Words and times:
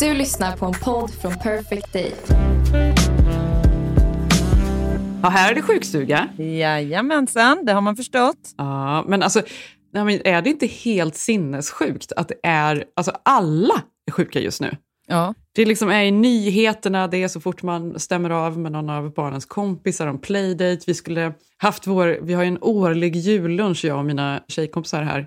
Du 0.00 0.14
lyssnar 0.14 0.56
på 0.56 0.66
en 0.66 0.72
podd 0.72 1.10
från 1.10 1.38
Perfect 1.38 1.92
Day. 1.92 2.12
Ja, 5.22 5.28
här 5.28 5.50
är 5.50 5.54
det 5.54 5.62
sjukstuga. 5.62 6.28
Jajamensan, 6.38 7.64
det 7.64 7.72
har 7.72 7.80
man 7.80 7.96
förstått. 7.96 8.54
Ja, 8.56 9.04
men 9.08 9.22
alltså, 9.22 9.42
nej, 9.92 10.04
men 10.04 10.26
är 10.26 10.42
det 10.42 10.50
inte 10.50 10.66
helt 10.66 11.16
sinnessjukt 11.16 12.12
att 12.12 12.28
det 12.28 12.34
är, 12.42 12.84
alltså 12.96 13.12
alla 13.24 13.82
är 14.06 14.12
sjuka 14.12 14.40
just 14.40 14.60
nu? 14.60 14.76
Ja. 15.06 15.34
Det 15.52 15.64
liksom 15.64 15.88
är 15.88 16.02
i 16.02 16.10
nyheterna, 16.10 17.06
det 17.06 17.22
är 17.22 17.28
så 17.28 17.40
fort 17.40 17.62
man 17.62 17.98
stämmer 17.98 18.30
av 18.30 18.58
med 18.58 18.72
någon 18.72 18.90
av 18.90 19.14
barnens 19.14 19.44
kompisar 19.44 20.06
om 20.06 20.20
playdate. 20.20 20.80
Vi 20.86 20.94
skulle 20.94 21.32
haft 21.56 21.86
vår, 21.86 22.18
vi 22.22 22.34
har 22.34 22.42
ju 22.42 22.48
en 22.48 22.58
årlig 22.60 23.16
jullunch 23.16 23.84
jag 23.84 23.98
och 23.98 24.04
mina 24.04 24.42
tjejkompisar 24.48 25.02
här. 25.02 25.26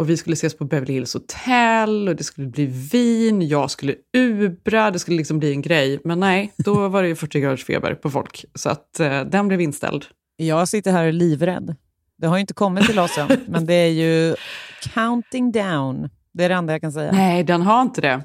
Och 0.00 0.10
vi 0.10 0.16
skulle 0.16 0.34
ses 0.34 0.56
på 0.56 0.64
Beverly 0.64 0.92
Hills 0.92 1.14
Hotel 1.14 2.08
och 2.08 2.16
det 2.16 2.24
skulle 2.24 2.46
bli 2.46 2.66
vin, 2.66 3.48
jag 3.48 3.70
skulle 3.70 3.94
ubra, 4.16 4.90
det 4.90 4.98
skulle 4.98 5.16
liksom 5.16 5.38
bli 5.38 5.52
en 5.52 5.62
grej. 5.62 6.00
Men 6.04 6.20
nej, 6.20 6.52
då 6.56 6.88
var 6.88 7.02
det 7.02 7.08
ju 7.08 7.16
40 7.16 7.40
graders 7.40 7.64
feber 7.64 7.94
på 7.94 8.10
folk. 8.10 8.44
Så 8.54 8.70
att 8.70 9.00
eh, 9.00 9.20
den 9.20 9.48
blev 9.48 9.60
inställd. 9.60 10.04
Jag 10.36 10.68
sitter 10.68 10.92
här 10.92 11.12
livrädd. 11.12 11.76
Det 12.18 12.26
har 12.26 12.36
ju 12.36 12.40
inte 12.40 12.54
kommit 12.54 12.86
till 12.86 12.98
oss 12.98 13.18
än, 13.18 13.28
men 13.48 13.66
det 13.66 13.74
är 13.74 13.90
ju 13.90 14.34
counting 14.94 15.52
down. 15.52 16.10
Det 16.32 16.44
är 16.44 16.48
det 16.48 16.54
enda 16.54 16.72
jag 16.72 16.80
kan 16.80 16.92
säga. 16.92 17.12
Nej, 17.12 17.44
den 17.44 17.62
har 17.62 17.82
inte 17.82 18.00
det. 18.00 18.22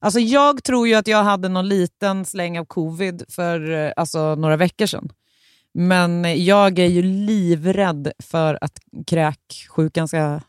Alltså 0.00 0.20
jag 0.20 0.64
tror 0.64 0.88
ju 0.88 0.94
att 0.94 1.08
jag 1.08 1.24
hade 1.24 1.48
någon 1.48 1.68
liten 1.68 2.24
släng 2.24 2.58
av 2.58 2.64
covid 2.64 3.22
för 3.28 3.70
eh, 3.70 3.92
alltså, 3.96 4.34
några 4.34 4.56
veckor 4.56 4.86
sedan. 4.86 5.08
Men 5.74 6.44
jag 6.44 6.78
är 6.78 6.86
ju 6.86 7.02
livrädd 7.02 8.12
för 8.22 8.58
att 8.60 8.78
kräksjukan 9.06 10.08
ska 10.08 10.40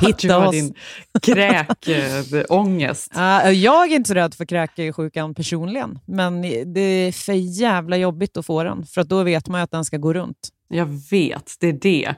hitta 0.00 0.38
oss. 0.48 0.50
din 0.52 0.74
kräkångest. 1.22 3.12
Ja, 3.14 3.50
jag 3.50 3.92
är 3.92 3.96
inte 3.96 4.08
så 4.08 4.14
rädd 4.14 4.34
för 4.34 4.44
kräksjukan 4.44 5.34
personligen, 5.34 5.98
men 6.06 6.42
det 6.74 6.80
är 6.80 7.12
för 7.12 7.32
jävla 7.32 7.96
jobbigt 7.96 8.36
att 8.36 8.46
få 8.46 8.64
den, 8.64 8.86
för 8.86 9.04
då 9.04 9.22
vet 9.22 9.48
man 9.48 9.60
ju 9.60 9.64
att 9.64 9.70
den 9.70 9.84
ska 9.84 9.96
gå 9.96 10.12
runt. 10.12 10.48
Jag 10.68 10.86
vet, 11.10 11.54
det 11.60 11.68
är 11.68 11.72
det. 11.72 12.14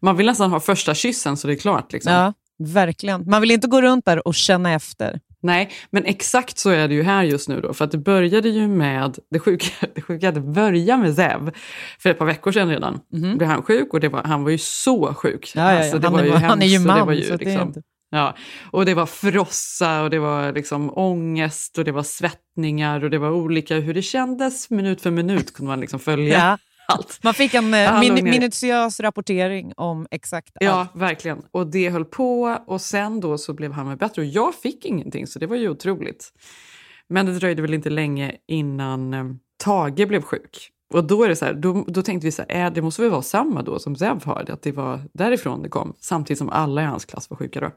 Man 0.00 0.16
vill 0.16 0.26
nästan 0.26 0.50
ha 0.50 0.60
första 0.60 0.94
kyssen 0.94 1.36
så 1.36 1.46
det 1.46 1.52
är 1.54 1.58
klart. 1.58 1.92
Liksom. 1.92 2.12
Ja, 2.12 2.32
verkligen. 2.58 3.30
Man 3.30 3.40
vill 3.40 3.50
inte 3.50 3.66
gå 3.68 3.82
runt 3.82 4.04
där 4.04 4.28
och 4.28 4.34
känna 4.34 4.72
efter. 4.72 5.20
Nej, 5.46 5.70
men 5.90 6.04
exakt 6.04 6.58
så 6.58 6.70
är 6.70 6.88
det 6.88 6.94
ju 6.94 7.02
här 7.02 7.22
just 7.22 7.48
nu 7.48 7.60
då. 7.60 7.74
För 7.74 7.84
att 7.84 7.90
det 7.90 7.98
började 7.98 8.48
ju 8.48 8.68
med, 8.68 9.18
det 9.30 9.38
sjuka, 9.38 9.66
det 9.94 10.00
sjuka 10.02 10.32
det 10.32 10.40
började 10.40 11.02
med 11.02 11.14
Zev 11.14 11.50
för 11.98 12.10
ett 12.10 12.18
par 12.18 12.26
veckor 12.26 12.52
sedan 12.52 12.68
redan. 12.68 13.00
Blev 13.36 13.48
han 13.48 13.62
sjuk 13.62 13.94
och 13.94 14.00
det 14.00 14.08
var, 14.08 14.22
han 14.22 14.44
var 14.44 14.50
ju 14.50 14.58
så 14.58 15.14
sjuk. 15.14 15.52
Ja, 15.54 15.62
ja, 15.62 15.72
ja. 15.72 15.78
Alltså, 15.78 15.98
det 15.98 16.06
han, 16.06 16.12
var 16.12 16.20
är, 16.20 16.24
ju 16.24 16.32
han 16.32 16.62
är 16.62 16.66
ju 16.66 16.72
hemskt 16.72 16.88
och 16.88 16.94
det 16.94 16.98
man, 16.98 17.06
var 17.06 17.14
ju 17.14 17.22
så 17.22 17.36
det 17.36 17.44
liksom- 17.44 17.68
inte... 17.68 17.82
Ja, 18.10 18.34
och 18.70 18.86
det 18.86 18.94
var 18.94 19.06
frossa 19.06 20.02
och 20.02 20.10
det 20.10 20.18
var 20.18 20.52
liksom 20.52 20.98
ångest 20.98 21.78
och 21.78 21.84
det 21.84 21.92
var 21.92 22.02
svettningar 22.02 23.04
och 23.04 23.10
det 23.10 23.18
var 23.18 23.30
olika 23.30 23.74
hur 23.74 23.94
det 23.94 24.02
kändes 24.02 24.70
minut 24.70 25.00
för 25.00 25.10
minut 25.10 25.54
kunde 25.54 25.68
man 25.68 25.80
liksom 25.80 26.00
följa 26.00 26.38
Ja. 26.38 26.58
Allt. 26.88 27.18
Man 27.22 27.34
fick 27.34 27.54
en 27.54 27.74
eh, 27.74 28.00
min, 28.00 28.14
minutiös 28.14 29.00
rapportering 29.00 29.72
om 29.76 30.06
exakt 30.10 30.52
Ja, 30.60 30.70
allt. 30.70 30.90
verkligen. 30.96 31.42
Och 31.50 31.66
det 31.66 31.90
höll 31.90 32.04
på 32.04 32.58
och 32.66 32.80
sen 32.80 33.20
då 33.20 33.38
så 33.38 33.52
blev 33.52 33.72
han 33.72 33.88
med 33.88 33.98
bättre 33.98 34.22
och 34.22 34.28
jag 34.28 34.54
fick 34.54 34.84
ingenting 34.84 35.26
så 35.26 35.38
det 35.38 35.46
var 35.46 35.56
ju 35.56 35.68
otroligt. 35.68 36.32
Men 37.08 37.26
det 37.26 37.32
dröjde 37.38 37.62
väl 37.62 37.74
inte 37.74 37.90
länge 37.90 38.32
innan 38.48 39.14
eh, 39.14 39.24
Tage 39.64 40.08
blev 40.08 40.22
sjuk. 40.22 40.70
Och 40.94 41.04
då 41.04 41.22
är 41.24 41.28
det 41.28 41.36
så 41.36 41.44
här, 41.44 41.54
då, 41.54 41.84
då 41.88 42.02
tänkte 42.02 42.26
vi 42.26 42.32
så 42.32 42.42
här, 42.48 42.66
äh, 42.66 42.72
det 42.72 42.82
måste 42.82 43.02
väl 43.02 43.10
vara 43.10 43.22
samma 43.22 43.62
då 43.62 43.78
som 43.78 43.96
Zev 43.96 44.24
har, 44.24 44.50
att 44.50 44.62
det 44.62 44.72
var 44.72 45.00
därifrån 45.12 45.62
det 45.62 45.68
kom, 45.68 45.94
samtidigt 46.00 46.38
som 46.38 46.48
alla 46.50 46.82
i 46.82 46.84
hans 46.84 47.04
klass 47.04 47.30
var 47.30 47.36
sjuka 47.36 47.60
då. 47.60 47.70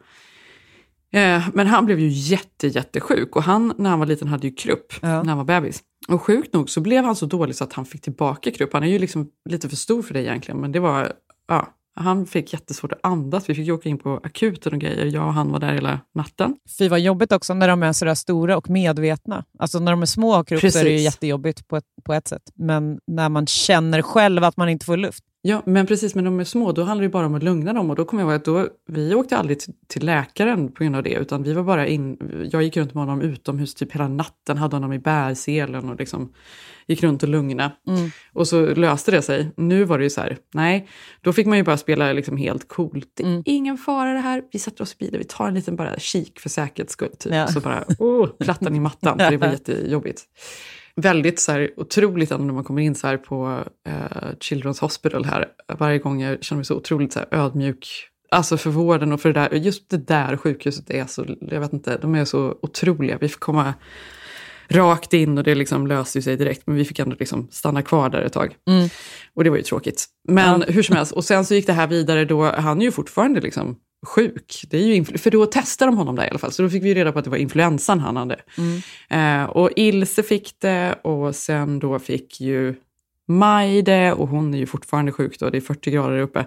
Eh, 1.11 1.43
men 1.53 1.67
han 1.67 1.85
blev 1.85 1.99
ju 1.99 2.07
jätte, 2.07 2.67
jättesjuk 2.67 3.35
och 3.35 3.43
han 3.43 3.73
när 3.77 3.89
han 3.89 3.99
var 3.99 4.05
liten 4.05 4.27
hade 4.27 4.47
ju 4.47 4.53
krupp 4.53 4.93
Ja. 5.01 5.07
när 5.07 5.29
han 5.29 5.37
var 5.37 5.45
bebis. 5.45 5.81
Och 6.07 6.21
sjukt 6.21 6.53
nog 6.53 6.69
så 6.69 6.81
blev 6.81 7.03
han 7.03 7.15
så 7.15 7.25
dålig 7.25 7.55
så 7.55 7.63
att 7.63 7.73
han 7.73 7.85
fick 7.85 8.01
tillbaka 8.01 8.51
krupp. 8.51 8.73
Han 8.73 8.83
är 8.83 8.87
ju 8.87 8.99
liksom 8.99 9.29
lite 9.49 9.69
för 9.69 9.75
stor 9.75 10.01
för 10.01 10.13
det 10.13 10.21
egentligen, 10.23 10.61
men 10.61 10.71
det 10.71 10.79
var, 10.79 11.13
ja, 11.47 11.67
han 11.95 12.25
fick 12.25 12.53
jättesvårt 12.53 12.91
att 12.91 12.99
andas. 13.03 13.49
Vi 13.49 13.55
fick 13.55 13.69
åka 13.69 13.89
in 13.89 13.97
på 13.97 14.19
akuten 14.23 14.73
och 14.73 14.79
grejer. 14.79 15.05
Jag 15.05 15.27
och 15.27 15.33
han 15.33 15.51
var 15.51 15.59
där 15.59 15.73
hela 15.73 15.99
natten. 16.15 16.55
Fy 16.77 16.87
vad 16.89 16.99
jobbigt 16.99 17.31
också 17.31 17.53
när 17.53 17.67
de 17.67 17.83
är 17.83 17.93
sådär 17.93 18.15
stora 18.15 18.57
och 18.57 18.69
medvetna. 18.69 19.45
Alltså 19.59 19.79
när 19.79 19.91
de 19.91 20.01
är 20.01 20.05
små 20.05 20.29
och 20.29 20.35
har 20.35 20.43
krupp 20.43 20.71
så 20.71 20.79
är 20.79 20.83
det 20.83 20.89
ju 20.89 20.97
jättejobbigt 20.99 21.67
på 21.67 21.77
ett, 21.77 21.83
på 22.03 22.13
ett 22.13 22.27
sätt. 22.27 22.41
Men 22.55 22.99
när 23.07 23.29
man 23.29 23.47
känner 23.47 24.01
själv 24.01 24.43
att 24.43 24.57
man 24.57 24.69
inte 24.69 24.85
får 24.85 24.97
luft. 24.97 25.23
Ja, 25.41 25.63
men 25.65 25.85
precis, 25.85 26.15
men 26.15 26.25
de 26.25 26.39
är 26.39 26.43
små, 26.43 26.71
då 26.71 26.83
handlar 26.83 27.03
det 27.03 27.09
bara 27.09 27.25
om 27.25 27.35
att 27.35 27.43
lugna 27.43 27.73
dem. 27.73 27.89
Och 27.89 27.95
då 27.95 28.05
kommer 28.05 28.23
jag 28.23 28.29
ihåg 28.29 28.35
att 28.35 28.45
då, 28.45 28.67
vi 28.87 29.15
åkte 29.15 29.37
aldrig 29.37 29.59
till, 29.59 29.73
till 29.87 30.05
läkaren 30.05 30.71
på 30.71 30.83
grund 30.83 30.95
av 30.95 31.03
det, 31.03 31.13
utan 31.13 31.43
vi 31.43 31.53
var 31.53 31.63
bara 31.63 31.87
in, 31.87 32.17
jag 32.51 32.63
gick 32.63 32.77
runt 32.77 32.93
med 32.93 33.03
honom 33.03 33.21
utomhus 33.21 33.75
typ 33.75 33.91
hela 33.95 34.07
natten, 34.07 34.57
hade 34.57 34.75
honom 34.75 34.93
i 34.93 34.99
bärselen 34.99 35.89
och 35.89 35.99
liksom 35.99 36.33
gick 36.87 37.03
runt 37.03 37.23
och 37.23 37.29
lugna. 37.29 37.71
Och 38.33 38.47
så 38.47 38.65
löste 38.65 39.11
det 39.11 39.21
sig. 39.21 39.51
Nu 39.57 39.83
var 39.83 39.97
det 39.97 40.03
ju 40.03 40.09
så 40.09 40.21
här, 40.21 40.37
nej, 40.53 40.87
då 41.21 41.33
fick 41.33 41.47
man 41.47 41.57
ju 41.57 41.63
bara 41.63 41.77
spela 41.77 42.13
liksom 42.13 42.37
helt 42.37 42.67
coolt. 42.67 43.11
Det 43.43 43.51
är 43.51 43.55
ingen 43.55 43.77
fara 43.77 44.13
det 44.13 44.19
här, 44.19 44.43
vi 44.51 44.59
sätter 44.59 44.81
oss 44.81 44.93
i 44.93 44.95
bilen, 44.99 45.19
vi 45.19 45.25
tar 45.25 45.47
en 45.47 45.53
liten 45.53 45.75
bara 45.75 45.99
kik 45.99 46.39
för 46.39 46.49
säkerhets 46.49 46.93
skull. 46.93 47.15
Typ. 47.19 47.33
Ja. 47.33 47.47
Så 47.47 47.59
bara, 47.59 47.83
oh, 47.99 48.27
plattan 48.27 48.75
i 48.75 48.79
mattan, 48.79 49.17
för 49.17 49.31
det 49.31 49.37
var 49.37 49.47
jättejobbigt. 49.51 50.23
Väldigt 50.95 51.39
så 51.39 51.51
här, 51.51 51.71
otroligt 51.77 52.29
när 52.29 52.37
man 52.37 52.63
kommer 52.63 52.81
in 52.81 52.95
så 52.95 53.07
här 53.07 53.17
på 53.17 53.63
eh, 53.87 54.27
Children's 54.39 54.81
Hospital 54.81 55.25
här. 55.25 55.47
Varje 55.77 55.99
gång 55.99 56.21
jag 56.21 56.43
känner 56.43 56.57
mig 56.57 56.65
så 56.65 56.75
otroligt 56.75 57.13
så 57.13 57.19
här, 57.19 57.27
ödmjuk. 57.31 57.87
Alltså 58.31 58.57
för 58.57 58.69
vården 58.69 59.11
och 59.11 59.21
för 59.21 59.33
det 59.33 59.39
där. 59.39 59.53
Just 59.53 59.89
det 59.89 60.07
där 60.07 60.37
sjukhuset 60.37 60.89
är 60.89 61.05
så, 61.05 61.25
jag 61.41 61.59
vet 61.59 61.73
inte, 61.73 61.97
de 61.97 62.15
är 62.15 62.25
så 62.25 62.55
otroliga. 62.61 63.17
Vi 63.21 63.27
fick 63.27 63.39
komma 63.39 63.73
rakt 64.67 65.13
in 65.13 65.37
och 65.37 65.43
det 65.43 65.55
liksom 65.55 65.87
löste 65.87 66.21
sig 66.21 66.37
direkt. 66.37 66.67
Men 66.67 66.75
vi 66.75 66.85
fick 66.85 66.99
ändå 66.99 67.15
liksom 67.19 67.47
stanna 67.51 67.81
kvar 67.81 68.09
där 68.09 68.21
ett 68.21 68.33
tag. 68.33 68.55
Och 69.33 69.43
det 69.43 69.49
var 69.49 69.57
ju 69.57 69.63
tråkigt. 69.63 70.05
Men 70.27 70.61
hur 70.61 70.83
som 70.83 70.95
helst, 70.95 71.11
och 71.11 71.23
sen 71.23 71.45
så 71.45 71.55
gick 71.55 71.67
det 71.67 71.73
här 71.73 71.87
vidare 71.87 72.25
då, 72.25 72.43
han 72.43 72.81
är 72.81 72.85
ju 72.85 72.91
fortfarande 72.91 73.41
liksom 73.41 73.75
sjuk. 74.07 74.61
Det 74.69 74.77
är 74.77 74.81
ju 74.95 75.05
för 75.05 75.31
då 75.31 75.45
testade 75.45 75.91
de 75.91 75.97
honom 75.97 76.15
där 76.15 76.25
i 76.25 76.29
alla 76.29 76.39
fall, 76.39 76.51
så 76.51 76.61
då 76.63 76.69
fick 76.69 76.83
vi 76.83 76.93
reda 76.95 77.11
på 77.11 77.19
att 77.19 77.25
det 77.25 77.31
var 77.31 77.37
influensan 77.37 77.99
han 77.99 78.17
hade. 78.17 78.39
Eh, 79.09 79.43
och 79.43 79.69
Ilse 79.75 80.23
fick 80.23 80.55
det 80.59 80.93
och 80.93 81.35
sen 81.35 81.79
då 81.79 81.99
fick 81.99 82.41
ju 82.41 82.75
Maj 83.27 83.81
det 83.81 84.13
och 84.13 84.27
hon 84.27 84.53
är 84.53 84.57
ju 84.57 84.65
fortfarande 84.65 85.11
sjuk 85.11 85.39
då, 85.39 85.49
det 85.49 85.57
är 85.57 85.61
40 85.61 85.91
grader 85.91 86.11
där 86.15 86.21
uppe. 86.21 86.45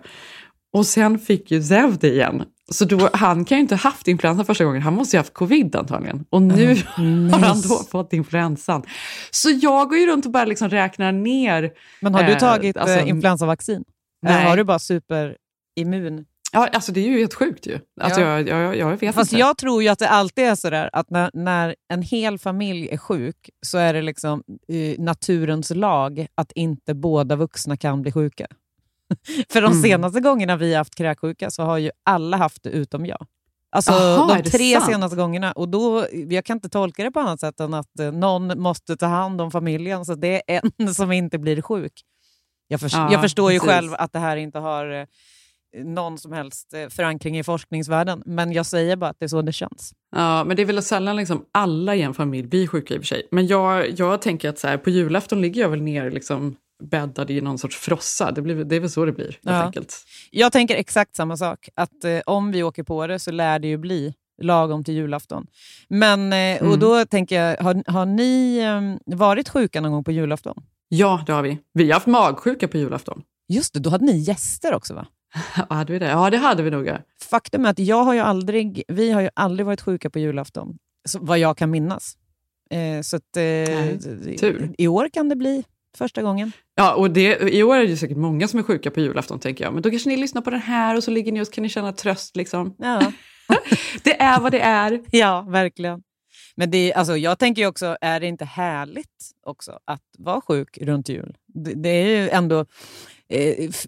Och 0.73 0.87
sen 0.87 1.19
fick 1.19 1.51
ju 1.51 1.63
Zev 1.63 1.99
det 1.99 2.09
igen. 2.09 2.43
Så 2.71 2.85
då, 2.85 3.09
han 3.13 3.45
kan 3.45 3.59
ju 3.59 3.63
inte 3.63 3.75
ha 3.75 3.81
haft 3.81 4.09
influensan 4.09 4.47
första 4.47 4.65
gången, 4.65 4.83
han 4.83 4.95
måste 4.95 5.17
ju 5.17 5.19
ha 5.19 5.23
haft 5.23 5.35
covid 5.35 5.77
antagligen. 5.77 6.25
Och 6.31 6.43
nu 6.43 6.67
har 7.33 7.39
han 7.39 7.61
då 7.61 7.69
fått 7.91 8.13
influensan. 8.13 8.83
Så 9.31 9.51
jag 9.51 9.89
går 9.89 9.99
ju 9.99 10.07
runt 10.07 10.27
och 10.27 10.33
bara 10.33 10.45
liksom 10.45 10.69
räknar 10.69 11.13
ner. 11.13 11.73
Men 12.01 12.15
har 12.15 12.23
du 12.23 12.33
Eh, 12.33 12.39
tagit 12.39 12.77
alltså- 12.77 12.97
eh, 12.99 13.09
influensavaccin? 13.09 13.85
Eller 14.27 14.37
Nej. 14.37 14.45
har 14.49 14.57
du 14.57 14.65
bara 14.65 14.79
superimmun? 14.79 16.25
Ja, 16.55 16.69
alltså 16.73 16.93
det 16.93 17.01
är 17.01 17.05
ju 17.09 17.19
helt 17.19 17.35
sjukt 17.35 17.67
ju. 17.67 17.79
Alltså 18.01 18.21
Ja. 18.21 18.41
jag, 18.41 18.49
jag, 18.49 18.77
jag 18.77 18.97
vet 18.97 19.15
Fast 19.15 19.33
inte. 19.33 19.41
jag 19.41 19.59
tror 19.59 19.83
ju 19.83 19.89
att 19.89 19.99
det 19.99 20.09
alltid 20.09 20.45
är 20.45 20.55
sådär 20.55 20.91
att 20.93 21.11
när, 21.11 21.31
när 21.35 21.77
en 21.89 22.03
hel 22.03 22.39
familj 22.39 22.89
är 22.91 22.97
sjuk 22.97 23.51
så 23.67 23.79
är 23.79 23.95
det 23.95 24.03
liksom 24.03 24.43
eh, 24.69 24.99
naturens 25.03 25.71
lag 25.75 26.27
att 26.35 26.53
inte 26.53 26.95
båda 26.95 27.37
vuxna 27.37 27.77
kan 27.77 28.03
bli 28.03 28.13
sjuka. 28.13 28.47
För 29.51 29.61
de 29.63 29.71
Mm. 29.73 29.83
senaste 29.83 30.21
gångerna 30.21 30.57
vi 30.57 30.71
har 30.73 30.79
haft 30.79 30.95
kräksjuka 30.95 31.51
så 31.51 31.63
har 31.63 31.79
ju 31.79 31.91
alla 32.05 32.37
haft 32.37 32.63
det 32.63 32.71
utom 32.71 33.07
jag. 33.07 33.27
Alltså 33.71 33.93
Aha, 33.93 34.35
de 34.43 34.51
tre 34.51 34.81
senaste 34.81 35.17
gångerna. 35.17 35.53
Och 35.53 35.69
då, 35.69 36.07
jag 36.13 36.45
kan 36.45 36.57
inte 36.57 36.69
tolka 36.69 37.05
det 37.05 37.11
på 37.11 37.21
annat 37.21 37.41
sätt 37.41 37.61
än 37.61 37.75
att 37.75 37.99
eh, 38.01 38.13
någon 38.13 38.61
måste 38.61 38.97
ta 38.97 39.07
hand 39.07 39.41
om 39.41 39.51
familjen 39.51 40.05
så 40.05 40.15
det 40.15 40.43
är 40.53 40.61
en 40.79 40.95
som 40.95 41.13
inte 41.13 41.39
blir 41.39 41.63
sjuk. 41.63 41.93
Jag, 42.69 42.81
förs- 42.81 42.93
Ja, 42.95 43.13
jag 43.13 43.21
förstår 43.21 43.53
ju 43.53 43.59
precis. 43.59 43.71
själv 43.75 43.95
att 43.95 44.13
det 44.13 44.19
här 44.19 44.37
inte 44.37 44.59
har 44.59 45.01
eh, 45.01 45.07
någon 45.85 46.19
som 46.19 46.33
helst 46.33 46.75
eh, 46.75 46.89
förankring 46.89 47.39
i 47.39 47.43
forskningsvärlden, 47.45 48.23
men 48.27 48.53
jag 48.53 48.67
säger 48.67 48.97
bara 48.97 49.11
att 49.11 49.17
det 49.19 49.25
är 49.27 49.29
så 49.29 49.43
det 49.43 49.53
känns. 49.53 49.93
Ja, 50.17 50.45
men 50.45 50.57
det 50.57 50.63
är 50.63 50.67
väl 50.67 50.83
sällan 50.83 51.17
liksom 51.17 51.45
alla 51.53 51.95
i 51.97 52.03
en 52.03 52.15
familj 52.15 52.49
blir 52.49 52.67
sjuka 52.67 52.95
i 52.95 52.97
och 52.99 53.01
för 53.03 53.07
sig. 53.07 53.29
Men 53.31 53.47
jag, 53.47 53.91
jag 53.99 54.23
tänker 54.23 54.49
att 54.49 54.59
så 54.59 54.69
här, 54.69 54.77
på 54.79 54.91
julafton 54.91 55.41
ligger 55.41 55.61
jag 55.63 55.69
väl 55.69 55.83
ner 55.83 56.11
liksom 56.11 56.57
bäddad 56.91 57.31
i 57.31 57.41
någon 57.41 57.59
sorts 57.59 57.77
frossa. 57.77 58.33
Det, 58.33 58.43
blir, 58.43 58.65
det 58.65 58.77
är 58.77 58.81
väl 58.81 58.91
så 58.91 59.05
det 59.05 59.13
blir, 59.13 59.25
helt 59.25 59.39
Ja. 59.43 59.63
enkelt. 59.63 59.97
Jag 60.31 60.53
tänker 60.53 60.75
exakt 60.77 61.17
samma 61.17 61.37
sak. 61.37 61.69
Att 61.75 62.05
eh, 62.05 62.19
om 62.27 62.53
vi 62.53 62.63
åker 62.63 62.83
på 62.83 63.07
det 63.07 63.19
så 63.19 63.31
lär 63.31 63.59
det 63.59 63.69
ju 63.69 63.77
bli 63.77 64.15
lagom 64.43 64.85
till 64.85 64.95
julafton. 64.95 65.47
Men, 65.89 66.33
eh, 66.33 66.71
Och 66.71 66.79
då 66.79 67.05
tänker 67.05 67.43
jag, 67.43 67.57
har, 67.57 67.83
har 67.91 68.07
ni 68.07 68.59
eh, 68.59 69.17
varit 69.17 69.49
sjuka 69.49 69.81
någon 69.81 69.93
gång 69.93 70.05
på 70.05 70.13
julafton? 70.13 70.63
Ja, 70.89 71.23
det 71.27 71.33
har 71.33 71.43
vi. 71.43 71.59
Vi 71.75 71.87
har 71.87 71.95
haft 71.95 72.07
magsjuka 72.07 72.69
på 72.69 72.77
julafton. 72.79 73.23
Just 73.49 73.75
det, 73.75 73.81
då 73.81 73.91
hade 73.91 74.05
ni 74.05 74.19
gäster 74.19 74.75
också 74.75 74.95
va? 74.95 75.07
Hade 75.69 75.93
vi 75.93 75.99
det? 75.99 76.09
Ja, 76.09 76.31
det 76.31 76.37
hade 76.37 76.63
vi 76.63 76.71
nog. 76.71 76.91
Faktum 77.31 77.65
är 77.65 77.71
att 77.71 77.79
jag 77.79 78.05
har 78.05 78.15
ju 78.15 78.21
aldrig, 78.21 78.83
vi 78.89 79.11
har 79.11 79.21
ju 79.21 79.29
aldrig 79.35 79.67
varit 79.67 79.81
sjuka 79.81 80.11
på 80.11 80.19
julafton, 80.19 80.79
så, 81.05 81.19
vad 81.23 81.39
jag 81.39 81.57
kan 81.57 81.71
minnas. 81.71 82.17
Eh, 82.71 83.01
så 83.03 83.17
att, 83.17 83.37
eh, 83.37 83.99
tur. 84.39 84.75
I 84.79 84.89
år 84.89 85.09
kan 85.09 85.29
det 85.29 85.37
bli 85.37 85.65
första 85.99 86.23
gången. 86.23 86.53
Ja, 86.75 86.95
och 86.95 87.11
det, 87.11 87.55
i 87.55 87.63
år 87.63 87.77
är 87.77 87.81
det 87.81 87.87
ju 87.87 87.97
säkert 87.97 88.17
många 88.17 88.49
som 88.49 88.59
är 88.59 88.63
sjuka 88.63 88.91
på 88.91 89.01
julafton, 89.01 89.39
tänker 89.39 89.65
jag. 89.65 89.75
Men 89.75 89.83
då 89.83 89.91
kanske 89.91 90.09
ni 90.09 90.17
lyssnar 90.17 90.43
på 90.43 90.51
den 90.51 90.61
här 90.61 90.97
och 90.97 91.05
så 91.05 91.11
ligger 91.11 91.33
ni 91.33 91.43
och 91.43 91.53
kan 91.53 91.63
ni 91.63 91.69
känna 91.69 91.93
tröst. 91.93 92.37
Liksom. 92.37 92.75
Ja, 92.79 93.13
Det 94.05 94.21
är 94.21 94.41
vad 94.41 94.53
det 94.53 94.61
är. 94.61 95.01
ja 95.11 95.47
verkligen. 95.49 96.03
Men 96.57 96.71
det, 96.71 96.93
alltså, 96.95 97.17
jag 97.17 97.39
tänker 97.39 97.67
också, 97.67 97.97
är 98.01 98.21
det 98.21 98.27
inte 98.27 98.45
härligt 98.45 99.31
också 99.47 99.79
att 99.85 100.03
vara 100.19 100.41
sjuk 100.41 100.79
runt 100.81 101.09
jul? 101.09 101.37
Det, 101.47 101.75
det 101.75 101.89
är 101.89 102.23
ju 102.23 102.29
ändå 102.29 102.67
eh, 103.33 103.69
f- 103.69 103.87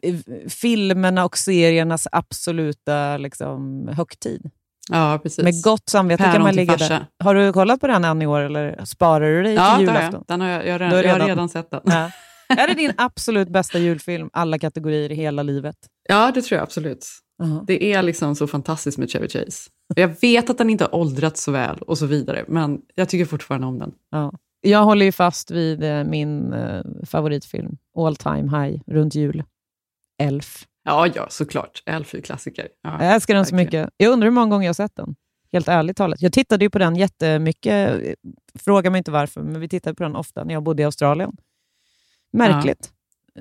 filmerna 0.48 1.24
och 1.24 1.38
seriernas 1.38 2.08
absoluta 2.12 3.16
liksom, 3.16 3.88
högtid. 3.96 4.50
Ja, 4.90 5.20
precis. 5.22 5.44
Med 5.44 5.62
gott 5.62 5.88
samvete 5.88 6.22
kan 6.22 6.32
Päron 6.32 6.42
man 6.42 6.50
till 6.50 6.56
ligga 6.56 6.72
farsa. 6.72 6.88
där. 6.94 7.06
Har 7.24 7.34
du 7.34 7.52
kollat 7.52 7.80
på 7.80 7.86
den 7.86 8.04
än 8.04 8.22
i 8.22 8.26
år 8.26 8.40
eller 8.40 8.84
sparar 8.84 9.30
du 9.30 9.42
dig 9.42 9.54
Ja, 9.54 9.74
till 9.76 9.86
julafton? 9.86 10.12
jag. 10.12 10.24
Den 10.28 10.40
har 10.40 10.48
jag, 10.48 10.66
jag, 10.66 10.72
har 10.72 10.78
redan, 10.78 10.90
har 10.92 11.02
jag 11.02 11.08
har 11.08 11.14
redan- 11.14 11.28
redan 11.28 11.48
sett 11.48 11.70
den. 11.70 11.80
Ja. 11.84 12.10
Är 12.48 12.66
det 12.68 12.74
din 12.74 12.92
absolut 12.96 13.48
bästa 13.48 13.78
julfilm, 13.78 14.30
alla 14.32 14.58
kategorier 14.58 15.12
i 15.12 15.14
hela 15.14 15.42
livet? 15.42 15.76
Ja, 16.08 16.30
det 16.34 16.42
tror 16.42 16.56
jag 16.56 16.62
absolut. 16.62 17.06
Det 17.66 17.92
är 17.92 18.02
liksom 18.02 18.34
så 18.36 18.46
fantastiskt 18.46 18.98
med 18.98 19.10
Chevy 19.10 19.28
Chase. 19.28 19.70
Jag 19.96 20.20
vet 20.20 20.50
att 20.50 20.58
den 20.58 20.70
inte 20.70 20.84
har 20.84 20.94
åldrats 20.94 21.42
så 21.42 21.52
väl 21.52 21.78
och 21.78 21.98
så 21.98 22.06
vidare, 22.06 22.44
men 22.48 22.78
jag 22.94 23.08
tycker 23.08 23.24
fortfarande 23.24 23.66
om 23.66 23.78
den. 23.78 23.92
Ja. 24.10 24.32
Jag 24.66 24.84
håller 24.84 25.06
ju 25.06 25.12
fast 25.12 25.50
vid 25.50 25.82
eh, 25.82 26.04
min 26.04 26.52
eh, 26.52 26.82
favoritfilm, 27.06 27.76
All 27.96 28.16
time 28.16 28.58
high, 28.58 28.80
runt 28.86 29.14
jul. 29.14 29.42
Elf. 30.18 30.66
Ja, 30.84 31.06
ja, 31.14 31.26
såklart. 31.30 31.82
Elf 31.86 32.14
är 32.14 32.18
ju 32.18 32.22
klassiker. 32.22 32.68
Ja, 32.82 33.04
Jag 33.04 33.14
älskar 33.14 33.34
den 33.34 33.46
så 33.46 33.54
mycket. 33.54 33.90
Jag 33.96 34.12
undrar 34.12 34.26
hur 34.26 34.32
många 34.32 34.50
gånger 34.50 34.64
jag 34.64 34.68
har 34.68 34.74
sett 34.74 34.96
den. 34.96 35.14
Helt 35.52 35.68
ärligt 35.68 35.96
talat. 35.96 36.22
Jag 36.22 36.32
tittade 36.32 36.64
ju 36.64 36.70
på 36.70 36.78
den 36.78 36.96
jättemycket. 36.96 38.00
Fråga 38.58 38.90
mig 38.90 38.98
inte 38.98 39.10
varför, 39.10 39.42
men 39.42 39.60
vi 39.60 39.68
tittade 39.68 39.94
på 39.94 40.02
den 40.02 40.16
ofta 40.16 40.44
när 40.44 40.54
jag 40.54 40.62
bodde 40.62 40.82
i 40.82 40.84
Australien. 40.84 41.36
Märkligt. 42.32 42.90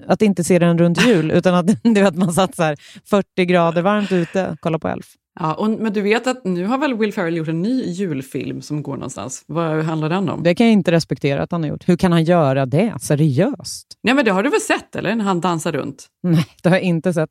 Att 0.08 0.22
inte 0.22 0.44
se 0.44 0.60
den 0.60 0.78
runt 0.78 1.06
jul, 1.06 1.32
utan 1.32 1.56
att, 1.56 1.68
du 1.84 2.02
vet, 2.02 2.16
man 2.16 2.34
satt 2.34 2.56
så 2.56 2.64
här 2.64 2.78
40 3.06 3.46
grader 3.46 3.82
varmt 3.82 4.12
ute 4.12 4.50
och 4.50 4.60
kollade 4.60 4.82
på 4.82 4.88
Elf. 4.88 5.16
Ja, 5.40 5.54
och, 5.54 5.70
men 5.70 5.94
du 5.94 6.02
vet 6.02 6.28
att 6.28 6.46
nu 6.46 6.66
har 6.66 6.78
väl 6.78 6.94
Will 6.94 7.14
Ferrell 7.14 7.38
gjort 7.38 7.48
en 7.48 7.62
ny 7.62 7.84
julfilm 7.84 8.62
som 8.62 8.84
går 8.84 8.94
någonstans. 8.94 9.44
Vad 9.48 9.84
handlar 9.84 10.10
den 10.10 10.30
om? 10.30 10.44
Det 10.44 10.56
kan 10.56 10.66
jag 10.66 10.74
inte 10.74 10.92
respektera 10.92 11.44
att 11.44 11.52
han 11.52 11.64
har 11.64 11.70
gjort. 11.70 11.90
Hur 11.90 11.98
kan 11.98 12.12
han 12.12 12.24
göra 12.24 12.66
det? 12.66 12.94
Seriöst? 13.02 13.88
Nej, 14.04 14.14
men 14.14 14.26
det 14.26 14.32
har 14.32 14.44
du 14.44 14.50
väl 14.50 14.62
sett, 14.62 14.96
eller? 14.96 15.16
När 15.16 15.26
han 15.26 15.42
dansar 15.42 15.72
runt. 15.72 16.06
Nej, 16.24 16.46
det 16.64 16.70
har 16.70 16.76
jag 16.76 16.84
inte 16.84 17.14
sett. 17.14 17.30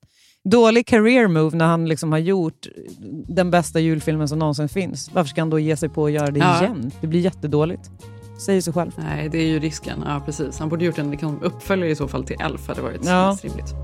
Dålig 0.50 0.86
career 0.86 1.28
move 1.28 1.56
när 1.56 1.66
han 1.66 1.88
liksom 1.88 2.12
har 2.12 2.18
gjort 2.18 2.66
den 3.28 3.50
bästa 3.50 3.80
julfilmen 3.80 4.28
som 4.28 4.38
någonsin 4.38 4.68
finns. 4.68 5.10
Varför 5.14 5.28
ska 5.28 5.40
han 5.40 5.50
då 5.50 5.58
ge 5.58 5.76
sig 5.76 5.88
på 5.88 6.04
att 6.06 6.12
göra 6.12 6.30
det 6.30 6.38
Ja. 6.40 6.60
igen? 6.62 6.90
Det 7.00 7.06
blir 7.06 7.20
jättedåligt. 7.20 7.90
Säger 8.46 8.60
sig 8.60 8.72
själv. 8.72 8.90
Nej, 8.98 9.28
det 9.28 9.38
är 9.38 9.46
ju 9.46 9.58
risken. 9.60 10.04
Ja, 10.06 10.22
precis. 10.26 10.58
Han 10.58 10.68
borde 10.68 10.84
gjort 10.84 10.98
en 10.98 11.10
liksom, 11.10 11.42
uppföljare 11.42 11.90
i 11.90 11.96
så 11.96 12.08
fall 12.08 12.24
till 12.24 12.36
Elf, 12.40 12.68
hade 12.68 12.82
varit 12.82 13.04
Ja. 13.04 13.36
rimligt. 13.42 13.74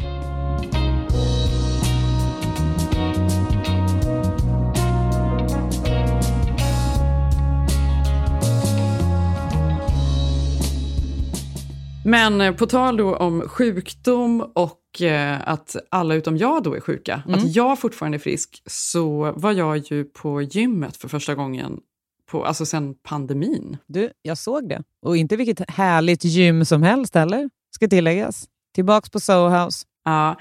Men 12.08 12.40
eh, 12.40 12.55
på 12.55 12.66
tal 12.66 12.96
då 12.96 13.16
om 13.16 13.40
sjukdom 13.49 14.40
och 14.55 15.02
eh, 15.02 15.49
att 15.49 15.76
alla 15.90 16.14
utom 16.14 16.37
jag 16.37 16.62
då 16.62 16.75
är 16.75 16.81
sjuka, 16.81 17.22
att 17.28 17.56
jag 17.56 17.78
fortfarande 17.78 18.16
är 18.16 18.19
frisk, 18.19 18.62
så 18.66 19.32
var 19.37 19.52
jag 19.52 19.76
ju 19.76 20.05
på 20.05 20.43
gymmet 20.43 20.96
för 20.96 21.08
första 21.08 21.34
gången 21.34 21.81
på, 22.31 22.44
alltså 22.44 22.66
sen 22.66 22.94
pandemin. 22.94 23.76
Du, 23.87 24.10
jag 24.22 24.38
såg 24.38 24.69
det. 24.69 24.82
Och 25.02 25.16
inte 25.16 25.37
vilket 25.37 25.70
härligt 25.70 26.25
gym 26.25 26.64
som 26.64 26.82
helst 26.82 27.14
heller, 27.14 27.50
ska 27.75 27.88
tilläggas. 27.88 28.49
Tillbaks 28.75 29.11
på 29.11 29.20
Soho 29.20 29.49
House. 29.49 29.87
Ja, 30.04 30.37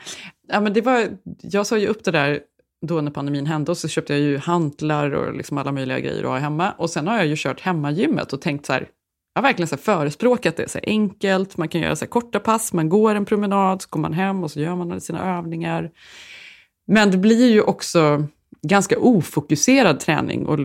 ja 0.48 0.62
men 0.62 0.74
det 0.74 0.82
var, 0.82 1.08
jag 1.42 1.68
sa 1.68 1.78
ju 1.78 1.88
upp 1.88 2.04
det 2.04 2.12
där 2.12 2.40
då 2.88 3.02
när 3.02 3.12
pandemin 3.12 3.46
hände 3.46 3.72
och 3.72 3.78
så 3.78 3.88
köpte 3.88 4.14
jag 4.14 4.22
ju 4.22 4.38
hantlar 4.38 5.12
och 5.12 5.34
liksom 5.34 5.58
alla 5.58 5.72
möjliga 5.72 6.00
grejer 6.00 6.24
att 6.24 6.30
ha 6.30 6.38
hemma. 6.38 6.72
Och 6.72 6.90
sen 6.90 7.08
har 7.08 7.18
jag 7.18 7.28
ju 7.28 7.36
kört 7.38 7.62
hemmagymmet 7.62 8.34
och 8.34 8.42
tänkt 8.42 8.66
så 8.66 8.74
här, 8.74 8.88
jag 9.38 9.42
har 9.42 9.50
verkligen 9.50 9.68
så 9.68 9.78
förespråkat 9.78 10.58
det, 10.58 10.72
så 10.72 10.80
enkelt, 10.84 11.58
man 11.58 11.68
kan 11.68 11.82
göra 11.82 11.96
så 11.96 12.08
korta 12.08 12.40
pass, 12.40 12.74
man 12.74 12.90
går 12.90 13.16
en 13.16 13.26
promenad, 13.26 13.82
så 13.82 13.88
går 13.90 14.00
man 14.00 14.14
hem 14.14 14.44
och 14.44 14.52
så 14.52 14.60
gör 14.60 14.76
man 14.76 15.02
sina 15.02 15.38
övningar. 15.38 15.92
Men 16.88 17.12
det 17.12 17.18
blir 17.18 17.52
ju 17.52 17.62
också 17.62 18.28
ganska 18.62 19.00
ofokuserad 19.00 20.00
träning, 20.00 20.46
och, 20.46 20.60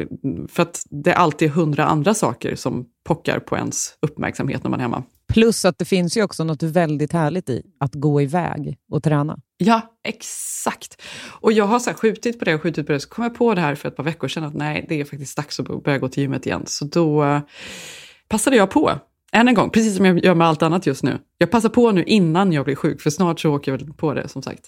för 0.48 0.62
att 0.62 0.86
det 0.90 1.14
alltid 1.14 1.48
är 1.48 1.52
hundra 1.52 1.84
andra 1.84 2.14
saker 2.14 2.56
som 2.56 2.86
pockar 3.04 3.38
på 3.38 3.56
ens 3.56 3.94
uppmärksamhet 4.00 4.64
när 4.64 4.70
man 4.70 4.80
är 4.80 4.84
hemma. 4.84 5.02
Plus 5.28 5.64
att 5.64 5.78
det 5.78 5.84
finns 5.84 6.16
ju 6.16 6.22
också 6.22 6.44
något 6.44 6.62
väldigt 6.62 7.12
härligt 7.12 7.50
i 7.50 7.62
att 7.80 7.94
gå 7.94 8.22
iväg 8.22 8.78
och 8.90 9.02
träna. 9.02 9.38
Ja, 9.56 9.80
exakt. 10.04 11.02
Och 11.40 11.52
jag 11.52 11.64
har 11.64 11.78
så 11.78 11.94
skjutit 11.94 12.38
på 12.38 12.44
det 12.44 12.54
och 12.54 12.62
skjutit 12.62 12.86
på 12.86 12.92
det, 12.92 13.00
så 13.00 13.08
kom 13.08 13.24
jag 13.24 13.34
på 13.34 13.54
det 13.54 13.60
här 13.60 13.74
för 13.74 13.88
ett 13.88 13.96
par 13.96 14.04
veckor 14.04 14.28
sedan 14.28 14.44
att 14.44 14.54
nej, 14.54 14.86
det 14.88 15.00
är 15.00 15.04
faktiskt 15.04 15.36
dags 15.36 15.60
att 15.60 15.84
börja 15.84 15.98
gå 15.98 16.08
till 16.08 16.22
gymmet 16.22 16.46
igen. 16.46 16.62
Så 16.66 16.84
då 16.84 17.40
passade 18.32 18.56
jag 18.56 18.70
på, 18.70 18.92
än 19.32 19.48
en 19.48 19.54
gång, 19.54 19.70
precis 19.70 19.96
som 19.96 20.04
jag 20.04 20.24
gör 20.24 20.34
med 20.34 20.46
allt 20.46 20.62
annat 20.62 20.86
just 20.86 21.02
nu. 21.02 21.18
Jag 21.38 21.50
passar 21.50 21.68
på 21.68 21.90
nu 21.90 22.04
innan 22.04 22.52
jag 22.52 22.64
blir 22.64 22.74
sjuk, 22.74 23.00
för 23.00 23.10
snart 23.10 23.40
så 23.40 23.54
åker 23.54 23.72
jag 23.72 23.78
väl 23.78 23.92
på 23.92 24.14
det 24.14 24.28
som 24.28 24.42
sagt. 24.42 24.64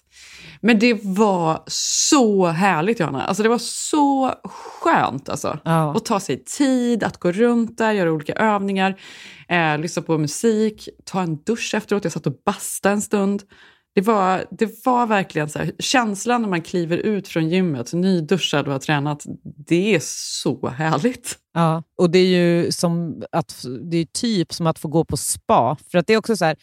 Men 0.60 0.78
det 0.78 1.00
var 1.02 1.62
så 1.66 2.46
härligt 2.46 3.00
Johanna, 3.00 3.24
alltså 3.24 3.42
det 3.42 3.48
var 3.48 3.58
så 3.58 4.34
skönt 4.44 5.28
alltså. 5.28 5.58
Ja. 5.64 5.96
Att 5.96 6.04
ta 6.04 6.20
sig 6.20 6.44
tid, 6.44 7.04
att 7.04 7.18
gå 7.18 7.32
runt 7.32 7.78
där, 7.78 7.92
göra 7.92 8.12
olika 8.12 8.32
övningar, 8.32 9.00
eh, 9.48 9.78
lyssna 9.78 10.02
på 10.02 10.18
musik, 10.18 10.88
ta 11.04 11.20
en 11.20 11.36
dusch 11.36 11.74
efteråt. 11.74 12.04
Jag 12.04 12.12
satt 12.12 12.26
och 12.26 12.36
bastade 12.46 12.92
en 12.92 13.02
stund. 13.02 13.42
Det 13.94 14.00
var, 14.00 14.44
det 14.50 14.84
var 14.84 15.06
verkligen 15.06 15.48
så 15.48 15.58
här, 15.58 15.72
känslan 15.78 16.42
när 16.42 16.48
man 16.48 16.62
kliver 16.62 16.96
ut 16.96 17.28
från 17.28 17.48
gymmet, 17.48 17.92
nyduschad 17.92 18.66
och 18.66 18.72
har 18.72 18.80
tränat, 18.80 19.24
det 19.66 19.94
är 19.94 20.00
så 20.02 20.68
härligt. 20.68 21.38
Ja, 21.54 21.82
och 21.98 22.10
det 22.10 22.18
är 22.18 22.26
ju 22.26 22.72
som 22.72 23.22
att, 23.32 23.64
det 23.90 23.96
är 23.96 24.04
typ 24.04 24.52
som 24.52 24.66
att 24.66 24.78
få 24.78 24.88
gå 24.88 25.04
på 25.04 25.16
spa. 25.16 25.76
För 25.90 25.98
att 25.98 26.06
det 26.06 26.14
är 26.14 26.18
också 26.18 26.36
så 26.36 26.44
här, 26.44 26.56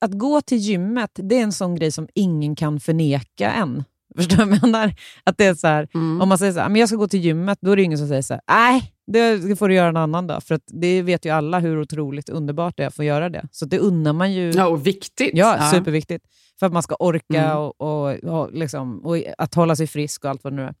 att 0.00 0.18
gå 0.18 0.40
till 0.40 0.58
gymmet, 0.58 1.10
det 1.14 1.38
är 1.38 1.42
en 1.42 1.52
sån 1.52 1.74
grej 1.74 1.92
som 1.92 2.08
ingen 2.14 2.56
kan 2.56 2.80
förneka 2.80 3.50
än. 3.50 3.84
Förstår 4.16 4.36
du 4.36 4.44
vad 4.44 4.54
jag 4.54 4.62
menar? 4.62 4.94
Att 5.24 5.38
det 5.38 5.44
är 5.44 5.54
så 5.54 5.66
här, 5.66 5.88
Om 5.94 6.28
man 6.28 6.38
säger 6.38 6.52
så 6.52 6.60
här, 6.60 6.68
men 6.68 6.80
jag 6.80 6.88
ska 6.88 6.96
gå 6.96 7.08
till 7.08 7.20
gymmet, 7.20 7.58
då 7.60 7.70
är 7.70 7.76
det 7.76 7.82
ingen 7.82 7.98
som 7.98 8.08
säger 8.08 8.22
så 8.22 8.34
här, 8.34 8.42
nej, 8.48 8.92
det 9.12 9.56
får 9.58 9.68
du 9.68 9.74
göra 9.74 9.88
en 9.88 9.96
annan 9.96 10.26
dag. 10.26 10.42
För 10.42 10.54
att 10.54 10.62
det 10.66 11.02
vet 11.02 11.24
ju 11.24 11.30
alla 11.30 11.58
hur 11.58 11.80
otroligt 11.80 12.28
underbart 12.28 12.76
det 12.76 12.82
är 12.82 12.86
att 12.86 12.94
få 12.94 13.04
göra 13.04 13.28
det. 13.28 13.48
Så 13.52 13.64
det 13.66 13.78
unnar 13.78 14.12
man 14.12 14.32
ju. 14.32 14.50
Ja, 14.50 14.66
och 14.66 14.86
viktigt. 14.86 15.30
Ja, 15.34 15.70
superviktigt. 15.72 16.24
För 16.58 16.66
att 16.66 16.72
man 16.72 16.82
ska 16.82 16.94
orka 16.98 17.44
Mm. 17.44 17.56
och, 17.58 17.80
och, 17.80 18.14
och, 18.24 18.52
liksom, 18.52 19.04
och 19.04 19.16
att 19.38 19.54
hålla 19.54 19.76
sig 19.76 19.86
frisk 19.86 20.24
och 20.24 20.30
allt 20.30 20.44
vad 20.44 20.52
det 20.52 20.56
nu 20.56 20.62
är. 20.62 20.74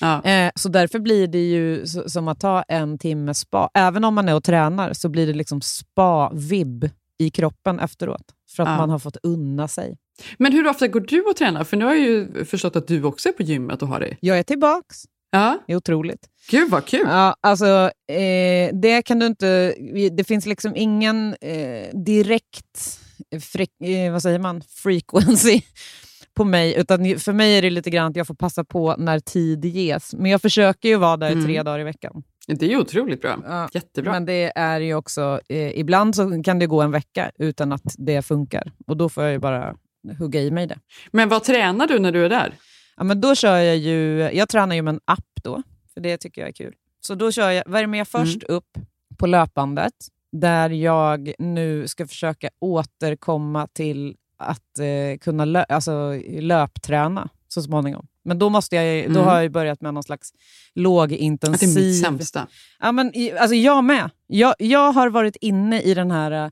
Ja. 0.00 0.22
Eh, 0.24 0.50
så 0.54 0.68
därför 0.68 0.98
blir 0.98 1.26
det 1.26 1.48
ju 1.50 1.86
som 1.86 2.28
att 2.28 2.40
ta 2.40 2.62
en 2.62 2.98
timme 2.98 3.34
spa. 3.34 3.70
Även 3.74 4.04
om 4.04 4.14
man 4.14 4.28
är 4.28 4.34
och 4.34 4.44
tränar 4.44 4.92
så 4.92 5.08
blir 5.08 5.26
det 5.26 5.32
liksom 5.32 5.60
spa-vibb 5.60 6.90
i 7.18 7.30
kroppen 7.30 7.80
efteråt. 7.80 8.24
För 8.56 8.62
att 8.62 8.68
Ja. 8.68 8.76
man 8.76 8.90
har 8.90 8.98
fått 8.98 9.16
unna 9.22 9.68
sig. 9.68 9.96
Men 10.38 10.52
hur 10.52 10.68
ofta 10.68 10.88
går 10.88 11.00
du 11.00 11.20
och 11.22 11.36
tränar? 11.36 11.64
För 11.64 11.76
nu 11.76 11.84
har 11.84 11.94
jag 11.94 12.02
ju 12.04 12.44
förstått 12.44 12.76
att 12.76 12.86
du 12.86 13.02
också 13.04 13.28
är 13.28 13.32
på 13.32 13.42
gymmet 13.42 13.82
och 13.82 13.88
har 13.88 14.00
det. 14.00 14.16
Jag 14.20 14.38
är 14.38 14.42
tillbaks. 14.42 15.04
Ja, 15.30 15.58
Det 15.66 15.72
är 15.72 15.76
otroligt. 15.76 16.28
gud 16.50 16.70
vad 16.70 16.86
kul. 16.86 17.00
Ja, 17.06 17.36
alltså, 17.40 17.90
eh, 18.12 18.70
det 18.82 19.02
kan 19.02 19.18
du 19.18 19.26
inte... 19.26 19.74
Det 20.12 20.24
finns 20.24 20.46
liksom 20.46 20.72
ingen 20.76 21.34
eh, 21.40 21.98
direkt 22.04 23.00
fre- 23.34 24.06
eh, 24.06 24.12
vad 24.12 24.22
säger 24.22 24.38
man? 24.38 24.62
frequency 24.82 25.60
på 26.34 26.44
mig. 26.44 26.74
Utan 26.76 27.18
för 27.18 27.32
mig 27.32 27.58
är 27.58 27.62
det 27.62 27.70
lite 27.70 27.90
grann 27.90 28.10
att 28.10 28.16
jag 28.16 28.26
får 28.26 28.34
passa 28.34 28.64
på 28.64 28.94
när 28.98 29.20
tid 29.20 29.64
ges. 29.64 30.14
Men 30.14 30.30
jag 30.30 30.42
försöker 30.42 30.88
ju 30.88 30.96
vara 30.96 31.16
där 31.16 31.32
Mm. 31.32 31.44
tre 31.44 31.62
dagar 31.62 31.80
i 31.80 31.84
veckan. 31.84 32.22
Det 32.46 32.66
är 32.66 32.70
ju 32.70 32.78
otroligt 32.78 33.22
bra. 33.22 33.36
Ja, 33.48 33.68
Jättebra. 33.72 34.12
Men 34.12 34.24
det 34.24 34.52
är 34.54 34.80
ju 34.80 34.94
också... 34.94 35.40
Eh, 35.48 35.78
ibland 35.78 36.16
så 36.16 36.42
kan 36.42 36.58
det 36.58 36.66
gå 36.66 36.82
en 36.82 36.90
vecka 36.90 37.30
utan 37.38 37.72
att 37.72 37.94
det 37.98 38.22
funkar. 38.22 38.72
Och 38.86 38.96
då 38.96 39.08
får 39.08 39.24
jag 39.24 39.32
ju 39.32 39.38
bara 39.38 39.74
hugga 40.18 40.40
i 40.40 40.50
mig 40.50 40.66
det. 40.66 40.78
Men 41.10 41.28
vad 41.28 41.44
tränar 41.44 41.86
du 41.86 41.98
när 41.98 42.12
du 42.12 42.24
är 42.24 42.28
där? 42.28 42.54
Ja, 42.98 43.04
men 43.04 43.20
då 43.20 43.34
kör 43.34 43.56
jag 43.58 43.76
ju... 43.76 44.18
Jag 44.32 44.48
tränar 44.48 44.74
ju 44.76 44.82
med 44.82 44.94
en 44.94 45.00
app 45.04 45.40
då, 45.42 45.62
för 45.94 46.00
det 46.00 46.16
tycker 46.18 46.40
jag 46.40 46.48
är 46.48 46.52
kul. 46.52 46.74
Så 47.00 47.14
då 47.14 47.32
kör 47.32 47.50
jag, 47.50 47.64
värmer 47.66 47.98
jag 47.98 48.08
först 48.08 48.42
upp 48.42 48.78
på 49.18 49.26
löpbandet 49.26 49.92
där 50.32 50.70
jag 50.70 51.32
nu 51.38 51.88
ska 51.88 52.06
försöka 52.06 52.48
återkomma 52.60 53.66
till 53.66 54.16
att 54.38 54.78
eh, 54.78 55.18
kunna 55.20 55.44
lö 55.44 55.62
alltså, 55.62 56.20
löpträna 56.40 57.28
så 57.48 57.62
småningom. 57.62 58.06
Men 58.24 58.38
då, 58.38 58.48
måste 58.48 58.76
jag, 58.76 59.04
då 59.06 59.20
Mm. 59.20 59.24
har 59.24 59.40
jag 59.40 59.52
börjat 59.52 59.80
med 59.80 59.94
någon 59.94 60.02
slags 60.02 60.32
lågintensiv... 60.74 61.68
Att 61.68 61.74
det 61.74 61.80
är 61.80 61.86
mitt 61.86 62.02
sämsta. 62.02 62.46
Ja, 62.80 62.92
men, 62.92 63.12
alltså, 63.40 63.54
jag 63.54 63.84
med. 63.84 64.10
Jag, 64.26 64.54
jag 64.58 64.92
har 64.92 65.10
varit 65.10 65.36
inne 65.40 65.80
i 65.80 65.94
den 65.94 66.10
här 66.10 66.30
eh, 66.44 66.50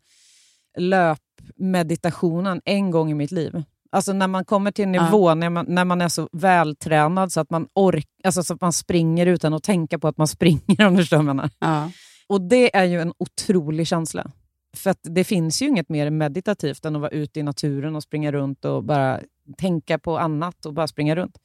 löpmeditationen 0.79 2.61
en 2.65 2.91
gång 2.91 3.11
i 3.11 3.15
mitt 3.15 3.31
liv. 3.31 3.63
Alltså 3.97 4.13
när 4.13 4.27
man 4.29 4.45
kommer 4.45 4.71
till 4.71 4.85
en 4.85 4.95
Ja. 4.95 5.05
nivå 5.05 5.35
när, 5.35 5.51
man, 5.51 5.65
när 5.69 5.85
man 5.85 6.01
är 6.01 6.09
så 6.09 6.29
vältränad 6.33 7.33
så 7.33 7.41
att 7.41 7.51
man 7.51 7.67
ork, 7.75 8.07
alltså 8.25 8.43
så 8.43 8.55
att 8.55 8.61
man 8.61 8.73
springer 8.73 9.27
utan 9.27 9.55
att 9.55 9.63
tänka 9.63 9.99
på 9.99 10.09
att 10.09 10.17
man 10.19 10.29
springer, 10.37 10.87
om 10.87 10.95
du 10.97 11.03
förstår 11.03 11.17
vad 11.17 11.27
jag 11.27 11.37
menar. 11.37 11.51
Ja. 11.59 11.91
Och 12.27 12.41
det 12.41 12.77
är 12.77 12.85
ju 12.85 13.01
en 13.01 13.13
otrolig 13.19 13.87
känsla. 13.87 14.31
För 14.77 14.91
att 14.91 14.99
det 15.03 15.25
finns 15.25 15.63
ju 15.63 15.67
inget 15.67 15.89
mer 15.89 16.11
meditativt 16.11 16.85
än 16.85 16.97
att 16.97 17.03
vara 17.03 17.11
ute 17.11 17.41
i 17.41 17.43
naturen 17.43 17.97
och 17.97 18.03
springa 18.03 18.33
runt 18.33 18.65
och 18.65 18.85
bara 18.85 19.21
tänka 19.59 19.99
på 19.99 20.19
annat 20.19 20.67
och 20.67 20.73
bara 20.75 20.87
springa 20.87 21.17
runt. 21.17 21.39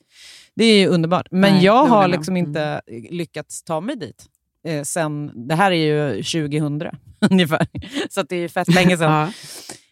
Det 0.56 0.66
är 0.66 0.78
ju 0.80 0.88
underbart. 0.88 1.28
Men 1.32 1.54
Nej, 1.54 1.66
jag 1.66 1.86
har 1.86 2.08
liksom 2.08 2.38
inte 2.38 2.82
lyckats 3.10 3.64
ta 3.64 3.82
mig 3.82 3.96
dit. 3.96 4.26
Eh, 4.68 4.84
sen, 4.84 5.32
det 5.48 5.56
här 5.56 5.72
är 5.72 5.76
ju 6.16 6.24
2000 6.24 6.82
ungefär, 7.32 7.68
så 8.10 8.22
att 8.22 8.30
det 8.30 8.36
är 8.36 8.40
ju 8.40 8.50
fett 8.50 8.68
länge 8.68 8.98
sedan. 8.98 9.12
Ja. 9.12 9.30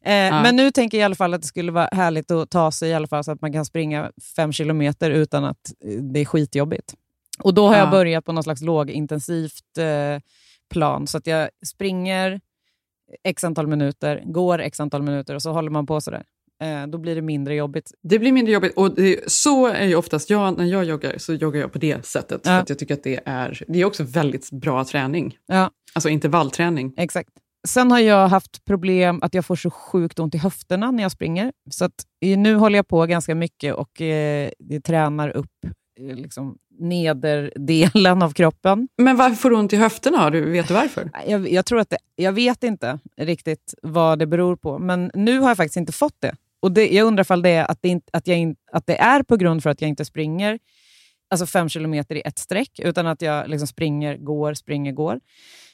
Eh, 0.05 0.11
Men 0.43 0.55
nu 0.55 0.71
tänker 0.71 0.97
jag 0.97 1.01
i 1.01 1.05
alla 1.05 1.15
fall 1.15 1.33
att 1.33 1.41
det 1.41 1.47
skulle 1.47 1.71
vara 1.71 1.89
härligt 1.91 2.31
att 2.31 2.49
ta 2.49 2.71
sig 2.71 2.89
i 2.89 2.93
alla 2.93 3.07
fall 3.07 3.23
så 3.23 3.31
att 3.31 3.41
man 3.41 3.53
kan 3.53 3.65
springa 3.65 4.11
fem 4.35 4.51
kilometer 4.51 5.11
utan 5.11 5.45
att 5.45 5.71
eh, 5.85 5.91
det 5.91 6.19
är 6.19 6.25
skitjobbigt. 6.25 6.93
Och 7.43 7.53
då 7.53 7.67
har 7.67 7.75
jag 7.77 7.87
Ja. 7.87 7.91
börjat 7.91 8.25
på 8.25 8.31
något 8.31 8.43
slags 8.43 8.61
lågintensivt 8.61 9.77
eh, 9.77 10.21
plan. 10.69 11.07
Så 11.07 11.17
att 11.17 11.27
jag 11.27 11.49
springer 11.65 12.39
x 13.23 13.43
antal 13.43 13.67
minuter, 13.67 14.23
går 14.25 14.59
x 14.61 14.79
antal 14.79 15.01
minuter 15.01 15.35
och 15.35 15.41
så 15.41 15.51
håller 15.51 15.69
man 15.71 15.85
på 15.85 16.01
sådär. 16.01 16.23
Eh, 16.63 16.87
då 16.87 16.97
blir 16.97 17.15
det 17.15 17.21
mindre 17.21 17.55
jobbigt. 17.55 17.91
Det 18.01 18.19
blir 18.19 18.31
mindre 18.31 18.53
jobbigt. 18.53 18.73
Och 18.77 18.95
det, 18.95 19.31
så 19.31 19.67
är 19.67 19.85
ju 19.85 19.95
oftast 19.95 20.29
jag, 20.29 20.57
när 20.57 20.65
jag 20.65 20.83
joggar, 20.83 21.17
så 21.17 21.33
joggar 21.33 21.61
jag 21.61 21.71
på 21.71 21.79
det 21.79 22.05
sättet. 22.05 22.41
Ja. 22.43 22.51
För 22.51 22.65
jag 22.67 22.79
tycker 22.79 22.93
att 22.93 23.03
det 23.03 23.19
är, 23.25 23.63
det 23.67 23.79
är 23.81 23.85
också 23.85 24.03
väldigt 24.03 24.51
bra 24.51 24.85
träning. 24.85 25.37
Ja, 25.47 25.71
Alltså 25.93 26.09
intervallträning. 26.09 26.93
exakt. 26.97 27.29
Sen 27.67 27.91
har 27.91 27.99
jag 27.99 28.27
haft 28.27 28.65
problem 28.65 29.19
att 29.21 29.33
jag 29.33 29.45
får 29.45 29.55
så 29.55 29.69
sjukt 29.69 30.19
ont 30.19 30.35
i 30.35 30.37
höfterna 30.37 30.91
när 30.91 31.03
jag 31.03 31.11
springer. 31.11 31.51
Så 31.69 31.85
att, 31.85 32.05
eh, 32.21 32.37
nu 32.37 32.55
håller 32.55 32.77
jag 32.77 32.87
på 32.87 33.05
ganska 33.05 33.35
mycket 33.35 33.73
och 33.73 34.01
eh, 34.01 34.51
det 34.59 34.81
tränar 34.81 35.29
upp 35.29 35.65
eh, 35.99 36.15
liksom, 36.15 36.57
nederdelen 36.79 38.21
av 38.21 38.33
kroppen. 38.33 38.87
Men 38.97 39.17
varför 39.17 39.35
får 39.35 39.49
du 39.49 39.55
ont 39.55 39.73
i 39.73 39.75
höfterna? 39.75 40.29
Du, 40.29 40.49
vet 40.49 40.67
du 40.67 40.73
varför? 40.73 41.11
Jag, 41.27 41.49
jag, 41.51 41.65
tror 41.65 41.79
att 41.79 41.89
det, 41.89 41.97
jag 42.15 42.31
vet 42.31 42.63
inte 42.63 42.99
riktigt 43.17 43.73
vad 43.81 44.19
det 44.19 44.27
beror 44.27 44.55
på, 44.55 44.79
men 44.79 45.11
nu 45.13 45.39
har 45.39 45.47
jag 45.47 45.57
faktiskt 45.57 45.77
inte 45.77 45.91
fått 45.91 46.15
det. 46.19 46.35
Och 46.59 46.71
det, 46.71 46.89
Jag 46.89 47.07
undrar 47.07 47.21
ifall 47.21 47.41
det 47.41 47.49
är 47.49 47.71
att 47.71 47.81
det, 47.81 47.89
inte, 47.89 48.09
att, 48.13 48.27
jag 48.27 48.37
in, 48.37 48.55
att 48.71 48.87
det 48.87 48.99
är 48.99 49.23
på 49.23 49.35
grund 49.35 49.63
för 49.63 49.69
att 49.69 49.81
jag 49.81 49.89
inte 49.89 50.05
springer 50.05 50.59
alltså 51.29 51.45
fem 51.45 51.69
kilometer 51.69 52.15
i 52.15 52.21
ett 52.25 52.39
streck, 52.39 52.79
utan 52.79 53.07
att 53.07 53.21
jag 53.21 53.49
liksom 53.49 53.67
springer, 53.67 54.17
går, 54.17 54.53
springer, 54.53 54.91
går. 54.91 55.19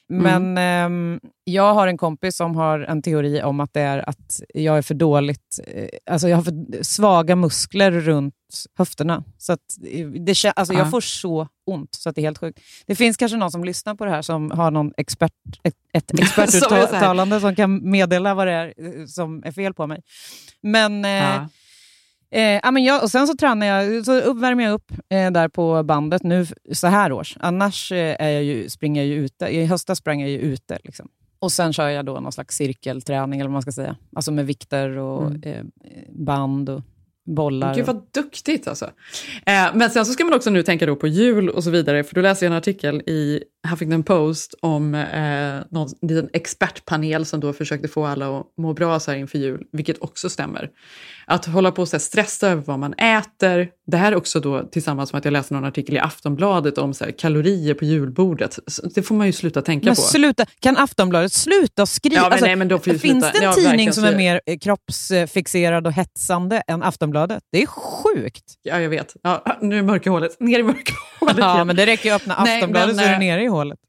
Men 0.10 0.58
ehm, 0.58 1.20
jag 1.44 1.74
har 1.74 1.88
en 1.88 1.98
kompis 1.98 2.36
som 2.38 2.56
har 2.56 2.80
en 2.80 3.02
teori 3.02 3.44
om 3.44 3.60
att 3.60 3.74
det 3.74 3.82
är 3.82 4.10
att 4.10 4.42
jag 4.54 4.78
är 4.78 4.82
för 4.82 4.94
dåligt, 4.94 5.60
eh, 5.68 5.88
alltså 6.12 6.30
jag 6.30 6.38
har 6.38 6.44
för 6.44 6.84
svaga 6.84 7.36
muskler 7.36 7.92
runt 7.92 8.34
höfterna. 8.78 9.24
Så 9.38 9.54
att 9.54 9.60
eh, 9.92 10.08
det, 10.08 10.46
alltså 10.56 10.74
Ja. 10.74 10.80
jag 10.80 10.92
får 10.92 11.02
så 11.02 11.48
ont 11.66 11.96
så 11.96 12.10
att 12.10 12.16
det 12.16 12.22
är 12.22 12.24
helt 12.24 12.38
sjukt. 12.38 12.60
Det 12.86 12.96
finns 12.96 13.18
kanske 13.18 13.38
någon 13.38 13.52
som 13.52 13.64
lyssnar 13.64 13.96
på 13.96 14.06
det 14.06 14.12
här 14.12 14.22
som 14.22 14.52
har 14.52 14.72
någon 14.72 14.92
expert, 14.98 15.32
ett, 15.64 15.76
ett 15.94 16.10
Som 16.10 16.20
expertuttalande 16.20 17.40
som 17.40 17.56
kan 17.56 17.90
meddela 17.92 18.34
vad 18.34 18.48
det 18.48 18.54
är 18.54 18.74
eh, 18.78 19.06
som 19.06 19.44
är 19.46 19.52
fel 19.52 19.74
på 19.74 19.88
mig. 19.88 20.02
Men, 20.62 21.06
eh, 21.06 21.12
Ja. 21.12 21.50
Eh, 22.36 22.60
ja, 22.64 22.72
men 22.72 22.84
jag, 22.84 23.04
och 23.04 23.12
sen 23.12 23.28
så 23.28 23.36
tränar 23.38 23.66
jag, 23.68 24.06
så 24.06 24.20
uppvärmer 24.20 24.64
jag 24.64 24.74
upp 24.74 24.92
eh, 25.10 25.32
där 25.32 25.48
på 25.48 25.84
bandet 25.84 26.24
nu 26.24 26.46
så 26.72 26.88
här 26.88 27.12
års. 27.12 27.38
Annars 27.40 27.92
eh, 27.92 28.16
är 28.20 28.30
jag 28.30 28.44
ju, 28.44 28.70
springer 28.70 29.02
jag 29.02 29.08
ju 29.08 29.16
ute. 29.26 29.46
I 29.46 29.66
höstas 29.66 29.98
sprang 29.98 30.22
jag 30.22 30.30
ju 30.30 30.40
ute. 30.40 30.78
Liksom. 30.84 31.08
Och 31.40 31.52
sen 31.52 31.74
kör 31.74 31.90
jag 31.90 32.06
då 32.06 32.20
någon 32.20 32.32
slags 32.32 32.56
cirkelträning, 32.56 33.40
eller 33.40 33.48
vad 33.50 33.54
man 33.54 33.62
ska 33.62 33.72
säga. 33.72 33.96
Alltså 34.16 34.32
med 34.32 34.46
vikter 34.46 34.90
och 34.98 35.26
Mm. 35.28 35.42
eh, 35.44 35.64
band 36.10 36.70
och 36.70 36.82
bollar. 37.26 37.76
Gud 37.76 37.86
vad 37.86 38.02
duktigt 38.12 38.68
alltså. 38.68 38.86
Eh, 39.46 39.68
men 39.74 39.90
sen 39.90 40.06
så 40.06 40.14
ska 40.14 40.24
man 40.24 40.34
också 40.34 40.50
nu 40.50 40.64
tänka 40.64 40.86
då 40.86 40.96
på 40.96 41.08
jul 41.08 41.50
och 41.50 41.64
så 41.64 41.70
vidare, 41.70 42.04
för 42.04 42.16
då 42.16 42.22
läser 42.22 42.46
jag 42.46 42.52
en 42.52 42.58
artikel 42.58 43.02
i 43.02 43.44
Huffington 43.70 44.04
Post 44.04 44.56
om 44.62 44.96
eh, 44.96 45.56
någon 45.70 45.90
liten 46.02 46.30
expertpanel 46.34 47.26
som 47.26 47.40
då 47.40 47.54
försökte 47.54 47.88
få 47.88 48.06
alla 48.06 48.40
att 48.40 48.46
må 48.58 48.74
bra 48.74 49.00
så 49.00 49.12
här 49.12 49.18
inför 49.18 49.38
jul, 49.38 49.64
vilket 49.72 50.02
också 50.02 50.30
stämmer. 50.30 50.70
Att 51.28 51.46
hålla 51.46 51.72
på 51.72 51.82
och 51.82 51.88
så 51.88 51.96
här, 51.96 52.00
stressa 52.00 52.50
över 52.50 52.62
vad 52.62 52.80
man 52.80 52.94
äter, 52.94 53.70
det 53.88 53.98
här 53.98 54.12
är 54.12 54.16
också 54.16 54.40
då 54.40 54.64
tillsammans 54.64 55.14
med 55.14 55.20
att 55.20 55.26
jag 55.26 55.32
läste 55.32 55.54
någon 55.54 55.66
artikel 55.66 55.96
i 55.96 56.00
Aftonbladet 56.00 56.78
om 56.78 56.94
så 56.94 57.06
här, 57.06 57.12
kalorier 57.12 57.74
på 57.74 57.86
julbordet. 57.86 58.60
Det 58.96 59.04
får 59.04 59.16
man 59.16 59.28
ju 59.28 59.34
sluta 59.34 59.62
tänka 59.62 59.86
men 59.86 59.96
på. 59.96 60.02
sluta, 60.02 60.46
kan 60.60 60.78
Aftonbladet 60.78 61.34
sluta 61.34 61.86
skriva? 61.86 62.16
Ja, 62.16 62.56
men 62.56 62.68
nej, 62.68 62.80
finns 63.00 63.32
det 63.32 63.38
en 63.38 63.44
Ja, 63.44 63.54
tidning 63.54 63.94
som 63.94 64.04
är 64.04 64.16
mer 64.16 64.42
eh, 64.46 64.58
kroppsfixerad 64.58 65.88
och 65.88 65.94
hetsande 65.94 66.64
än 66.68 66.84
Aftonbladet? 66.84 67.15
Det 67.52 67.62
är 67.62 67.66
sjukt. 67.68 68.54
Ja, 68.62 68.82
jag 68.82 68.90
vet. 68.90 69.16
Ja, 69.22 69.58
nu 69.62 69.80
är 69.80 69.84
mörka 69.84 70.10
hålet. 70.10 70.40
Ner 70.40 70.60
i 70.60 70.64
mörka 70.64 70.94
hålet 71.20 71.38
Ja, 71.38 71.56
igen. 71.56 71.68
men 71.68 71.76
det 71.76 71.86
räcker 71.86 72.10
ju 72.10 72.16
att 72.16 72.22
öppna 72.22 72.44
Nej, 72.44 72.58
Aftonbladet 72.58 72.96
men, 72.96 72.96
så 72.96 73.02
är 73.02 73.08
det 73.10 73.14
eh, 73.14 73.20
nere 73.20 73.44
i 73.44 73.48
hålet. 73.48 73.80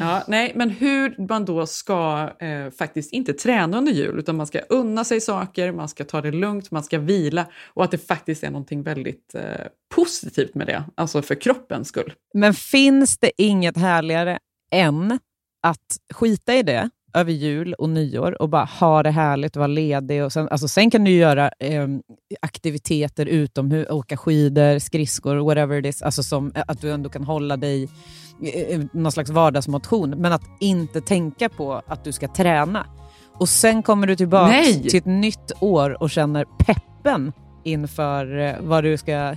Ja, 0.00 0.22
nej, 0.28 0.52
men 0.54 0.70
hur 0.70 1.28
man 1.28 1.44
då 1.44 1.66
ska 1.66 2.30
eh, 2.38 2.70
faktiskt 2.70 3.12
inte 3.12 3.32
träna 3.32 3.78
under 3.78 3.92
jul, 3.92 4.18
utan 4.18 4.36
man 4.36 4.46
ska 4.46 4.58
unna 4.58 5.04
sig 5.04 5.20
saker, 5.20 5.72
man 5.72 5.88
ska 5.88 6.04
ta 6.04 6.20
det 6.20 6.30
lugnt, 6.32 6.70
man 6.70 6.82
ska 6.84 6.98
vila 6.98 7.46
och 7.66 7.84
att 7.84 7.90
det 7.90 7.98
faktiskt 7.98 8.44
är 8.44 8.50
någonting 8.50 8.82
väldigt 8.82 9.34
eh, 9.34 9.42
positivt 9.94 10.54
med 10.54 10.66
det, 10.66 10.84
alltså 10.94 11.22
för 11.22 11.34
kroppens 11.34 11.88
skull. 11.88 12.12
Men 12.34 12.54
finns 12.54 13.18
det 13.18 13.30
inget 13.36 13.76
härligare 13.76 14.38
än 14.72 15.18
att 15.62 15.96
skita 16.14 16.54
i 16.54 16.62
det 16.62 16.90
över 17.14 17.32
jul 17.32 17.74
och 17.74 17.88
nyår 17.88 18.42
och 18.42 18.48
bara 18.48 18.64
ha 18.64 19.02
det 19.02 19.10
härligt 19.10 19.56
och 19.56 19.60
vara 19.60 19.66
ledig. 19.66 20.24
Och 20.24 20.32
sen, 20.32 20.48
alltså 20.48 20.68
sen 20.68 20.90
kan 20.90 21.04
du 21.04 21.10
göra 21.10 21.50
eh, 21.58 21.88
aktiviteter 22.40 23.26
utomhus, 23.26 23.90
åka 23.90 24.16
skidor, 24.16 24.78
skridskor, 24.78 25.36
whatever 25.36 25.78
it 25.78 25.86
is. 25.86 26.02
Alltså 26.02 26.22
som, 26.22 26.52
eh, 26.54 26.62
att 26.68 26.80
du 26.80 26.92
ändå 26.92 27.08
kan 27.10 27.24
hålla 27.24 27.56
dig 27.56 27.88
eh, 28.42 28.80
någon 28.92 29.12
slags 29.12 29.30
vardagsmotion. 29.30 30.10
Men 30.10 30.32
att 30.32 30.42
inte 30.60 31.00
tänka 31.00 31.48
på 31.48 31.82
att 31.86 32.04
du 32.04 32.12
ska 32.12 32.28
träna. 32.28 32.86
Och 33.32 33.48
sen 33.48 33.82
kommer 33.82 34.06
du 34.06 34.16
tillbaka 34.16 34.46
Nej! 34.46 34.82
till 34.82 34.98
ett 34.98 35.06
nytt 35.06 35.52
år 35.60 36.02
och 36.02 36.10
känner 36.10 36.44
peppen 36.58 37.32
inför 37.62 38.38
eh, 38.38 38.54
vad 38.60 38.84
du 38.84 38.96
ska, 38.96 39.34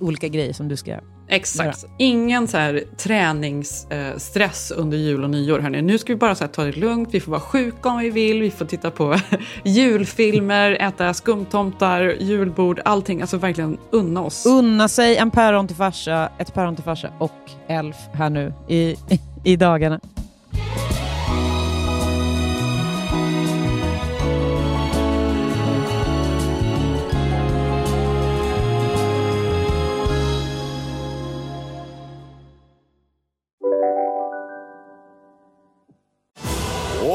olika 0.00 0.28
grejer 0.28 0.52
som 0.52 0.68
du 0.68 0.76
ska 0.76 0.90
göra. 0.90 1.02
Exakt. 1.28 1.86
Ingen 1.98 2.48
så 2.48 2.56
här 2.58 2.84
träningsstress 2.96 4.70
under 4.70 4.98
jul 4.98 5.24
och 5.24 5.30
nyår. 5.30 5.58
Hörni. 5.58 5.82
Nu 5.82 5.98
ska 5.98 6.12
vi 6.12 6.16
bara 6.16 6.34
så 6.34 6.48
ta 6.48 6.64
det 6.64 6.76
lugnt, 6.76 7.08
vi 7.12 7.20
får 7.20 7.30
vara 7.30 7.40
sjuka 7.40 7.88
om 7.88 7.98
vi 7.98 8.10
vill, 8.10 8.40
vi 8.40 8.50
får 8.50 8.64
titta 8.64 8.90
på 8.90 9.16
julfilmer, 9.64 10.70
äta 10.80 11.14
skumtomtar, 11.14 12.16
julbord, 12.20 12.80
allting. 12.84 13.20
Alltså 13.20 13.36
verkligen 13.36 13.78
unna 13.90 14.22
oss. 14.22 14.46
Unna 14.46 14.88
sig 14.88 15.16
en 15.16 15.30
päron 15.30 15.66
till 15.66 15.76
farsa, 15.76 16.28
ett 16.38 16.54
päron 16.54 16.74
till 16.74 16.84
farsa 16.84 17.08
och 17.18 17.50
Elf 17.68 17.96
här 18.12 18.30
nu 18.30 18.54
i, 18.68 18.96
i 19.44 19.56
dagarna. 19.56 20.00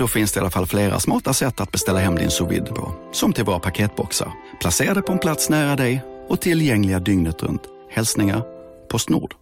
Då 0.00 0.08
finns 0.08 0.32
det 0.32 0.38
i 0.38 0.40
alla 0.40 0.50
fall 0.50 0.66
flera 0.66 1.00
smarta 1.00 1.32
sätt 1.32 1.60
att 1.60 1.72
beställa 1.72 1.98
hem 1.98 2.16
din 2.16 2.30
sous 2.30 2.68
på. 2.68 2.94
Som 3.12 3.32
till 3.32 3.44
våra 3.44 3.58
paketboxar, 3.58 4.32
placerade 4.60 5.02
på 5.02 5.12
en 5.12 5.18
plats 5.18 5.50
nära 5.50 5.76
dig 5.76 6.04
och 6.28 6.40
tillgängliga 6.40 7.00
dygnet 7.00 7.42
runt. 7.42 7.62
Hälsningar 7.90 8.42
Postnord. 8.88 9.34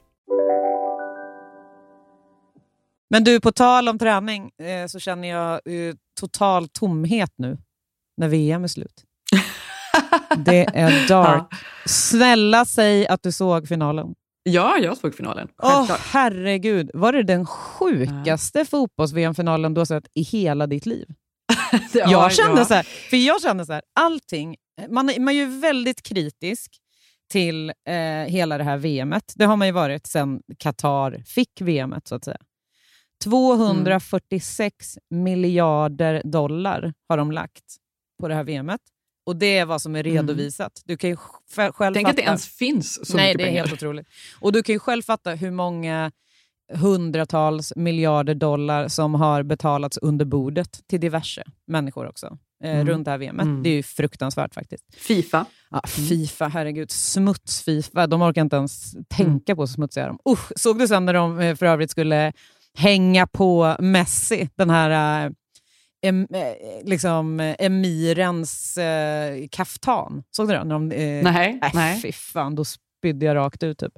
Men 3.11 3.25
du, 3.25 3.41
på 3.41 3.53
tal 3.53 3.88
om 3.88 3.99
träning 3.99 4.50
eh, 4.62 4.87
så 4.87 4.99
känner 4.99 5.29
jag 5.29 5.53
eh, 5.53 5.95
total 6.21 6.69
tomhet 6.69 7.31
nu 7.37 7.59
när 8.17 8.29
VM 8.29 8.65
är 8.65 8.69
slut. 8.69 9.05
det 10.37 10.67
är 10.75 11.09
dark. 11.09 11.55
Snälla 11.87 12.65
säg 12.65 13.07
att 13.07 13.23
du 13.23 13.33
såg 13.33 13.69
finalen. 13.69 14.15
Ja, 14.42 14.78
jag 14.78 14.97
såg 14.97 15.14
finalen. 15.14 15.49
Åh 15.62 15.68
Självklart. 15.76 16.00
herregud, 16.00 16.90
var 16.95 17.12
det 17.12 17.23
den 17.23 17.47
sjukaste 17.47 18.64
fotbolls-VM-finalen 18.64 19.75
du 19.75 19.80
har 19.80 19.87
sett 19.87 20.04
i 20.14 20.23
hela 20.23 20.66
ditt 20.66 20.87
liv? 20.87 21.07
Ja, 21.95 22.11
jag 22.11 22.33
kände 22.33 22.61
ja. 22.61 22.64
så 22.64 22.75
här, 22.75 22.83
för 22.83 23.16
jag 23.16 23.42
kände 23.42 23.66
så 23.66 23.73
här, 23.73 23.83
allting, 24.00 24.57
man, 24.88 25.11
är- 25.11 25.21
man 25.21 25.28
är 25.35 25.38
ju 25.38 25.47
väldigt 25.61 26.02
kritisk 26.02 26.71
till 27.33 27.68
eh, 27.88 27.95
hela 28.26 28.59
det 28.59 28.64
här 28.64 28.76
VMet. 28.76 29.33
Det 29.37 29.45
har 29.45 29.57
man 29.57 29.68
ju 29.68 29.73
varit 29.73 30.07
sedan 30.07 30.40
Qatar 30.59 31.23
fick 31.26 31.61
VMet 31.61 32.09
så 32.09 32.14
att 32.14 32.25
säga. 32.25 32.38
246 33.25 34.99
miljarder 35.11 36.23
dollar 36.25 36.92
har 37.09 37.16
de 37.16 37.33
lagt 37.33 37.64
på 38.21 38.28
det 38.28 38.35
här 38.35 38.45
VMet. 38.45 38.80
Och 39.28 39.37
det 39.37 39.58
är 39.58 39.64
vad 39.66 39.82
som 39.82 39.97
är 39.97 40.02
redovisat. 40.02 40.82
Du 40.85 40.97
kan 40.97 41.16
själv 41.16 41.94
Tänk 41.94 42.08
att 42.08 42.16
det 42.16 42.23
fatta- 42.23 42.23
ens 42.23 42.47
finns 42.49 43.06
så 43.08 43.16
Nej, 43.16 43.26
mycket 43.26 43.38
det 43.38 43.44
är 43.44 43.47
pengar. 43.47 43.61
helt 43.66 43.73
otroligt. 43.73 44.06
Och 44.40 44.52
du 44.52 44.62
kan 44.62 44.73
ju 44.73 44.78
själv 44.78 45.02
fatta 45.02 45.30
hur 45.30 45.50
många 45.50 46.11
hundratals 46.75 47.73
miljarder 47.76 48.35
dollar 48.35 48.88
som 48.88 49.14
har 49.14 49.42
betalats 49.42 49.99
under 49.99 50.25
bordet 50.25 50.80
till 50.88 51.00
diverse 51.00 51.44
människor 51.66 52.08
också. 52.08 52.26
Eh, 52.64 52.70
Mm. 52.75 52.87
Runt 52.87 53.04
det 53.04 53.11
här 53.11 53.18
VMet. 53.18 53.44
Mm. 53.47 53.62
Det 53.62 53.68
är 53.70 53.75
ju 53.75 53.82
fruktansvärt 53.82 54.54
faktiskt. 54.54 54.85
Fifa. 54.97 55.44
Ja, 55.70 55.82
Fifa, 55.87 56.49
herregud. 56.49 56.90
Smuts-Fifa. 56.90 58.06
De 58.06 58.23
orkar 58.23 58.42
inte 58.42 58.56
ens 58.56 58.94
tänka 59.08 59.54
på 59.56 59.62
hur 59.62 59.66
smutsiga 59.66 60.06
de. 60.06 60.18
Usch, 60.32 60.52
Såg 60.56 60.78
du 60.78 60.88
sen 60.88 61.04
när 61.04 61.14
de 61.14 61.38
eh, 61.40 61.54
för 61.56 61.66
övrigt 61.66 61.90
skulle 61.90 62.32
hänga 62.75 63.26
på 63.26 63.76
Messi, 63.78 64.49
den 64.56 64.70
här 64.70 65.25
eh, 65.26 65.30
em, 66.02 66.26
eh, 66.35 66.85
liksom, 66.85 67.40
eh, 67.40 67.57
emirens 67.59 68.76
eh, 68.78 69.49
kaftan? 69.50 70.23
Såg 70.31 70.49
du 70.49 70.52
det? 70.55 70.64
När 70.64 70.75
de, 70.75 70.93
eh, 70.93 71.23
Nej, 71.33 71.59
Äh, 71.62 71.71
nej. 71.75 72.00
Fy 72.02 72.12
fan, 72.12 72.55
då 72.55 72.64
spydde 72.64 73.26
jag 73.26 73.35
rakt 73.37 73.62
ut. 73.62 73.78
Typ. 73.78 73.93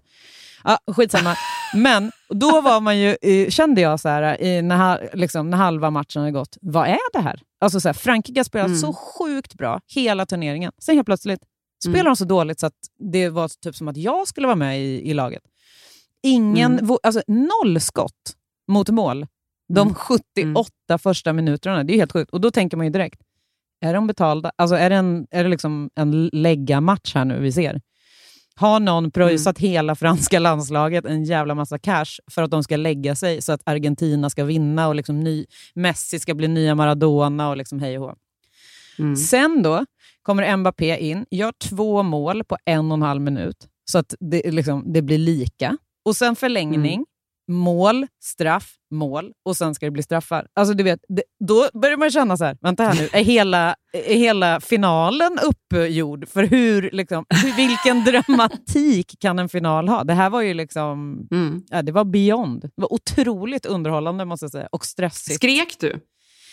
Ja, 0.64 0.78
skitsamma. 0.92 1.36
Men 1.74 2.12
då 2.28 2.60
var 2.60 2.80
man 2.80 2.98
ju, 2.98 3.16
eh, 3.22 3.48
kände 3.48 3.80
jag 3.80 4.00
så 4.00 4.08
här, 4.08 4.62
när, 4.62 5.10
liksom, 5.16 5.50
när 5.50 5.56
halva 5.58 5.90
matchen 5.90 6.20
hade 6.22 6.32
gått, 6.32 6.56
vad 6.60 6.88
är 6.88 7.12
det 7.12 7.20
här? 7.20 7.40
Alltså 7.60 7.80
så 7.80 7.88
här 7.88 7.92
Frankrike 7.92 8.40
har 8.40 8.44
spelat 8.44 8.66
Mm. 8.66 8.78
så 8.78 8.92
sjukt 8.92 9.54
bra 9.54 9.80
hela 9.94 10.26
turneringen. 10.26 10.72
Sen 10.82 10.94
helt 10.94 11.06
plötsligt 11.06 11.40
spelar 11.84 12.00
Mm. 12.00 12.10
de 12.10 12.16
så 12.16 12.24
dåligt 12.24 12.60
så 12.60 12.66
att 12.66 12.74
det 13.12 13.28
var 13.28 13.48
typ 13.62 13.76
som 13.76 13.88
att 13.88 13.96
jag 13.96 14.28
skulle 14.28 14.46
vara 14.46 14.56
med 14.56 14.80
i, 14.80 15.10
i 15.10 15.14
laget. 15.14 15.42
Ingen, 16.22 16.78
Mm. 16.78 16.96
alltså 17.02 17.22
noll 17.26 17.80
skott 17.80 18.34
mot 18.68 18.88
mål 18.88 19.26
de 19.74 19.80
Mm. 19.80 19.94
78 19.94 20.98
första 20.98 21.32
minuterna. 21.32 21.84
Det 21.84 21.92
är 21.92 21.96
helt 21.96 22.12
sjukt. 22.12 22.30
Och 22.30 22.40
då 22.40 22.50
tänker 22.50 22.76
man 22.76 22.86
ju 22.86 22.92
direkt, 22.92 23.20
är 23.80 23.94
de 23.94 24.06
betalda? 24.06 24.52
Alltså 24.56 24.76
är 24.76 24.90
det, 24.90 24.96
en, 24.96 25.26
är 25.30 25.44
det 25.44 25.50
liksom 25.50 25.90
en 25.94 26.26
lägga-match 26.32 27.14
här 27.14 27.24
nu 27.24 27.40
vi 27.40 27.52
ser? 27.52 27.80
Har 28.54 28.80
någon 28.80 29.10
pröjsat 29.10 29.58
Mm. 29.60 29.70
hela 29.70 29.94
franska 29.94 30.38
landslaget 30.38 31.04
en 31.04 31.24
jävla 31.24 31.54
massa 31.54 31.78
cash 31.78 32.18
för 32.30 32.42
att 32.42 32.50
de 32.50 32.62
ska 32.64 32.76
lägga 32.76 33.14
sig 33.16 33.42
så 33.42 33.52
att 33.52 33.60
Argentina 33.64 34.30
ska 34.30 34.44
vinna 34.44 34.88
och 34.88 34.94
liksom 34.94 35.20
ny, 35.20 35.46
Messi 35.74 36.18
ska 36.20 36.34
bli 36.34 36.48
nya 36.48 36.74
Maradona 36.74 37.48
och 37.50 37.56
liksom 37.56 37.78
hej 37.80 37.98
och 37.98 38.04
hå. 38.04 38.14
Mm. 38.98 39.16
Sen 39.16 39.62
då 39.62 39.86
kommer 40.22 40.56
Mbappé 40.56 40.96
in, 40.98 41.26
gör 41.30 41.52
två 41.68 42.02
mål 42.02 42.44
på 42.44 42.56
en 42.64 42.90
och 42.92 42.96
en 42.98 43.02
halv 43.02 43.20
minut 43.22 43.56
så 43.84 43.98
att 43.98 44.14
det, 44.20 44.50
liksom, 44.50 44.92
det 44.92 45.02
blir 45.02 45.18
lika. 45.18 45.76
Och 46.04 46.16
sen 46.16 46.36
förlängning, 46.36 46.94
Mm. 46.94 47.04
Mål, 47.50 48.06
straff, 48.22 48.74
mål 48.90 49.32
och 49.44 49.56
sen 49.56 49.74
ska 49.74 49.86
det 49.86 49.90
bli 49.90 50.02
straffar. 50.02 50.46
Alltså 50.54 50.74
du 50.74 50.82
vet, 50.84 51.00
det, 51.08 51.22
då 51.48 51.68
börjar 51.74 51.96
man 51.96 52.10
känna 52.10 52.36
så 52.36 52.44
här, 52.44 52.56
vänta 52.60 52.82
här 52.84 52.94
nu, 52.94 53.08
är 53.12 53.24
hela, 53.24 53.74
är 53.92 54.14
hela 54.16 54.60
finalen 54.60 55.38
uppgjord? 55.42 56.28
För 56.28 56.42
hur, 56.42 56.90
liksom, 56.92 57.24
vilken 57.56 58.04
dramatik 58.04 59.14
kan 59.20 59.38
en 59.38 59.48
final 59.48 59.88
ha? 59.88 60.04
Det 60.04 60.14
här 60.14 60.30
var 60.30 60.40
ju 60.42 60.54
liksom, 60.54 61.26
Mm. 61.30 61.62
ja, 61.70 61.82
det 61.82 61.92
var 61.92 62.04
beyond. 62.04 62.62
Det 62.62 62.70
var 62.74 62.92
otroligt 62.92 63.66
underhållande 63.66 64.24
måste 64.24 64.44
jag 64.44 64.50
säga 64.52 64.68
och 64.72 64.84
stressigt. 64.84 65.34
Skrek 65.36 65.76
du 65.80 66.00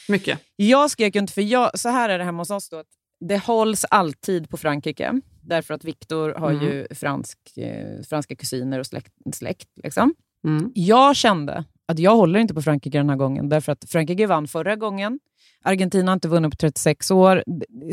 mycket? 0.10 0.40
Jag 0.56 0.92
skrek 0.92 1.16
ju 1.16 1.22
inte, 1.22 1.34
för 1.34 1.42
jag, 1.42 1.80
så 1.80 1.90
här 1.90 2.10
är 2.10 2.18
det 2.18 2.24
hemma 2.24 2.42
hos 2.42 2.50
oss. 2.50 2.70
Då, 2.70 2.78
att 2.78 2.86
det 3.20 3.38
hålls 3.38 3.86
alltid 3.90 4.50
på 4.50 4.58
Frankrike, 4.58 5.22
därför 5.42 5.74
att 5.74 5.84
Viktor 5.84 6.34
har 6.34 6.52
Mm. 6.52 6.64
ju 6.64 6.88
fransk, 6.96 7.38
eh, 7.58 8.02
franska 8.10 8.36
kusiner 8.36 8.80
och 8.80 8.86
släkt. 8.86 9.14
släkt 9.36 9.68
liksom. 9.84 10.14
Mm. 10.48 10.72
Jag 10.76 11.16
kände 11.16 11.64
att 11.88 12.00
jag 12.00 12.16
håller 12.16 12.40
inte 12.40 12.54
på 12.54 12.62
Frankrike 12.62 12.98
den 12.98 13.10
här 13.10 13.18
gången, 13.18 13.50
därför 13.50 13.72
att 13.72 13.86
Frankrike 13.90 14.28
vann 14.28 14.48
förra 14.48 14.76
gången. 14.76 15.20
Argentina 15.64 16.12
har 16.12 16.14
inte 16.14 16.28
vunnit 16.28 16.52
på 16.52 16.58
36 16.58 17.12
år. 17.12 17.44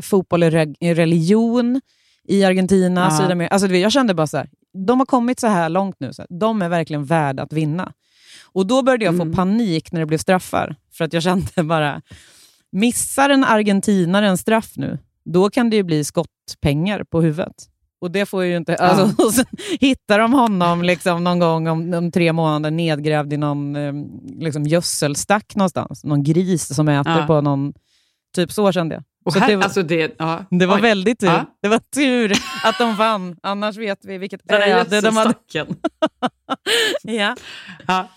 Fotboll 0.02 0.42
är, 0.42 0.50
re- 0.50 0.74
är 0.80 0.94
religion 0.94 1.80
i 2.28 2.44
Argentina. 2.44 3.00
Ja. 3.10 3.18
Sydamerika. 3.18 3.54
Alltså, 3.54 3.68
jag 3.68 3.92
kände 3.92 4.14
bara 4.14 4.26
så 4.26 4.36
här, 4.36 4.48
de 4.86 4.98
har 4.98 5.06
kommit 5.06 5.40
så 5.40 5.46
här 5.46 5.68
långt 5.68 5.96
nu, 6.00 6.12
så 6.12 6.22
här, 6.22 6.38
de 6.38 6.62
är 6.62 6.68
verkligen 6.68 7.04
värda 7.04 7.42
att 7.42 7.52
vinna. 7.52 7.92
Och 8.52 8.66
Då 8.66 8.82
började 8.82 9.04
jag 9.04 9.16
få 9.16 9.22
Mm. 9.22 9.34
panik 9.34 9.92
när 9.92 10.00
det 10.00 10.06
blev 10.06 10.18
straffar, 10.18 10.76
för 10.92 11.04
att 11.04 11.12
jag 11.12 11.22
kände 11.22 11.62
bara, 11.62 12.02
missar 12.72 13.30
en 13.30 13.44
argentinare 13.44 14.28
en 14.28 14.38
straff 14.38 14.72
nu, 14.76 14.98
då 15.24 15.50
kan 15.50 15.70
det 15.70 15.76
ju 15.76 15.82
bli 15.82 16.04
skottpengar 16.04 17.04
på 17.04 17.20
huvudet. 17.22 17.54
Och 18.04 18.10
det 18.10 18.26
får 18.26 18.44
ju 18.44 18.56
inte... 18.56 18.76
Alltså, 18.76 19.24
och 19.24 19.32
sen 19.34 19.44
hittar 19.80 20.18
de 20.18 20.32
honom 20.32 20.82
liksom 20.82 21.24
någon 21.24 21.38
gång 21.38 21.68
om, 21.68 21.94
om 21.94 22.10
tre 22.12 22.32
månader 22.32 22.70
nedgrävd 22.70 23.32
i 23.32 23.36
någon 23.36 23.76
eh, 23.76 23.92
liksom 24.38 24.64
gödselstack 24.64 25.56
någonstans. 25.56 26.04
Någon 26.04 26.22
gris 26.22 26.74
som 26.74 26.88
äter 26.88 27.18
Ja. 27.18 27.26
på 27.26 27.40
någon... 27.40 27.72
Typ 28.34 28.52
så 28.52 28.72
kände 28.72 28.94
jag. 28.94 29.04
Och 29.24 29.32
Så 29.32 29.38
här, 29.38 29.48
det 29.48 29.56
var, 29.56 29.64
alltså 29.64 29.82
det, 29.82 30.14
ja. 30.18 30.44
det 30.50 30.66
var 30.66 30.76
Oj. 30.76 30.80
väldigt 30.82 31.20
tur. 31.20 31.26
Ja. 31.26 31.44
Det 31.62 31.68
var 31.68 31.78
tur 31.94 32.32
att 32.64 32.78
de 32.78 32.96
vann. 32.96 33.36
Annars 33.42 33.76
vet 33.76 34.04
vi 34.04 34.18
vilket 34.18 34.52
öde 34.52 35.00
de 35.00 35.16
hade. 35.16 35.34
Ja. 37.02 37.36
Ja. 37.86 38.08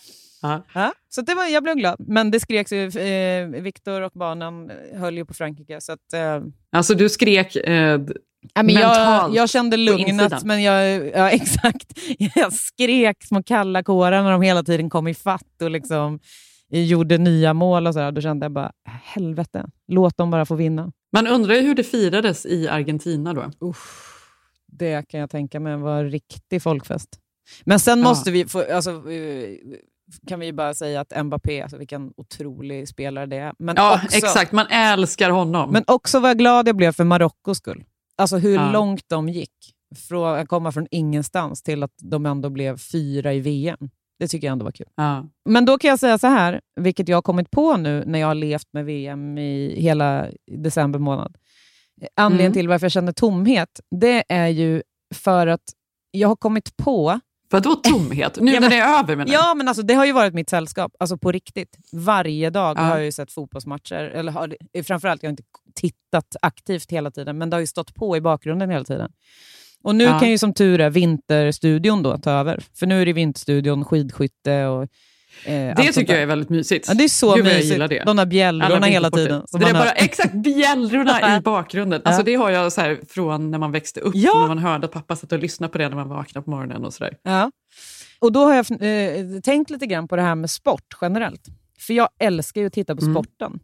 Ja. 0.41 0.63
Ja, 0.73 0.93
så 1.09 1.21
det 1.21 1.35
var, 1.35 1.45
jag 1.45 1.63
blev 1.63 1.75
glad. 1.75 1.95
Men 1.99 2.31
det 2.31 2.39
skreks 2.39 2.71
ju. 2.71 2.87
Eh, 2.87 3.47
Viktor 3.47 4.01
och 4.01 4.11
barnen 4.15 4.71
höll 4.93 5.17
ju 5.17 5.25
på 5.25 5.33
Frankrike. 5.33 5.81
Så 5.81 5.91
att, 5.91 6.13
eh, 6.13 6.41
Alltså 6.71 6.93
du 6.93 7.09
skrek 7.09 7.55
eh, 7.55 8.01
Ja, 8.53 8.63
men 8.63 8.75
jag, 8.75 8.87
mentalt 8.89 9.35
jag 9.35 9.49
kände 9.49 9.77
lugnet, 9.77 10.43
men 10.43 10.63
jag, 10.63 11.05
ja, 11.07 11.29
exakt. 11.31 11.99
jag 12.35 12.53
skrek 12.53 13.23
små 13.23 13.43
kalla 13.43 13.83
kårar 13.83 14.23
när 14.23 14.31
de 14.31 14.41
hela 14.41 14.63
tiden 14.63 14.89
kom 14.89 15.07
i 15.07 15.13
fatt 15.13 15.61
och 15.61 15.71
liksom 15.71 16.19
gjorde 16.69 17.17
nya 17.17 17.53
mål. 17.53 17.87
och 17.87 17.93
så 17.93 17.99
där. 17.99 18.11
Då 18.11 18.21
kände 18.21 18.43
jag 18.45 18.51
bara, 18.51 18.71
helvete, 19.03 19.65
låt 19.87 20.17
dem 20.17 20.31
bara 20.31 20.45
få 20.45 20.55
vinna. 20.55 20.91
Man 21.13 21.27
undrar 21.27 21.55
ju 21.55 21.61
hur 21.61 21.75
det 21.75 21.83
firades 21.83 22.45
i 22.45 22.67
Argentina 22.67 23.33
då. 23.33 23.51
Uff, 23.59 24.13
det 24.67 25.07
kan 25.09 25.19
jag 25.19 25.29
tänka 25.29 25.59
mig 25.59 25.77
var 25.77 25.97
en 26.03 26.09
riktig 26.09 26.61
folkfest. 26.61 27.09
Men 27.63 27.79
sen 27.79 27.99
Ja. 27.99 28.03
måste 28.09 28.31
vi, 28.31 28.45
få, 28.45 28.73
alltså, 28.73 28.91
eh, 28.91 29.57
kan 30.27 30.39
vi 30.39 30.53
bara 30.53 30.73
säga 30.73 31.01
att 31.01 31.25
Mbappé, 31.25 31.61
alltså, 31.61 31.77
vilken 31.77 32.11
otrolig 32.17 32.87
spelare 32.87 33.25
det 33.25 33.37
är. 33.37 33.53
Men 33.59 33.75
Ja, 33.77 34.01
också, 34.03 34.17
exakt. 34.17 34.51
Man 34.51 34.67
älskar 34.67 35.29
honom. 35.29 35.71
Men 35.71 35.83
också 35.87 36.19
vad 36.19 36.37
glad 36.37 36.67
jag 36.67 36.75
blev 36.75 36.91
för 36.91 37.03
Marockos 37.03 37.57
skull. 37.57 37.83
Alltså 38.17 38.37
hur 38.37 38.53
Ja. 38.55 38.71
långt 38.71 39.03
de 39.09 39.29
gick. 39.29 39.53
Från 40.07 40.39
att 40.39 40.47
komma 40.47 40.71
från 40.71 40.87
ingenstans 40.91 41.63
till 41.63 41.83
att 41.83 41.91
de 42.01 42.25
ändå 42.25 42.49
blev 42.49 42.77
fyra 42.77 43.33
i 43.33 43.39
VM. 43.39 43.77
Det 44.19 44.27
tycker 44.27 44.47
jag 44.47 44.51
ändå 44.51 44.65
var 44.65 44.71
kul. 44.71 44.87
ja. 44.95 45.25
Men 45.49 45.65
då 45.65 45.77
kan 45.77 45.89
jag 45.89 45.99
säga 45.99 46.17
så 46.17 46.27
här, 46.27 46.61
vilket 46.81 47.07
jag 47.07 47.17
har 47.17 47.21
kommit 47.21 47.51
på 47.51 47.77
nu 47.77 48.03
när 48.05 48.19
jag 48.19 48.27
har 48.27 48.35
levt 48.35 48.67
med 48.73 48.85
VM 48.85 49.37
i 49.37 49.81
hela 49.81 50.27
december 50.51 50.99
månad. 50.99 51.37
Anledningen 52.15 52.45
Mm. 52.51 52.53
till 52.53 52.67
varför 52.67 52.85
jag 52.85 52.91
känner 52.91 53.11
tomhet, 53.11 53.79
det 53.99 54.23
är 54.29 54.47
ju 54.47 54.81
för 55.15 55.47
att 55.47 55.61
jag 56.11 56.27
har 56.27 56.35
kommit 56.35 56.77
på 56.77 57.19
Vadå 57.49 57.75
tomhet? 57.75 58.37
Nu 58.41 58.51
Ja, 58.53 58.59
när 58.59 58.61
men- 58.61 58.69
det 58.69 58.77
är 58.77 58.99
över 58.99 59.15
menar. 59.15 59.33
Ja, 59.33 59.53
men 59.53 59.67
alltså, 59.67 59.83
det 59.83 59.93
har 59.93 60.05
ju 60.05 60.11
varit 60.11 60.33
mitt 60.33 60.49
sällskap. 60.49 60.91
Alltså 60.99 61.17
på 61.17 61.31
riktigt. 61.31 61.77
Varje 61.91 62.49
dag 62.49 62.77
Ja. 62.77 62.81
har 62.81 62.95
jag 62.95 63.05
ju 63.05 63.11
sett 63.11 63.31
fotbollsmatcher. 63.31 63.95
Eller 64.03 64.31
har, 64.31 64.55
framförallt, 64.83 65.23
jag 65.23 65.27
har 65.27 65.31
inte 65.31 65.43
tittat 65.75 66.35
aktivt 66.41 66.91
hela 66.91 67.11
tiden, 67.11 67.37
men 67.37 67.49
det 67.49 67.55
har 67.55 67.61
ju 67.61 67.67
stått 67.67 67.93
på 67.95 68.17
i 68.17 68.21
bakgrunden 68.21 68.69
hela 68.69 68.85
tiden. 68.85 69.11
Och 69.83 69.95
nu 69.95 70.03
Ja. 70.03 70.19
kan 70.19 70.29
ju 70.29 70.37
som 70.37 70.53
tur 70.53 70.81
är 70.81 70.89
Vinterstudion 70.89 72.03
då 72.03 72.17
ta 72.17 72.31
över. 72.31 72.63
För 72.79 72.85
nu 72.87 73.01
är 73.01 73.05
det 73.05 73.13
Vinterstudion, 73.13 73.85
skidskytte 73.85 74.65
och 74.65 74.87
Det 75.45 75.91
tycker 75.93 76.13
jag 76.13 76.21
är 76.21 76.25
väldigt 76.25 76.49
mysigt. 76.49 76.85
Ja, 76.87 76.93
det 76.93 77.03
är 77.03 77.07
så 77.07 77.35
Gud, 77.35 77.45
jag 77.45 77.53
mysigt. 77.53 77.71
gillar 77.73 77.87
det. 77.87 78.03
De 78.05 78.17
där 78.17 78.25
bjällrorna 78.25 78.85
hela 78.85 79.11
tiden. 79.11 79.43
Det 79.51 79.65
är 79.65 79.73
bara 79.73 79.83
hör. 79.83 79.93
exakt 79.95 80.33
bjällrorna 80.33 81.37
i 81.37 81.41
bakgrunden. 81.43 82.01
Alltså, 82.05 82.23
det 82.23 82.35
har 82.35 82.49
jag 82.49 82.73
så 82.73 82.81
här 82.81 82.97
från 83.09 83.51
när 83.51 83.57
man 83.57 83.71
växte 83.71 83.99
upp, 83.99 84.11
Ja. 84.15 84.39
när 84.41 84.47
man 84.47 84.57
hörde 84.57 84.85
att 84.85 84.91
pappa 84.91 85.15
satt 85.15 85.31
och 85.31 85.39
lyssnade 85.39 85.71
på 85.71 85.77
det 85.77 85.89
när 85.89 85.95
man 85.95 86.09
vaknade 86.09 86.45
på 86.45 86.49
morgonen 86.51 86.85
och 86.85 86.93
sådär. 86.93 87.13
Ja. 87.23 87.51
Och 88.19 88.31
då 88.31 88.45
har 88.45 88.53
jag 88.55 88.65
eh, 88.71 89.39
tänkt 89.43 89.69
lite 89.69 89.85
grann 89.85 90.07
på 90.07 90.15
det 90.15 90.21
här 90.21 90.35
med 90.35 90.49
sport 90.49 90.97
generellt. 91.01 91.41
För 91.79 91.93
jag 91.93 92.09
älskar 92.19 92.61
ju 92.61 92.67
att 92.67 92.73
titta 92.73 92.95
på 92.95 93.01
Mm. 93.01 93.13
sporten. 93.15 93.59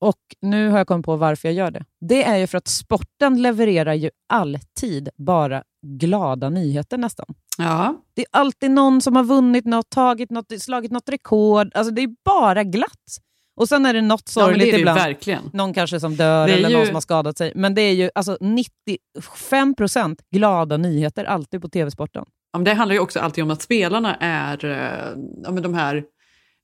Och 0.00 0.16
nu 0.40 0.68
har 0.68 0.78
jag 0.78 0.86
kommit 0.86 1.06
på 1.06 1.16
varför 1.16 1.48
jag 1.48 1.54
gör 1.54 1.70
det. 1.70 1.84
Det 2.00 2.24
är 2.24 2.36
ju 2.38 2.46
för 2.46 2.58
att 2.58 2.68
sporten 2.68 3.42
levererar 3.42 3.94
ju 3.94 4.10
alltid 4.28 5.08
bara 5.16 5.62
glada 5.86 6.50
nyheter 6.50 6.98
nästan. 6.98 7.26
Ja. 7.58 7.94
Det 8.14 8.20
är 8.22 8.26
alltid 8.30 8.70
någon 8.70 9.00
som 9.00 9.16
har 9.16 9.24
vunnit 9.24 9.64
något, 9.64 9.90
tagit 9.90 10.30
något, 10.30 10.62
slagit 10.62 10.90
något 10.92 11.08
rekord. 11.08 11.70
Alltså 11.74 11.94
det 11.94 12.02
är 12.02 12.08
bara 12.24 12.64
glatt. 12.64 13.16
Och 13.60 13.68
sen 13.68 13.86
är 13.86 13.94
det 13.94 14.02
något 14.02 14.22
Ja, 14.36 14.42
sorgligt 14.42 14.60
det 14.70 14.70
ju 14.76 14.78
ibland. 14.78 14.98
verkligen. 14.98 15.50
Någon 15.52 15.74
kanske 15.74 16.00
som 16.00 16.16
dör 16.16 16.48
eller 16.48 16.68
ju- 16.68 16.76
någon 16.76 16.86
som 16.86 16.94
har 16.94 17.00
skadat 17.00 17.38
sig. 17.38 17.52
Men 17.54 17.74
det 17.74 17.82
är 17.82 17.92
ju 17.92 18.10
alltså 18.14 18.36
95% 18.40 20.16
glada 20.34 20.76
nyheter 20.76 21.24
alltid 21.24 21.62
på 21.62 21.68
tv-sporten. 21.68 22.24
Ja, 22.52 22.58
det 22.58 22.74
handlar 22.74 22.94
ju 22.94 23.00
också 23.00 23.20
alltid 23.20 23.44
om 23.44 23.50
att 23.50 23.62
spelarna 23.62 24.14
är 24.20 24.64
eh, 24.64 25.22
ja, 25.44 25.50
men 25.50 25.62
de 25.62 25.74
här 25.74 26.04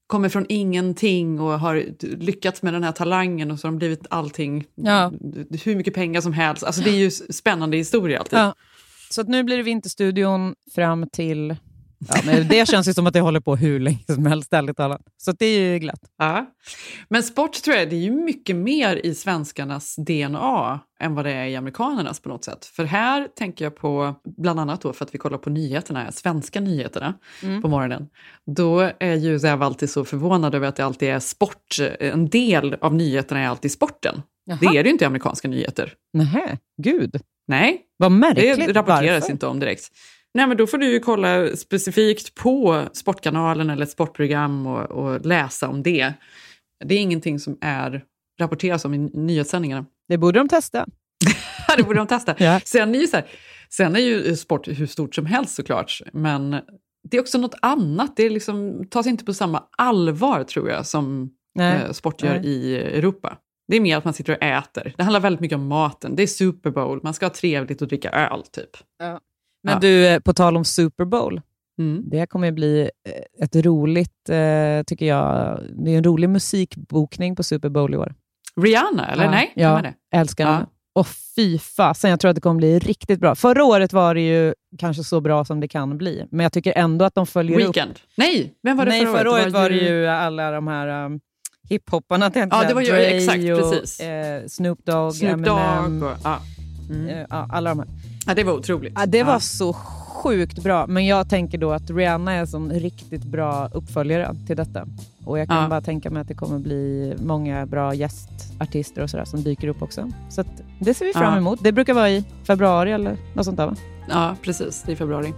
kommer 0.06 0.28
från 0.28 0.46
ingenting 0.48 1.40
och 1.40 1.60
har 1.60 1.84
lyckats 2.16 2.62
med 2.62 2.72
den 2.74 2.84
här 2.84 2.92
talangen 2.92 3.50
och 3.50 3.60
så 3.60 3.66
har 3.66 3.72
de 3.72 3.78
blivit 3.78 4.06
allting, 4.10 4.64
Ja. 4.74 5.12
hur 5.64 5.76
mycket 5.76 5.94
pengar 5.94 6.20
som 6.20 6.32
helst. 6.32 6.64
Alltså 6.64 6.82
det 6.82 6.90
är 6.90 6.94
ju 6.96 7.10
spännande 7.10 7.76
historier 7.76 8.18
alltid. 8.18 8.38
Ja. 8.38 8.54
Så 9.10 9.20
att 9.20 9.28
nu 9.28 9.42
blir 9.44 9.56
det 9.56 9.62
Vinterstudion 9.62 10.54
fram 10.74 11.08
till... 11.12 11.56
Ja, 11.98 12.20
men 12.24 12.48
det 12.48 12.68
känns 12.68 12.88
ju 12.88 12.94
som 12.94 13.06
att 13.06 13.12
det 13.12 13.20
håller 13.20 13.40
på 13.40 13.56
hur 13.56 13.80
länge 13.80 14.04
som 14.06 14.26
helst, 14.26 14.52
ärligt 14.52 14.76
talat. 14.76 15.00
Så 15.16 15.32
det 15.32 15.46
är 15.46 15.60
ju 15.72 15.78
glatt. 15.78 16.00
Ja. 16.18 16.46
Men 17.08 17.22
sport 17.22 17.52
tror 17.62 17.76
jag 17.76 17.90
det 17.90 17.96
är 17.96 18.00
ju 18.00 18.10
mycket 18.10 18.56
mer 18.56 18.96
i 19.06 19.14
svenskarnas 19.14 19.96
DNA 19.96 20.80
än 21.00 21.14
vad 21.14 21.24
det 21.24 21.32
är 21.32 21.46
i 21.46 21.56
amerikanernas 21.56 22.20
på 22.20 22.28
något 22.28 22.44
sätt. 22.44 22.64
För 22.64 22.84
här 22.84 23.28
tänker 23.38 23.64
jag 23.64 23.76
på, 23.76 24.14
bland 24.38 24.60
annat 24.60 24.80
då 24.80 24.92
för 24.92 25.04
att 25.04 25.14
vi 25.14 25.18
kollar 25.18 25.38
på 25.38 25.50
nyheterna, 25.50 26.12
svenska 26.12 26.60
nyheterna 26.60 27.14
Mm. 27.42 27.62
på 27.62 27.68
morgonen. 27.68 28.06
Då 28.56 28.90
är 28.98 29.14
ju 29.14 29.38
Zev 29.40 29.62
alltid 29.62 29.90
så 29.90 30.04
förvånad 30.04 30.54
över 30.54 30.68
att 30.68 30.76
det 30.76 30.84
alltid 30.84 31.08
är 31.08 31.18
sport. 31.18 31.76
En 32.00 32.28
del 32.28 32.74
av 32.80 32.94
nyheterna 32.94 33.40
är 33.40 33.48
alltid 33.48 33.72
sporten. 33.72 34.22
Jaha. 34.44 34.58
Det 34.60 34.66
är 34.66 34.72
det 34.82 34.88
ju 34.88 34.90
inte 34.92 35.04
i 35.04 35.06
amerikanska 35.06 35.48
nyheter. 35.48 35.92
Nähä, 36.12 36.58
gud. 36.82 37.16
Nej, 37.48 37.80
Vad 37.96 38.12
märkligt. 38.12 38.56
det 38.66 38.72
rapporteras 38.72 39.20
Varför? 39.20 39.32
inte 39.32 39.46
om 39.46 39.60
direkt. 39.60 39.84
Nej, 40.36 40.46
men 40.46 40.56
då 40.56 40.66
får 40.66 40.78
du 40.78 40.86
ju 40.92 41.00
kolla 41.00 41.56
specifikt 41.56 42.34
på 42.34 42.84
Sportkanalen 42.92 43.70
eller 43.70 43.82
ett 43.82 43.90
sportprogram 43.90 44.66
och, 44.66 44.90
och 44.90 45.26
läsa 45.26 45.68
om 45.68 45.82
det. 45.82 46.12
Det 46.84 46.94
är 46.94 46.98
ingenting 46.98 47.38
som 47.40 47.58
är 47.60 48.04
rapporteras 48.40 48.84
om 48.84 48.94
i 48.94 48.98
nyhetssändningarna. 48.98 49.86
Det 50.08 50.18
borde 50.18 50.38
de 50.38 50.48
testa. 50.48 50.86
det 51.76 51.82
borde 51.82 51.98
de 51.98 52.06
testa. 52.06 52.34
Ja. 52.38 52.60
Sen, 52.64 52.94
är 52.94 52.98
ju 52.98 53.06
så 53.06 53.16
här, 53.16 53.26
sen 53.70 53.96
är 53.96 54.00
ju 54.00 54.36
sport 54.36 54.68
hur 54.68 54.86
stort 54.86 55.14
som 55.14 55.26
helst 55.26 55.54
såklart, 55.54 56.00
men 56.12 56.50
det 57.10 57.16
är 57.16 57.20
också 57.20 57.38
något 57.38 57.54
annat. 57.62 58.16
Det 58.16 58.22
är 58.22 58.30
liksom, 58.30 58.86
tas 58.90 59.06
inte 59.06 59.24
på 59.24 59.34
samma 59.34 59.64
allvar 59.78 60.44
tror 60.44 60.70
jag 60.70 60.86
som 60.86 61.30
Nej. 61.54 61.82
eh, 61.82 61.92
sport 61.92 62.22
gör 62.22 62.38
Nej. 62.38 62.46
i 62.46 62.76
Europa. 62.76 63.38
Det 63.68 63.76
är 63.76 63.80
mer 63.80 63.96
att 63.96 64.04
man 64.04 64.14
sitter 64.14 64.32
och 64.36 64.42
äter. 64.42 64.94
Det 64.96 65.02
handlar 65.02 65.20
väldigt 65.20 65.40
mycket 65.40 65.56
om 65.56 65.66
maten. 65.66 66.16
Det 66.16 66.22
är 66.22 66.26
Super 66.26 66.70
Bowl, 66.70 67.00
man 67.02 67.14
ska 67.14 67.26
ha 67.26 67.30
trevligt 67.30 67.82
och 67.82 67.88
dricka 67.88 68.10
öl 68.10 68.42
typ. 68.42 68.70
Men 69.62 69.72
Ja. 69.74 69.78
du, 69.80 70.06
eh, 70.06 70.18
på 70.20 70.32
tal 70.32 70.56
om 70.56 70.64
Super 70.64 71.04
Bowl. 71.04 71.40
Mm. 71.78 72.02
Det 72.10 72.26
kommer 72.26 72.52
bli 72.52 72.80
eh, 73.08 73.44
ett 73.44 73.56
roligt, 73.56 74.28
eh, 74.28 74.82
tycker 74.86 75.06
jag, 75.06 75.60
det 75.84 75.90
är 75.94 75.96
en 75.98 76.04
rolig 76.04 76.30
musikbokning 76.30 77.36
på 77.36 77.42
Super 77.42 77.68
Bowl 77.68 77.94
i 77.94 77.96
år. 77.96 78.14
Rihanna, 78.60 79.12
eller 79.12 79.24
Ja. 79.24 79.30
nej? 79.30 79.52
Ja, 79.56 79.82
älskar 80.14 80.44
Ja. 80.44 80.52
henne. 80.52 80.66
Och 80.94 81.06
fy 81.36 81.58
fasen, 81.58 82.10
jag 82.10 82.20
tror 82.20 82.28
att 82.28 82.34
det 82.34 82.40
kommer 82.40 82.56
bli 82.58 82.78
riktigt 82.78 83.20
bra. 83.20 83.34
Förra 83.34 83.64
året 83.64 83.92
var 83.92 84.14
det 84.14 84.20
ju 84.20 84.54
kanske 84.78 85.04
så 85.04 85.20
bra 85.20 85.44
som 85.44 85.60
det 85.60 85.68
kan 85.68 85.98
bli, 85.98 86.26
men 86.30 86.40
jag 86.44 86.52
tycker 86.52 86.72
ändå 86.76 87.04
att 87.04 87.14
de 87.14 87.26
följer 87.26 87.60
upp. 87.60 87.76
Weekend? 87.76 87.98
Nej, 88.16 88.54
vem 88.62 88.76
var 88.76 88.84
det 88.84 88.90
Nej, 88.90 89.06
förra, 89.06 89.18
förra 89.18 89.30
året 89.30 89.52
var 89.52 89.70
det 89.70 89.76
ju... 89.76 90.06
alla 90.06 90.50
de 90.50 90.66
här 90.66 91.04
um, 91.04 91.20
hiphopparna, 91.68 92.30
tänkte 92.30 92.56
Ja, 92.62 92.68
det 92.68 92.74
var 92.74 92.82
ju 92.82 92.88
Dre 92.88 93.04
exakt, 93.06 93.38
och, 93.64 93.70
precis. 93.72 94.00
Eh, 94.00 94.46
Snoop 94.46 94.86
Dogg, 94.86 95.14
Snoop 95.14 95.32
Eminem, 95.32 96.00
Dogg 96.00 96.10
och, 96.10 96.16
ja. 96.24 96.40
Mm. 96.90 97.08
eh, 97.08 97.24
alla 97.30 97.70
de 97.70 97.78
här. 97.78 97.88
Ja, 98.26 98.34
det 98.34 98.44
var 98.44 98.52
otroligt. 98.52 98.92
Ja, 98.96 99.06
det 99.06 99.22
var 99.22 99.32
Ja. 99.32 99.40
så 99.40 99.72
sjukt 100.22 100.62
bra, 100.62 100.86
men 100.86 101.06
jag 101.06 101.28
tänker 101.28 101.58
då 101.58 101.72
att 101.72 101.90
Rihanna 101.90 102.32
är 102.32 102.38
en 102.38 102.46
sån 102.46 102.72
riktigt 102.72 103.24
bra 103.24 103.68
uppföljare 103.74 104.34
till 104.46 104.56
detta. 104.56 104.86
Och 105.24 105.38
jag 105.38 105.48
kan 105.48 105.62
Ja. 105.62 105.68
bara 105.68 105.80
tänka 105.80 106.10
mig 106.10 106.20
att 106.22 106.28
det 106.28 106.34
kommer 106.34 106.58
bli 106.58 107.14
många 107.18 107.66
bra 107.66 107.94
gästartister 107.94 109.02
och 109.02 109.10
sådär 109.10 109.24
som 109.24 109.42
dyker 109.42 109.68
upp 109.68 109.82
också. 109.82 110.10
Så 110.30 110.40
att 110.40 110.46
det 110.80 110.94
ser 110.94 111.04
vi 111.06 111.12
fram 111.12 111.32
Ja. 111.32 111.38
emot. 111.38 111.58
Det 111.62 111.72
brukar 111.72 111.94
vara 111.94 112.10
i 112.10 112.24
februari 112.46 112.92
eller 112.92 113.16
något 113.34 113.44
sånt 113.44 113.56
där 113.56 113.66
va? 113.66 113.74
Ja, 114.10 114.36
precis. 114.42 114.82
Det 114.82 114.90
är 114.90 114.94
i 114.94 114.96
februari. 114.96 115.32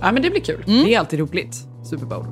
Ja, 0.00 0.12
men 0.12 0.22
det 0.22 0.30
blir 0.30 0.40
kul. 0.40 0.64
Mm. 0.66 0.84
Det 0.84 0.94
är 0.94 0.98
alltid 0.98 1.18
roligt, 1.20 1.56
Super 1.84 2.06
Bowl. 2.06 2.26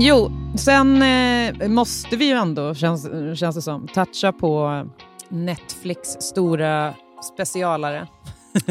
Jo, 0.00 0.30
sen 0.54 1.02
eh, 1.02 1.68
måste 1.68 2.16
vi 2.16 2.24
ju 2.24 2.32
ändå, 2.32 2.74
känns, 2.74 3.06
känns 3.34 3.56
det 3.56 3.62
som, 3.62 3.88
toucha 3.88 4.32
på 4.32 4.84
Netflix 5.28 6.08
stora 6.08 6.94
specialare. 7.34 8.06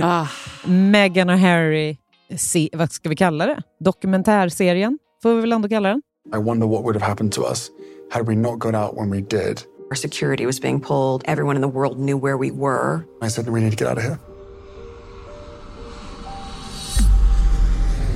Ah. 0.02 0.28
Meghan 0.66 1.30
och 1.30 1.38
Harry, 1.38 1.98
se, 2.38 2.70
vad 2.74 2.92
ska 2.92 3.10
vi 3.10 3.16
kalla 3.16 3.46
det? 3.46 3.62
Dokumentärserien, 3.80 5.00
får 5.24 5.36
vi 5.36 5.42
väl 5.42 5.52
ändå 5.52 5.70
kalla 5.70 5.90
den? 5.90 6.02
I 6.36 6.38
wonder 6.38 6.68
what 6.68 6.84
would 6.84 6.96
have 6.96 7.10
happened 7.10 7.34
to 7.34 7.42
us 7.42 7.72
had 8.12 8.28
we 8.28 8.36
not 8.36 8.60
got 8.60 8.76
out 8.76 8.98
when 8.98 9.12
we 9.12 9.22
did. 9.22 9.62
Our 9.90 9.96
security 9.96 10.46
was 10.46 10.62
being 10.62 10.82
pulled. 10.82 11.24
Everyone 11.26 11.56
in 11.56 11.62
the 11.62 11.78
world 11.78 11.98
knew 11.98 12.20
where 12.22 12.38
we 12.38 12.52
were. 12.52 13.02
I 13.26 13.30
said, 13.30 13.50
we 13.50 13.60
need 13.60 13.78
to 13.78 13.84
get 13.84 13.88
out 13.88 13.98
of 13.98 14.04
here. 14.04 14.20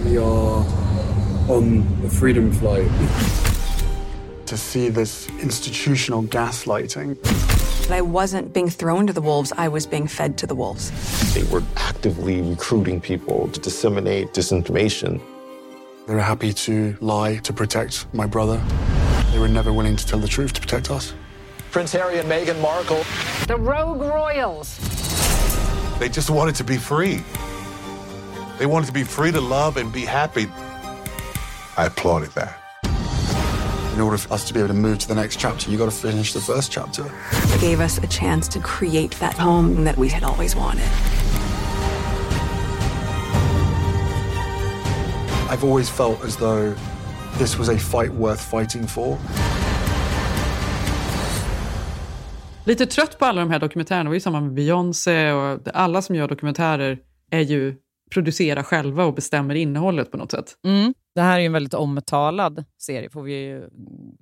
We 0.05 0.17
are 0.17 0.90
on 1.49 2.01
the 2.01 2.09
Freedom 2.09 2.51
Flight. 2.51 2.89
to 4.45 4.57
see 4.57 4.89
this 4.89 5.29
institutional 5.39 6.23
gaslighting. 6.23 7.17
But 7.87 7.91
I 7.91 8.01
wasn't 8.01 8.53
being 8.53 8.69
thrown 8.69 9.07
to 9.07 9.13
the 9.13 9.21
wolves, 9.21 9.53
I 9.57 9.69
was 9.69 9.85
being 9.85 10.07
fed 10.07 10.37
to 10.39 10.45
the 10.45 10.55
wolves. 10.55 10.91
They 11.33 11.43
were 11.43 11.63
actively 11.77 12.41
recruiting 12.41 12.99
people 12.99 13.47
to 13.47 13.59
disseminate 13.61 14.33
disinformation. 14.33 15.21
They 16.05 16.15
were 16.15 16.19
happy 16.19 16.51
to 16.51 16.97
lie 16.99 17.37
to 17.37 17.53
protect 17.53 18.13
my 18.13 18.25
brother. 18.25 18.61
They 19.31 19.39
were 19.39 19.47
never 19.47 19.71
willing 19.71 19.95
to 19.95 20.05
tell 20.05 20.19
the 20.19 20.27
truth 20.27 20.51
to 20.53 20.61
protect 20.61 20.91
us. 20.91 21.13
Prince 21.71 21.93
Harry 21.93 22.19
and 22.19 22.29
Meghan 22.29 22.59
Markle. 22.61 23.05
The 23.47 23.55
Rogue 23.55 24.01
Royals. 24.01 24.77
They 25.97 26.09
just 26.09 26.29
wanted 26.29 26.55
to 26.55 26.65
be 26.65 26.75
free. 26.75 27.23
They 28.59 28.65
wanted 28.65 28.87
to 28.87 28.93
be 28.93 29.03
free 29.03 29.31
to 29.31 29.39
love 29.39 29.77
and 29.77 29.93
be 29.93 30.03
happy. 30.03 30.47
I 31.77 31.85
applauded 31.85 32.31
that. 32.35 32.57
In 33.93 34.01
order 34.01 34.17
for 34.17 34.33
us 34.33 34.47
to 34.47 34.53
be 34.53 34.59
able 34.59 34.69
to 34.69 34.73
move 34.73 34.99
to 34.99 35.07
the 35.07 35.15
next 35.15 35.39
chapter, 35.39 35.71
you 35.71 35.77
got 35.77 35.85
to 35.85 35.91
finish 35.91 36.33
the 36.33 36.39
first 36.39 36.71
chapter. 36.71 37.05
It 37.55 37.61
gave 37.61 37.79
us 37.79 37.97
a 37.97 38.07
chance 38.07 38.47
to 38.49 38.59
create 38.59 39.19
that 39.19 39.37
home 39.37 39.83
that 39.85 39.97
we 39.97 40.09
had 40.09 40.23
always 40.23 40.55
wanted. 40.55 40.89
I've 45.49 45.63
always 45.63 45.89
felt 45.89 46.23
as 46.23 46.37
though 46.37 46.73
this 47.37 47.57
was 47.57 47.69
a 47.69 47.77
fight 47.77 48.13
worth 48.13 48.41
fighting 48.41 48.87
for. 48.87 49.17
Lite 52.65 52.85
trött 52.85 53.19
på 53.19 53.25
alla 53.25 53.41
de 53.41 53.51
här 53.51 53.59
dokumentärerna. 53.59 54.03
Det 54.03 54.09
var 54.09 54.13
ju 54.13 54.19
samma 54.19 54.41
med 54.41 54.53
Beyoncé 54.53 55.31
och 55.31 55.59
alla 55.73 56.01
som 56.01 56.15
gör 56.15 56.27
dokumentärer 56.27 56.99
är 57.31 57.41
ju 57.41 57.75
producerar 58.11 58.63
själva 58.63 59.05
och 59.05 59.13
bestämmer 59.13 59.55
innehållet 59.55 60.11
på 60.11 60.17
något 60.17 60.31
sätt. 60.31 60.57
Mm. 60.63 60.93
Det 61.15 61.21
här 61.21 61.35
är 61.35 61.39
ju 61.39 61.45
en 61.45 61.53
väldigt 61.53 61.73
omtalad 61.73 62.63
serie, 62.81 63.09
får 63.09 63.21
vi 63.23 63.33
ju, 63.33 63.69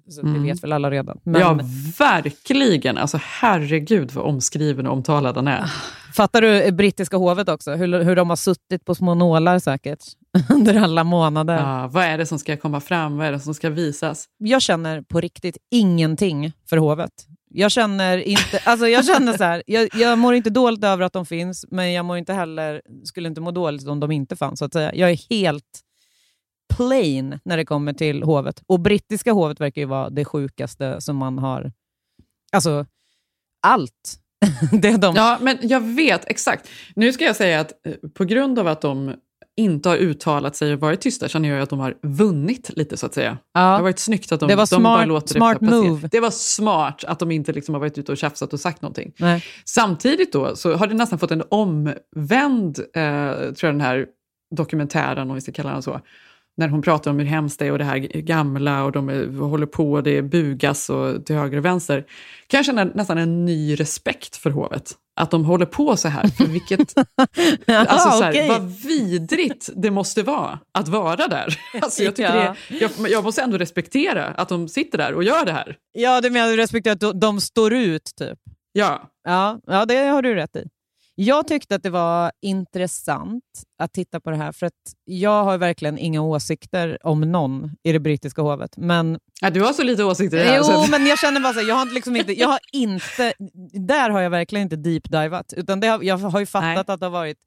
så 0.09 0.21
Mm. 0.21 0.33
det 0.33 0.39
vet 0.39 0.63
väl 0.63 0.73
alla 0.73 0.91
redan. 0.91 1.19
Men 1.23 1.41
Ja, 1.41 1.59
verkligen. 1.99 2.97
Alltså 2.97 3.19
herregud 3.23 4.11
vad 4.11 4.25
omskriven 4.25 4.87
och 4.87 4.93
omtalad 4.93 5.35
den 5.35 5.47
är. 5.47 5.65
Fattar 6.13 6.41
du 6.41 6.71
brittiska 6.71 7.17
hovet 7.17 7.49
också? 7.49 7.71
Hur, 7.71 8.03
hur 8.03 8.15
de 8.15 8.29
har 8.29 8.35
suttit 8.37 8.85
på 8.85 8.95
små 8.95 9.13
nålar 9.15 9.59
säkert 9.59 9.99
under 10.49 10.75
alla 10.75 11.03
månader. 11.03 11.57
Ja, 11.57 11.87
vad 11.91 12.03
är 12.03 12.17
det 12.17 12.25
som 12.25 12.39
ska 12.39 12.57
komma 12.57 12.79
fram? 12.81 13.17
Vad 13.17 13.27
är 13.27 13.31
det 13.31 13.39
som 13.39 13.53
ska 13.53 13.69
visas? 13.69 14.25
Jag 14.37 14.61
känner 14.61 15.01
på 15.01 15.21
riktigt 15.21 15.57
ingenting 15.71 16.51
för 16.69 16.77
hovet. 16.77 17.11
Jag 17.51 17.71
känner 17.71 18.17
inte, 18.17 18.59
alltså 18.65 18.87
jag 18.87 19.05
känner 19.05 19.37
så 19.37 19.43
här, 19.43 19.63
jag, 19.65 19.89
jag 19.93 20.19
mår 20.19 20.33
inte 20.35 20.49
dåligt 20.49 20.83
över 20.83 21.03
att 21.03 21.13
de 21.13 21.25
finns, 21.25 21.65
men 21.71 21.93
jag 21.93 22.05
mår 22.05 22.17
inte 22.17 22.33
heller, 22.33 22.81
skulle 23.03 23.29
inte 23.29 23.41
må 23.41 23.51
dåligt 23.51 23.87
om 23.87 23.99
de 23.99 24.11
inte 24.11 24.35
fanns. 24.35 24.59
Så 24.59 24.65
att 24.65 24.73
säga. 24.73 24.95
Jag 24.95 25.11
är 25.11 25.29
helt 25.29 25.63
plain 26.75 27.39
när 27.45 27.57
det 27.57 27.65
kommer 27.65 27.93
till 27.93 28.23
hovet. 28.23 28.63
Och 28.67 28.79
brittiska 28.79 29.31
hovet 29.31 29.61
verkar 29.61 29.81
ju 29.81 29.87
vara 29.87 30.09
det 30.09 30.25
sjukaste 30.25 31.01
som 31.01 31.15
man 31.17 31.37
har... 31.39 31.71
Alltså, 32.51 32.85
allt. 33.67 34.19
det 34.81 34.87
är 34.87 34.97
de. 34.97 35.15
Ja, 35.15 35.37
men 35.41 35.57
jag 35.61 35.81
vet 35.81 36.25
exakt. 36.29 36.69
Nu 36.95 37.13
ska 37.13 37.23
jag 37.25 37.35
säga 37.35 37.59
att 37.59 37.71
eh, 37.87 37.93
på 38.13 38.23
grund 38.25 38.59
av 38.59 38.67
att 38.67 38.81
de 38.81 39.13
inte 39.57 39.89
har 39.89 39.97
uttalat 39.97 40.55
sig 40.55 40.73
och 40.73 40.79
varit 40.79 41.01
tysta 41.01 41.27
känner 41.27 41.49
jag 41.49 41.61
att 41.61 41.69
de 41.69 41.79
har 41.79 41.95
vunnit 42.01 42.69
lite 42.77 42.97
så 42.97 43.05
att 43.05 43.13
säga. 43.13 43.37
Ja. 43.53 43.59
Det 43.61 43.65
har 43.67 43.81
varit 43.81 43.99
snyggt 43.99 44.31
att 44.31 44.39
de, 44.39 44.49
Det 44.49 44.55
var 44.55 44.63
de 44.63 44.67
smart- 44.67 44.83
bara 44.83 45.05
låter 45.05 45.27
smart 45.35 45.57
det 45.59 45.65
passera. 45.65 45.81
move. 45.83 46.07
Det 46.11 46.19
var 46.19 46.31
smart 46.31 47.03
att 47.03 47.19
de 47.19 47.31
inte 47.31 47.53
liksom 47.53 47.75
har 47.75 47.79
varit 47.79 47.97
ute 47.97 48.11
och 48.11 48.17
tjafsat 48.17 48.53
och 48.53 48.59
sagt 48.59 48.81
någonting. 48.81 49.13
Nej. 49.17 49.43
Samtidigt 49.65 50.33
då 50.33 50.55
så 50.55 50.73
har 50.75 50.87
det 50.87 50.93
nästan 50.95 51.19
fått 51.19 51.31
en 51.31 51.43
omvänd, 51.49 52.79
eh, 52.79 53.31
tror 53.33 53.55
jag 53.61 53.73
den 53.73 53.81
här 53.81 54.05
dokumentären, 54.55 55.29
om 55.29 55.35
vi 55.35 55.41
ska 55.41 55.51
kalla 55.51 55.71
den 55.73 55.81
så, 55.81 56.01
när 56.59 56.67
hon 56.67 56.81
pratar 56.81 57.11
om 57.11 57.19
hur 57.19 57.25
hemskt 57.25 57.59
det 57.59 57.65
är 57.65 57.71
och 57.71 57.77
det 57.77 57.83
här 57.83 57.97
gamla 57.99 58.83
och 58.83 58.91
de 58.91 59.09
är, 59.09 59.39
håller 59.39 59.65
på 59.65 59.91
och 59.91 60.03
det 60.03 60.21
bugas 60.21 60.89
och 60.89 61.25
till 61.25 61.35
höger 61.35 61.57
och 61.57 61.65
vänster. 61.65 62.05
Kan 62.47 62.57
jag 62.57 62.65
känna 62.65 62.83
nästan 62.83 63.17
en 63.17 63.45
ny 63.45 63.75
respekt 63.75 64.35
för 64.35 64.49
hovet. 64.49 64.93
Att 65.19 65.31
de 65.31 65.45
håller 65.45 65.65
på 65.65 65.97
så 65.97 66.07
här. 66.07 66.27
För 66.27 66.45
vilket, 66.45 66.93
alltså 67.67 68.09
så 68.09 68.23
här, 68.23 68.31
okej. 68.31 68.49
Vad 68.49 68.71
vidrigt 68.71 69.69
det 69.75 69.91
måste 69.91 70.23
vara 70.23 70.59
att 70.73 70.87
vara 70.87 71.27
där. 71.27 71.59
Alltså 71.81 72.03
jag, 72.03 72.15
tycker 72.15 72.35
Ja. 72.35 72.55
det, 72.69 72.75
jag, 72.97 73.09
jag 73.09 73.23
måste 73.23 73.41
ändå 73.41 73.57
respektera 73.57 74.25
att 74.25 74.49
de 74.49 74.67
sitter 74.67 74.97
där 74.97 75.13
och 75.13 75.23
gör 75.23 75.45
det 75.45 75.51
här. 75.51 75.75
Ja, 75.91 76.21
du 76.21 76.29
menar 76.29 76.47
du 76.49 76.57
respekterar 76.57 76.93
att 76.93 76.99
de, 76.99 77.19
de 77.19 77.41
står 77.41 77.73
ut, 77.73 78.11
typ? 78.17 78.39
Ja. 78.71 79.09
Ja, 79.27 79.59
ja, 79.67 79.85
det 79.85 79.97
har 80.07 80.21
du 80.21 80.35
rätt 80.35 80.55
i. 80.55 80.63
Jag 81.21 81.47
tyckte 81.47 81.75
att 81.75 81.83
det 81.83 81.89
var 81.89 82.31
intressant 82.41 83.43
att 83.79 83.93
titta 83.93 84.19
på 84.19 84.29
det 84.29 84.35
här, 84.35 84.51
för 84.51 84.65
att 84.65 84.73
jag 85.05 85.43
har 85.43 85.57
verkligen 85.57 85.97
inga 85.97 86.21
åsikter 86.21 86.97
om 87.03 87.21
någon 87.21 87.71
i 87.83 87.91
det 87.91 87.99
brittiska 87.99 88.41
hovet. 88.41 88.77
Men, 88.77 89.19
Ja, 89.41 89.49
du 89.49 89.61
har 89.61 89.73
så 89.73 89.83
lite 89.83 90.03
åsikter 90.03 90.37
i 90.37 90.39
det 90.39 90.45
här. 90.45 90.57
jo, 90.57 90.63
så 90.63 90.91
men 90.91 91.05
jag 91.05 91.19
känner 91.19 91.39
bara 91.41 91.53
så 91.53 91.59
här, 91.59 91.67
jag 91.67 91.75
har 91.75 91.93
liksom 91.93 92.15
inte, 92.15 92.39
jag 92.39 92.47
har 92.47 92.59
inte, 92.73 93.33
där 93.87 94.09
har 94.09 94.21
jag 94.21 94.29
verkligen 94.29 94.63
inte 94.63 94.75
deep-divat. 94.75 95.53
Utan 95.57 95.79
det 95.79 95.87
har, 95.87 96.03
jag 96.03 96.17
har 96.17 96.39
ju 96.39 96.45
fattat 96.45 96.89
att 96.89 96.99
det 96.99 97.05
har 97.05 97.11
varit 97.11 97.37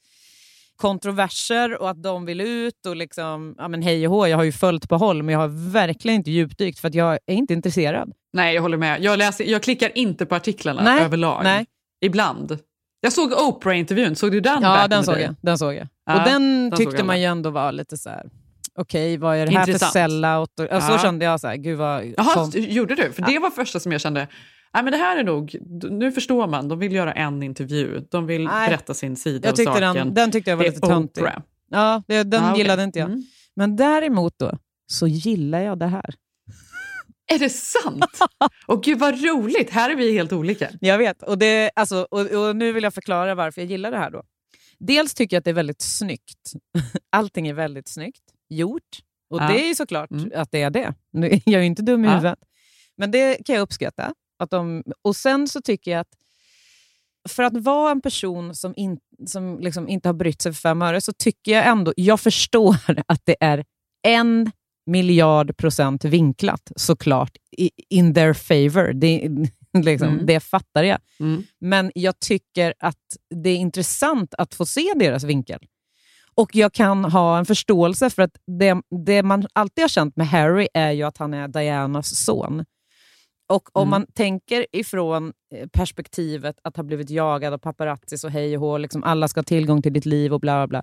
kontroverser 0.76 1.80
och 1.82 1.90
att 1.90 2.02
de 2.02 2.24
vill 2.24 2.40
ut 2.40 2.86
och 2.86 2.96
liksom, 2.96 3.54
ja 3.58 3.68
men 3.68 3.82
hej 3.82 4.08
och 4.08 4.14
hå, 4.14 4.26
jag 4.26 4.36
har 4.36 4.44
ju 4.44 4.52
följt 4.52 4.88
på 4.88 4.96
håll, 4.96 5.22
men 5.22 5.32
jag 5.32 5.40
har 5.40 5.70
verkligen 5.72 6.16
inte 6.16 6.30
djupdykt 6.30 6.78
för 6.78 6.88
att 6.88 6.94
jag 6.94 7.18
är 7.26 7.34
inte 7.34 7.54
intresserad. 7.54 8.12
Nej, 8.32 8.54
jag 8.54 8.62
håller 8.62 8.76
med. 8.76 9.02
Jag, 9.02 9.18
läser, 9.18 9.44
jag 9.44 9.62
klickar 9.62 9.98
inte 9.98 10.26
på 10.26 10.34
artiklarna 10.34 10.82
Nej, 10.82 11.04
överlag. 11.04 11.40
nej. 11.44 11.66
Ibland. 12.00 12.58
Jag 13.04 13.12
såg 13.12 13.32
Oprah-intervjun, 13.32 14.14
såg 14.16 14.32
du 14.32 14.40
den? 14.40 14.62
Ja, 14.62 14.88
den 14.88 15.04
såg 15.04 15.20
jag. 15.20 15.34
Den 15.42 15.58
såg 15.58 15.74
jag. 15.74 15.88
Ja, 16.06 16.18
och 16.18 16.28
den, 16.28 16.70
den 16.70 16.78
tyckte 16.78 17.04
man 17.04 17.20
ju 17.20 17.26
ändå 17.26 17.50
var 17.50 17.72
lite 17.72 17.96
så 17.96 18.10
här. 18.10 18.30
okej, 18.78 19.16
vad 19.16 19.36
är 19.36 19.46
det 19.46 19.52
här 19.52 19.60
Intressant. 19.60 19.92
för 19.92 19.98
sellout? 20.00 20.60
Och, 20.60 20.64
och 20.66 20.82
Så 20.82 20.92
Ja. 20.92 20.98
kände 20.98 21.24
jag, 21.24 21.40
så 21.40 21.46
här, 21.48 21.56
gud 21.56 21.78
vad... 21.78 22.04
Jaha, 22.16 22.50
gjorde 22.54 22.94
du? 22.94 23.12
För 23.12 23.22
det 23.22 23.38
var 23.38 23.50
första 23.50 23.80
som 23.80 23.92
jag 23.92 24.00
kände, 24.00 24.28
nej 24.74 24.82
men 24.82 24.92
det 24.92 24.96
här 24.98 25.16
är 25.16 25.24
nog, 25.24 25.56
nu 25.90 26.12
förstår 26.12 26.46
man, 26.46 26.68
de 26.68 26.78
vill 26.78 26.92
göra 26.92 27.12
en 27.12 27.42
intervju, 27.42 28.06
de 28.10 28.26
vill 28.26 28.44
Nej. 28.44 28.68
berätta 28.68 28.94
sin 28.94 29.16
sida 29.16 29.48
jag 29.48 29.52
av 29.52 29.56
tyckte 29.56 29.72
saken. 29.72 29.94
den, 29.94 30.14
den 30.14 30.30
tyckte 30.30 30.50
jag 30.50 30.56
var 30.56 30.64
Det 30.64 30.70
lite 30.70 30.86
töntig. 30.86 31.24
Ja, 31.70 32.02
det, 32.08 32.22
den 32.22 32.42
Ja, 32.42 32.50
okej. 32.50 32.62
gillade 32.62 32.82
inte 32.84 32.98
jag. 32.98 33.08
Mm. 33.08 33.22
Men 33.56 33.76
däremot 33.76 34.38
då, 34.38 34.58
så 34.86 35.06
gillar 35.06 35.60
jag 35.60 35.78
det 35.78 35.86
här. 35.86 36.14
Är 37.26 37.38
det 37.38 37.50
sant? 37.50 38.04
Och 38.66 38.82
gud 38.82 38.98
vad 38.98 39.24
roligt, 39.24 39.70
här 39.70 39.90
är 39.90 39.96
vi 39.96 40.12
helt 40.12 40.32
olika. 40.32 40.70
Jag 40.80 40.98
vet. 40.98 41.22
Och, 41.22 41.38
det, 41.38 41.70
alltså, 41.76 42.06
och, 42.10 42.20
och 42.20 42.56
nu 42.56 42.72
vill 42.72 42.82
jag 42.84 42.94
förklara 42.94 43.34
varför 43.34 43.60
jag 43.60 43.70
gillar 43.70 43.90
det 43.90 43.98
här. 43.98 44.10
då. 44.10 44.22
Dels 44.78 45.14
tycker 45.14 45.36
jag 45.36 45.38
att 45.40 45.44
det 45.44 45.50
är 45.50 45.54
väldigt 45.54 45.82
snyggt. 45.82 46.52
Allting 47.10 47.48
är 47.48 47.54
väldigt 47.54 47.88
snyggt 47.88 48.22
gjort. 48.48 48.98
Och 49.30 49.40
Ja. 49.42 49.48
det 49.48 49.64
är 49.64 49.68
ju 49.68 49.74
såklart 49.74 50.10
Mm. 50.10 50.30
att 50.34 50.50
det 50.52 50.62
är 50.62 50.70
det. 50.70 50.94
Nu- 51.12 51.28
Jag 51.44 51.54
är 51.54 51.60
ju 51.60 51.66
inte 51.66 51.82
dum 51.82 52.04
i 52.04 52.08
Ja. 52.08 52.14
huvudet. 52.14 52.38
Men 52.96 53.10
det 53.10 53.44
kan 53.46 53.54
jag 53.56 53.62
uppskatta. 53.62 54.14
Att 54.38 54.50
de, 54.50 54.82
och 55.02 55.16
sen 55.16 55.48
så 55.48 55.62
tycker 55.62 55.90
jag 55.90 56.00
att 56.00 56.08
för 57.28 57.42
att 57.42 57.56
vara 57.56 57.90
en 57.90 58.00
person 58.00 58.54
som, 58.54 58.74
in, 58.76 58.98
som 59.26 59.58
liksom 59.60 59.88
inte 59.88 60.08
har 60.08 60.14
brytt 60.14 60.42
sig 60.42 60.52
för 60.52 60.60
fem 60.60 60.82
öre 60.82 61.00
så 61.00 61.12
tycker 61.12 61.52
jag 61.52 61.66
ändå, 61.66 61.92
jag 61.96 62.20
förstår 62.20 62.76
att 63.06 63.20
det 63.24 63.36
är 63.40 63.64
en 64.02 64.50
miljard 64.86 65.56
procent 65.56 66.04
vinklat 66.04 66.72
såklart 66.76 67.36
in 67.88 68.14
their 68.14 68.32
favor. 68.32 68.92
Det, 68.92 69.28
liksom, 69.84 70.08
Mm. 70.08 70.26
det 70.26 70.40
fattar 70.40 70.82
jag. 70.84 70.98
Mm. 71.20 71.42
Men 71.60 71.92
jag 71.94 72.20
tycker 72.20 72.74
att 72.78 72.96
det 73.34 73.50
är 73.50 73.56
intressant 73.56 74.34
att 74.38 74.54
få 74.54 74.66
se 74.66 74.92
deras 74.96 75.24
vinkel. 75.24 75.58
Och 76.34 76.56
jag 76.56 76.72
kan 76.72 77.04
ha 77.04 77.38
en 77.38 77.46
förståelse 77.46 78.10
för 78.10 78.22
att 78.22 78.36
det, 78.60 78.76
det 79.06 79.22
man 79.22 79.46
alltid 79.52 79.82
har 79.82 79.88
känt 79.88 80.16
med 80.16 80.28
Harry 80.28 80.68
är 80.74 80.90
ju 80.90 81.02
att 81.02 81.18
han 81.18 81.34
är 81.34 81.48
Dianas 81.48 82.24
son. 82.24 82.64
Och 83.48 83.76
om 83.76 83.82
Mm. 83.82 83.90
man 83.90 84.06
tänker 84.14 84.66
ifrån 84.72 85.32
eh, 85.54 85.68
perspektivet 85.68 86.56
att 86.64 86.76
ha 86.76 86.84
blivit 86.84 87.10
jagad 87.10 87.52
av 87.54 87.58
paparazzis 87.58 88.24
och 88.24 88.30
hej 88.30 88.56
och 88.56 88.60
hå, 88.62 88.78
liksom 88.78 89.04
alla 89.04 89.28
ska 89.28 89.38
ha 89.38 89.44
tillgång 89.44 89.82
till 89.82 89.92
ditt 89.92 90.06
liv 90.06 90.32
och 90.32 90.40
bla 90.40 90.66
bla 90.66 90.66
bla. 90.66 90.82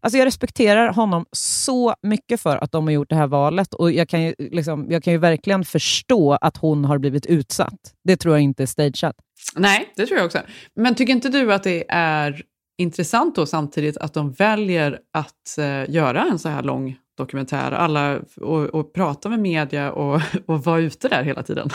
Alltså 0.00 0.18
jag 0.18 0.26
respekterar 0.26 0.92
honom 0.92 1.26
så 1.32 1.94
mycket 2.02 2.40
för 2.40 2.56
att 2.56 2.72
de 2.72 2.84
har 2.84 2.92
gjort 2.92 3.08
det 3.08 3.16
här 3.16 3.26
valet 3.26 3.74
och 3.74 3.92
jag 3.92 4.08
kan 4.08 4.22
ju, 4.22 4.34
liksom, 4.38 4.86
jag 4.90 5.02
kan 5.02 5.12
ju 5.12 5.18
verkligen 5.18 5.64
förstå 5.64 6.32
att 6.32 6.56
hon 6.56 6.84
har 6.84 6.98
blivit 6.98 7.26
utsatt. 7.26 7.94
Det 8.04 8.16
tror 8.16 8.34
jag 8.34 8.42
inte 8.42 8.62
är 8.62 8.66
stageat. 8.66 9.16
Nej, 9.56 9.92
det 9.96 10.06
tror 10.06 10.18
jag 10.18 10.26
också. 10.26 10.38
Men 10.76 10.94
tycker 10.94 11.12
inte 11.12 11.28
du 11.28 11.52
att 11.52 11.62
det 11.62 11.84
är 11.88 12.42
intressant 12.78 13.34
då 13.34 13.46
samtidigt 13.46 13.96
att 13.96 14.14
de 14.14 14.32
väljer 14.32 14.98
att 15.12 15.58
eh, 15.58 15.94
göra 15.94 16.26
en 16.30 16.38
så 16.38 16.48
här 16.48 16.62
lång 16.62 16.96
dokumentär 17.16 17.72
alla, 17.72 18.18
och, 18.36 18.64
och 18.64 18.92
prata 18.92 19.28
med 19.28 19.38
media 19.38 19.92
och, 19.92 20.22
och 20.46 20.64
vara 20.64 20.80
ute 20.80 21.08
där 21.08 21.22
hela 21.22 21.42
tiden? 21.42 21.70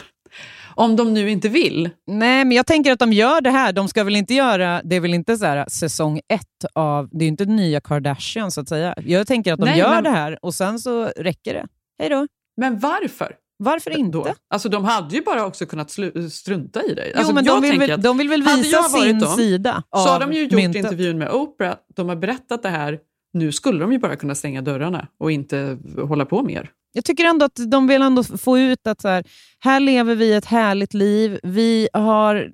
Om 0.76 0.96
de 0.96 1.14
nu 1.14 1.30
inte 1.30 1.50
vill. 1.50 1.90
Nej, 2.08 2.46
men 2.46 2.52
jag 2.52 2.66
tänker 2.66 2.92
att 2.92 3.00
de 3.00 3.14
gör 3.14 3.42
det 3.42 3.50
här. 3.50 3.74
De 3.74 3.88
ska 3.88 4.04
väl 4.04 4.16
inte 4.16 4.34
göra, 4.34 4.82
det 4.84 4.96
är 4.96 5.00
väl 5.00 5.14
inte 5.14 5.38
så 5.38 5.46
här, 5.46 5.66
säsong 5.70 6.22
ett 6.34 6.66
av, 6.74 7.10
det 7.12 7.18
är 7.18 7.22
ju 7.24 7.28
inte 7.28 7.46
nya 7.46 7.82
Kardashian 7.82 8.52
så 8.52 8.62
att 8.62 8.70
säga. 8.70 8.96
Jag 9.06 9.28
tänker 9.28 9.54
att 9.54 9.60
de 9.60 9.66
Nej, 9.66 9.80
gör 9.80 9.90
men- 9.96 10.04
det 10.04 10.10
här 10.10 10.40
och 10.42 10.54
sen 10.54 10.80
så 10.80 11.06
räcker 11.06 11.54
det. 11.54 11.68
Hej 12.00 12.10
då. 12.10 12.28
Men 12.58 12.80
varför? 12.80 13.36
Varför 13.58 13.98
inte? 13.98 14.18
Då? 14.18 14.28
Alltså 14.50 14.70
de 14.70 14.86
hade 14.86 15.16
ju 15.16 15.22
bara 15.22 15.46
också 15.46 15.66
kunnat 15.66 15.88
slu- 15.88 16.30
strunta 16.30 16.84
i 16.84 16.94
dig. 16.94 17.12
Jo, 17.14 17.18
Alltså, 17.20 17.34
men 17.34 17.46
jag 17.46 17.62
de 17.62 17.70
vill, 17.70 17.80
väl, 17.80 18.02
de 18.02 18.18
vill 18.18 18.30
väl 18.30 18.42
visa 18.44 18.84
sin 18.84 19.20
dem, 19.20 19.36
sida 19.36 19.84
Så 19.96 19.98
har 20.10 20.20
de 20.20 20.34
ju 20.34 20.44
gjort 20.44 20.52
myntet. 20.52 20.84
intervjun 20.84 21.18
med 21.18 21.32
Oprah, 21.32 21.76
de 21.96 22.10
har 22.10 22.16
berättat 22.16 22.64
det 22.64 22.70
här, 22.70 23.00
nu 23.34 23.52
skulle 23.52 23.80
de 23.80 23.92
ju 23.92 24.00
bara 24.00 24.16
kunna 24.16 24.36
stänga 24.36 24.62
dörrarna 24.62 25.08
och 25.20 25.32
inte 25.32 25.78
hålla 26.08 26.26
på 26.26 26.44
mer. 26.44 26.72
Jag 26.96 27.06
tycker 27.06 27.26
ändå 27.26 27.46
att 27.46 27.60
de 27.72 27.88
vill 27.88 28.02
ändå 28.02 28.24
få 28.24 28.60
ut 28.60 28.88
att 28.88 29.02
så 29.02 29.08
här, 29.08 29.24
här 29.60 29.80
lever 29.80 30.16
vi 30.16 30.34
ett 30.34 30.46
härligt 30.46 30.94
liv. 30.94 31.40
Vi 31.44 31.90
har 31.94 32.52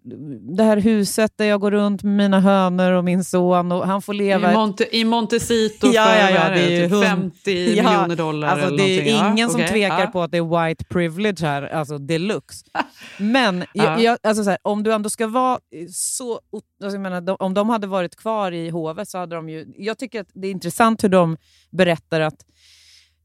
det 0.58 0.64
här 0.64 0.78
huset 0.78 1.32
där 1.38 1.46
jag 1.46 1.62
går 1.62 1.72
runt 1.72 2.04
med 2.04 2.14
mina 2.14 2.40
hönor 2.40 2.92
och 2.92 3.04
min 3.04 3.24
son 3.24 3.72
och 3.72 3.88
han 3.88 4.02
får 4.02 4.14
leva 4.14 4.48
I, 4.48 4.52
ett 4.52 4.56
Monte, 4.58 4.98
I 4.98 5.04
Montecito 5.06 5.88
Ja, 5.94 6.06
för 6.06 6.20
ja, 6.20 6.30
ja, 6.30 6.50
det 6.50 6.62
är 6.62 6.70
ju 6.70 6.84
typ 6.84 6.92
hund- 6.92 7.04
50 7.06 7.76
Ja, 7.76 7.84
miljoner 7.84 8.16
dollar 8.16 8.48
Alltså, 8.48 8.68
eller 8.68 8.78
det 8.78 8.84
är 8.84 8.98
någonting. 8.98 9.16
Ja, 9.16 9.32
ingen 9.32 9.50
som 9.50 9.60
okej, 9.62 9.72
tvekar 9.72 10.00
ja. 10.00 10.08
på 10.08 10.22
att 10.22 10.32
det 10.32 10.38
är 10.38 10.68
white 10.68 10.86
privilege 10.86 11.42
här, 11.42 11.64
alltså 11.64 11.98
deluxe. 11.98 12.66
Men 13.18 13.64
Ja. 13.74 13.84
jag, 13.84 14.02
jag, 14.02 14.18
alltså 14.24 14.44
så 14.44 14.50
här, 14.50 14.60
om 14.62 14.84
du 14.84 14.94
ändå 14.94 15.10
ska 15.10 15.28
vara 15.28 15.60
så... 15.94 16.34
Alltså 16.34 16.96
jag 16.96 17.02
menar, 17.02 17.22
de, 17.22 17.36
om 17.40 17.54
de 17.54 17.70
hade 17.70 17.88
varit 17.88 18.16
kvar 18.16 18.52
i 18.52 18.70
hovet 18.70 19.10
så 19.10 19.18
hade 19.18 19.36
de 19.36 19.50
ju... 19.50 19.66
Jag 19.78 19.98
tycker 19.98 20.22
att 20.22 20.30
det 20.34 20.48
är 20.48 20.52
intressant 20.52 21.04
hur 21.04 21.10
de 21.10 21.38
berättar 21.72 22.22
att 22.22 22.46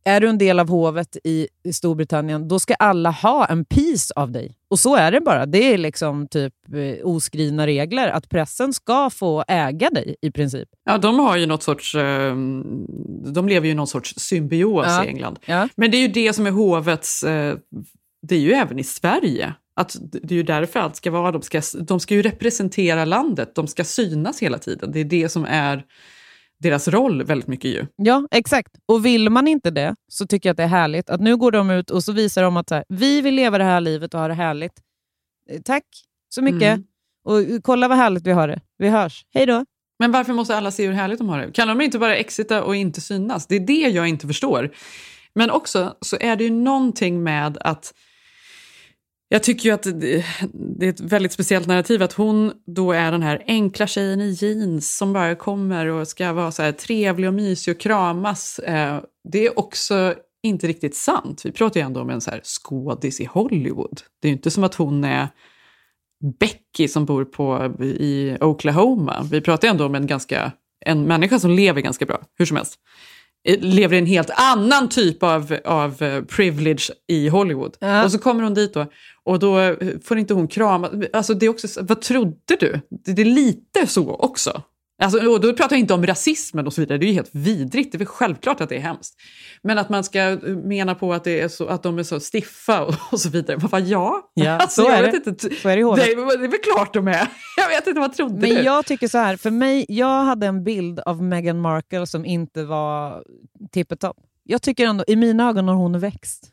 är 0.07 0.21
du 0.21 0.29
en 0.29 0.39
del 0.39 0.61
av 0.61 0.69
hovet 0.69 1.17
i 1.25 1.49
Storbritannien, 1.73 2.49
då 2.49 2.59
ska 2.59 2.75
alla 2.75 3.11
ha 3.11 3.47
en 3.47 3.65
piece 3.65 4.13
av 4.17 4.31
dig. 4.31 4.57
Och 4.71 4.79
så 4.79 4.97
är 4.97 5.13
det 5.13 5.21
bara. 5.21 5.47
Det 5.47 5.75
är 5.75 5.79
liksom 5.79 6.29
typ 6.29 6.55
eh, 6.75 7.07
oskrivna 7.07 7.67
regler 7.67 8.09
att 8.09 8.29
pressen 8.29 8.73
ska 8.73 9.11
få 9.11 9.45
äga 9.49 9.91
dig 9.91 10.17
i 10.23 10.31
princip. 10.31 10.69
Ja, 10.85 10.99
de 10.99 11.19
har 11.19 11.37
ju 11.37 11.47
något 11.47 11.63
sorts... 11.63 11.95
eh, 11.95 12.35
de 13.33 13.49
lever 13.49 13.69
ju 13.69 13.75
någon 13.75 13.87
sorts 13.87 14.15
symbios 14.17 14.87
Ja. 14.87 15.05
i 15.05 15.09
England. 15.09 15.39
Ja. 15.47 15.69
Men 15.77 15.91
det 15.91 15.97
är 15.97 16.01
ju 16.01 16.09
det 16.09 16.33
som 16.33 16.47
är 16.47 16.51
hovets... 16.51 17.23
eh, 17.23 17.57
det 18.23 18.35
är 18.35 18.41
ju 18.41 18.53
även 18.53 18.79
i 18.79 18.85
Sverige. 18.85 19.55
Att 19.81 19.97
det 20.01 20.35
är 20.35 20.37
ju 20.37 20.43
därför 20.43 20.81
allt 20.81 20.97
ska 20.97 21.11
vara... 21.11 21.33
De 21.33 21.43
ska, 21.43 21.63
de 21.81 22.01
ska 22.01 22.15
ju 22.15 22.23
representera 22.23 23.05
landet, 23.05 23.55
de 23.55 23.67
ska 23.67 23.85
synas 23.85 24.43
hela 24.43 24.59
tiden. 24.59 24.93
Det 24.93 25.01
är 25.01 25.05
det 25.05 25.29
som 25.29 25.45
är 25.45 25.85
deras 26.59 26.89
roll 26.89 27.25
väldigt 27.25 27.49
mycket 27.49 27.71
ju. 27.71 27.87
Ja, 27.97 28.29
exakt. 28.31 28.73
Och 28.87 29.07
vill 29.07 29.31
man 29.31 29.49
inte 29.49 29.71
det 29.71 29.95
så 30.09 30.27
tycker 30.27 30.49
jag 30.49 30.53
att 30.55 30.57
det 30.57 30.63
är 30.63 30.69
härligt 30.69 31.11
att 31.11 31.21
nu 31.21 31.37
går 31.37 31.53
de 31.53 31.71
ut 31.71 31.91
och 31.91 32.05
så 32.05 32.13
visar 32.13 32.43
de 32.43 32.57
att 32.57 32.69
så 32.69 32.75
här, 32.75 32.85
vi 32.89 33.21
vill 33.21 33.35
leva 33.35 33.59
det 33.59 33.65
här 33.65 33.81
livet 33.81 34.15
och 34.15 34.21
ha 34.21 34.29
det 34.29 34.35
härligt. 34.35 34.73
Eh, 35.51 35.61
Tack 35.65 35.85
så 36.29 36.43
mycket. 36.43 36.63
Mm. 36.63 36.85
Och 37.25 37.41
eh, 37.41 37.61
kolla 37.63 37.89
vad 37.89 37.99
härligt 37.99 38.27
vi 38.27 38.33
har 38.33 38.49
det. 38.49 38.61
Vi 38.79 38.89
hörs. 38.89 39.25
Hej 39.35 39.47
då. 39.47 39.65
Men 39.99 40.13
varför 40.13 40.33
måste 40.33 40.57
alla 40.57 40.71
se 40.71 40.87
hur 40.87 40.93
härligt 40.93 41.19
de 41.19 41.29
har 41.29 41.39
det? 41.39 41.53
Kan 41.53 41.69
de 41.69 41.81
inte 41.81 41.99
bara 41.99 42.17
exita 42.17 42.63
och 42.65 42.77
inte 42.77 43.01
synas? 43.01 43.47
Det 43.47 43.57
är 43.57 43.61
det 43.61 43.89
jag 43.89 44.09
inte 44.09 44.27
förstår. 44.27 44.71
Men 45.35 45.51
också 45.51 45.97
så 46.01 46.17
är 46.21 46.37
det 46.37 46.45
ju 46.45 46.51
någonting 46.51 47.23
med 47.23 47.59
att 47.61 47.95
jag 49.29 49.43
tycker 49.43 49.69
ju 49.69 49.75
att 49.75 49.87
det 50.79 50.87
är 50.87 50.91
ett 50.91 51.01
väldigt 51.01 51.33
speciellt 51.33 51.67
narrativ 51.67 52.03
att 52.03 52.13
hon 52.13 52.53
då 52.67 52.93
är 52.93 53.13
den 53.13 53.23
här 53.23 53.43
enkla 53.47 53.87
tjejen 53.87 54.21
i 54.21 54.31
jeans 54.31 54.97
som 54.97 55.13
bara 55.13 55.35
kommer 55.35 55.87
och 55.87 56.09
ska 56.09 56.33
vara 56.33 56.53
så 56.53 56.63
här 56.63 56.73
trevlig 56.73 57.29
och 57.29 57.35
mysig 57.35 57.75
och 57.75 57.81
kramas. 57.81 58.59
Eh, 58.59 59.01
det 59.33 59.47
är 59.47 59.59
också 59.59 60.15
inte 60.43 60.67
riktigt 60.67 60.97
sant. 60.97 61.43
Vi 61.45 61.53
pratar 61.53 61.81
ju 61.81 61.87
ändå 61.87 62.01
om 62.01 62.11
en 62.11 62.21
så 62.21 62.31
här 62.31 62.41
skådis 62.45 63.21
i 63.21 63.25
Hollywood. 63.25 64.01
Det 64.23 64.29
är 64.29 64.31
ju 64.31 64.37
inte 64.37 64.51
som 64.51 64.65
att 64.65 64.75
hon 64.75 65.05
är 65.05 65.29
Becky 66.39 66.89
som 66.89 67.05
bor 67.05 67.25
på, 67.25 67.75
i 67.85 68.37
Oklahoma. 68.41 69.27
Vi 69.31 69.41
pratar 69.41 69.69
ju 69.69 69.71
ändå 69.71 69.87
om 69.87 69.95
en, 69.95 70.07
ganska, 70.07 70.53
en 70.85 71.03
människa 71.03 71.39
som 71.39 71.51
lever 71.51 71.81
ganska 71.81 72.07
bra, 72.07 72.23
hur 72.39 72.47
som 72.47 72.57
helst. 72.57 72.79
Eh, 73.47 73.59
Lever 73.61 73.95
i 73.97 73.99
en 73.99 74.07
helt 74.07 74.31
annan 74.53 74.89
typ 74.89 75.23
av, 75.23 75.57
av 75.65 76.03
eh, 76.03 76.23
privilege 76.25 76.91
i 77.09 77.29
Hollywood. 77.29 77.77
Ja. 77.81 78.05
Och 78.05 78.13
så 78.13 78.19
kommer 78.19 78.43
hon 78.43 78.55
dit 78.55 78.75
då 78.75 78.87
och 79.25 79.39
då 79.39 79.59
eh, 79.59 79.75
får 80.05 80.19
inte 80.19 80.35
hon 80.35 80.49
krama. 80.49 80.91
Alltså 81.13 81.35
det 81.35 81.47
är 81.47 81.51
också, 81.51 81.69
så- 81.69 81.83
vad 81.85 82.01
trodde 82.01 82.57
du? 82.61 82.81
Det 83.15 83.23
är 83.23 83.25
lite 83.25 83.87
så 83.87 84.11
också. 84.15 84.63
Alltså, 85.03 85.29
och 85.31 85.41
då 85.41 85.53
pratar 85.53 85.77
jag 85.77 85.81
inte 85.81 85.95
om 85.95 86.07
rasismen 86.07 86.67
och 86.67 86.73
så 86.73 86.81
vidare, 86.81 86.99
det 86.99 87.05
är 87.07 87.09
ju 87.09 87.13
helt 87.15 87.35
vidrigt, 87.35 87.93
det 87.93 87.97
är 87.97 87.99
väl 87.99 88.07
självklart 88.07 88.61
att 88.61 88.69
det 88.69 88.77
är 88.77 88.81
hemskt. 88.81 89.15
Men 89.63 89.79
att 89.79 89.89
man 89.89 90.05
ska 90.05 90.19
eh, 90.21 90.39
mena 90.49 90.95
på 90.95 91.13
att, 91.13 91.25
det 91.25 91.41
är 91.41 91.49
så, 91.49 91.67
att 91.67 91.83
de 91.83 91.99
är 91.99 92.03
så 92.03 92.21
stiffa 92.21 92.85
och, 92.85 92.95
och 93.13 93.21
så 93.21 93.29
vidare. 93.31 93.59
Man 93.61 93.71
bara, 93.71 93.81
ja, 93.81 94.31
Ja, 94.35 94.51
alltså, 94.61 94.83
så 94.83 94.89
jag 94.89 94.99
är 94.99 95.03
det. 95.13 95.27
Inte, 95.31 95.55
Så 95.63 95.69
är 95.69 95.77
det 95.77 95.81
i 95.81 95.83
hovet. 95.83 96.05
det, 96.05 96.15
det 96.15 96.45
är 96.45 96.49
väl 96.49 96.61
klart 96.75 96.95
de 96.95 97.09
är. 97.09 97.29
Jag 97.57 97.69
vet 97.69 97.87
inte, 97.87 98.01
vad 98.01 98.15
trodde 98.17 98.35
Men 98.35 98.51
du? 98.51 98.63
jag 98.63 98.87
tycker 98.87 99.09
så 99.09 99.19
här, 99.19 99.37
för 99.37 99.51
mig, 99.51 99.87
jag 99.89 100.25
hade 100.25 100.47
en 100.47 100.65
bild 100.65 101.01
av 101.01 101.23
Meghan 101.23 101.61
Markle 101.61 102.07
som 102.07 102.25
inte 102.25 102.65
var 102.65 103.23
tippetopp. 103.73 104.17
Jag 104.45 104.63
tycker 104.63 104.87
ändå, 104.87 105.05
i 105.07 105.17
mina 105.17 105.49
ögon 105.49 105.69
har 105.69 105.75
hon 105.75 105.99
växt. 106.01 106.53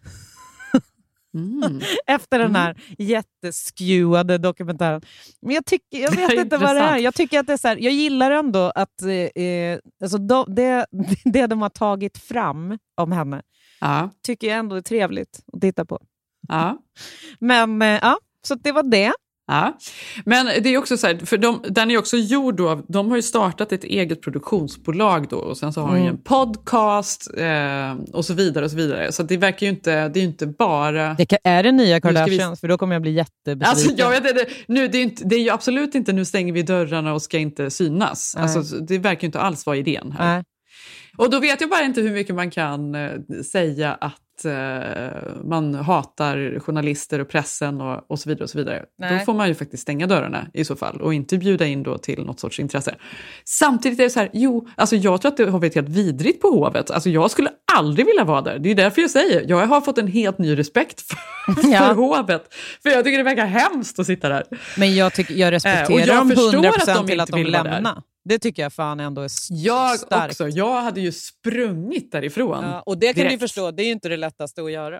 Mm. 1.33 1.81
Efter 2.07 2.39
den 2.39 2.55
här 2.55 2.75
jätteskewade 2.97 4.37
dokumentären. 4.37 5.01
Men 5.41 5.55
jag, 5.55 5.65
tycker, 5.65 5.97
jag 5.97 6.11
vet 6.11 6.33
inte 6.33 6.57
vad 6.57 6.75
det 6.75 6.81
är. 6.81 6.97
Jag, 6.97 7.15
tycker 7.15 7.39
att 7.39 7.47
det 7.47 7.53
är 7.53 7.57
så 7.57 7.67
här, 7.67 7.77
jag 7.77 7.93
gillar 7.93 8.31
ändå 8.31 8.71
att 8.75 9.01
eh, 9.01 9.43
eh, 9.43 9.79
alltså 10.01 10.17
de, 10.17 10.55
det, 10.55 10.85
det 11.25 11.47
de 11.47 11.61
har 11.61 11.69
tagit 11.69 12.17
fram 12.17 12.77
om 12.95 13.11
henne 13.11 13.41
Ja, 13.79 14.09
tycker 14.25 14.47
jag 14.47 14.57
ändå 14.57 14.75
är 14.75 14.81
trevligt 14.81 15.39
att 15.53 15.61
titta 15.61 15.85
på. 15.85 15.99
ja. 16.47 16.77
Men 17.39 17.81
eh, 17.81 17.99
ja, 18.01 18.17
så 18.47 18.55
det 18.55 18.71
var 18.71 18.83
det. 18.83 19.13
Ja, 19.47 19.77
men 20.25 20.45
det 20.45 20.69
är 20.69 20.77
också 20.77 20.97
så 20.97 21.07
här, 21.07 21.25
för 21.25 21.37
de, 21.37 21.61
den 21.69 21.91
är 21.91 21.97
också 21.97 22.17
gjord 22.17 22.55
då 22.55 22.81
de 22.89 23.09
har 23.09 23.15
ju 23.15 23.21
startat 23.21 23.71
ett 23.71 23.83
eget 23.83 24.21
produktionsbolag 24.21 25.27
då 25.29 25.37
och 25.37 25.57
sen 25.57 25.73
så 25.73 25.81
har 25.81 25.87
de 25.87 25.95
ju 25.97 26.01
Mm. 26.03 26.15
en 26.15 26.23
podcast 26.23 27.29
eh, 27.37 28.15
och 28.15 28.25
så 28.25 28.33
vidare 28.33 28.65
och 28.65 28.71
så 28.71 28.77
vidare. 28.77 29.11
Så 29.11 29.23
det 29.23 29.37
verkar 29.37 29.65
ju 29.67 29.69
inte, 29.73 29.91
det 30.09 30.19
är 30.19 30.21
ju 30.21 30.27
inte 30.27 30.47
bara... 30.47 31.13
det 31.13 31.25
kan, 31.25 31.39
är 31.43 31.63
det 31.63 31.71
nya 31.71 31.97
ska 31.99 32.09
vi- 32.09 32.15
Kardashians? 32.15 32.59
För 32.61 32.67
då 32.67 32.77
kommer 32.77 32.95
jag 32.95 33.01
bli 33.01 33.11
jättebesviken. 33.11 33.69
Alltså, 33.69 33.91
jag 33.97 34.33
vet 34.33 34.49
nu, 34.67 34.87
det, 34.87 34.97
är 34.97 35.03
inte, 35.03 35.23
det 35.25 35.35
är 35.35 35.39
ju 35.39 35.49
absolut 35.49 35.95
inte 35.95 36.13
nu 36.13 36.25
stänger 36.25 36.53
vi 36.53 36.63
dörrarna 36.63 37.13
och 37.13 37.21
ska 37.21 37.37
inte 37.37 37.69
synas. 37.69 38.33
Nej. 38.37 38.43
Alltså, 38.55 38.75
det 38.79 38.97
verkar 38.97 39.21
ju 39.21 39.25
inte 39.25 39.39
alls 39.39 39.65
vara 39.65 39.77
idén 39.77 40.11
här. 40.19 40.35
Nej. 40.35 40.43
Och 41.17 41.29
då 41.29 41.39
vet 41.39 41.61
jag 41.61 41.69
bara 41.69 41.83
inte 41.83 42.01
hur 42.01 42.11
mycket 42.11 42.35
man 42.35 42.51
kan 42.51 42.95
eh, 42.95 43.11
säga 43.51 43.93
att 43.93 44.13
eh, 44.45 45.43
man 45.43 45.75
hatar 45.75 46.59
journalister 46.59 47.19
och 47.19 47.29
pressen 47.29 47.81
och, 47.81 48.11
och 48.11 48.19
så 48.19 48.29
vidare. 48.29 48.43
och 48.43 48.49
så 48.49 48.57
vidare. 48.57 48.85
Nej. 48.99 49.19
Då 49.19 49.25
får 49.25 49.33
man 49.33 49.47
ju 49.47 49.55
faktiskt 49.55 49.83
stänga 49.83 50.07
dörrarna 50.07 50.47
i 50.53 50.65
så 50.65 50.75
fall 50.75 51.01
och 51.01 51.13
inte 51.13 51.37
bjuda 51.37 51.65
in 51.65 51.83
då 51.83 51.97
till 51.97 52.23
något 52.25 52.39
sorts 52.39 52.59
intresse. 52.59 52.95
Samtidigt 53.45 53.99
är 53.99 54.03
det 54.03 54.09
så 54.09 54.19
här, 54.19 54.29
jo, 54.33 54.67
alltså 54.75 54.95
jag 54.95 55.21
tror 55.21 55.31
att 55.31 55.37
det 55.37 55.49
har 55.49 55.59
varit 55.59 55.75
helt 55.75 55.89
vidrigt 55.89 56.41
på 56.41 56.47
Hovet. 56.47 56.91
Alltså 56.91 57.09
jag 57.09 57.31
skulle 57.31 57.49
aldrig 57.77 58.05
vilja 58.05 58.23
vara 58.23 58.41
där. 58.41 58.59
Det 58.59 58.71
är 58.71 58.75
därför 58.75 59.01
jag 59.01 59.09
säger, 59.11 59.45
jag 59.47 59.67
har 59.67 59.81
fått 59.81 59.97
en 59.97 60.07
helt 60.07 60.37
ny 60.37 60.57
respekt 60.57 61.01
för, 61.01 61.17
Ja. 61.71 61.79
för 61.79 61.93
Hovet. 61.93 62.53
För 62.83 62.89
jag 62.89 63.03
tycker 63.03 63.17
det 63.17 63.23
verkar 63.23 63.45
hemskt 63.45 63.99
att 63.99 64.05
sitta 64.05 64.29
där. 64.29 64.43
Men 64.77 64.95
jag, 64.95 65.13
tycker, 65.13 65.33
jag 65.33 65.47
Eh, 65.47 65.51
respekterar 65.51 65.93
och 65.93 65.99
jag 65.99 66.07
dem 66.07 66.29
förstår 66.29 66.51
100% 66.51 66.67
att 66.81 66.95
de 66.95 67.07
till 67.07 67.19
att 67.19 67.29
de 67.29 67.43
vill 67.43 67.51
vara 67.51 67.63
där. 67.63 67.81
Det 68.25 68.39
tycker 68.39 68.61
jag 68.63 68.73
fan 68.73 68.99
ändå 68.99 69.21
är 69.21 69.29
Jag 69.49 69.99
starkt. 69.99 70.31
också, 70.31 70.47
jag 70.47 70.81
hade 70.81 71.01
ju 71.01 71.11
sprungit 71.11 72.11
därifrån. 72.11 72.63
Ja, 72.63 72.81
och 72.81 72.97
det 72.97 73.13
kan 73.13 73.27
du 73.27 73.37
förstå, 73.37 73.71
det 73.71 73.83
är 73.83 73.85
ju 73.85 73.91
inte 73.91 74.09
det 74.09 74.17
lättaste 74.17 74.61
att 74.63 74.71
göra. 74.71 74.99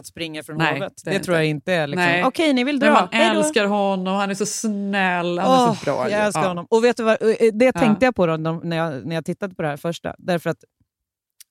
Att 0.00 0.06
springa 0.06 0.42
från 0.42 0.56
Nej, 0.58 0.74
hovet. 0.74 0.92
det 1.04 1.10
Det, 1.10 1.16
är 1.16 1.20
tror 1.20 1.36
jag 1.36 1.46
inte 1.46 1.72
är 1.72 1.86
liksom, 1.86 2.04
Nej. 2.04 2.24
okej 2.24 2.52
ni 2.52 2.64
vill 2.64 2.78
Men 2.78 2.86
dra, 2.88 2.92
man 3.00 3.08
hej 3.12 3.34
då. 3.34 3.40
älskar 3.40 3.64
honom, 3.66 4.14
han 4.16 4.30
är 4.30 4.34
så 4.34 4.46
snäll, 4.46 5.38
han 5.38 5.50
är 5.52 5.68
Åh, 5.68 5.74
så 5.78 5.84
bra. 5.84 6.10
Jag 6.10 6.26
älskar 6.26 6.42
Ja. 6.42 6.48
honom. 6.48 6.66
Och 6.70 6.84
vet 6.84 6.96
du 6.96 7.02
vad, 7.02 7.22
eh, 7.22 7.36
det 7.52 7.64
Ja. 7.64 7.72
tänkte 7.72 8.04
jag 8.04 8.14
på 8.16 8.26
då, 8.26 8.36
när, 8.36 8.76
jag, 8.76 9.06
när 9.06 9.14
jag 9.14 9.24
tittade 9.24 9.54
på 9.54 9.62
det 9.62 9.68
här 9.68 9.76
första. 9.76 10.14
Därför 10.18 10.50
att 10.50 10.64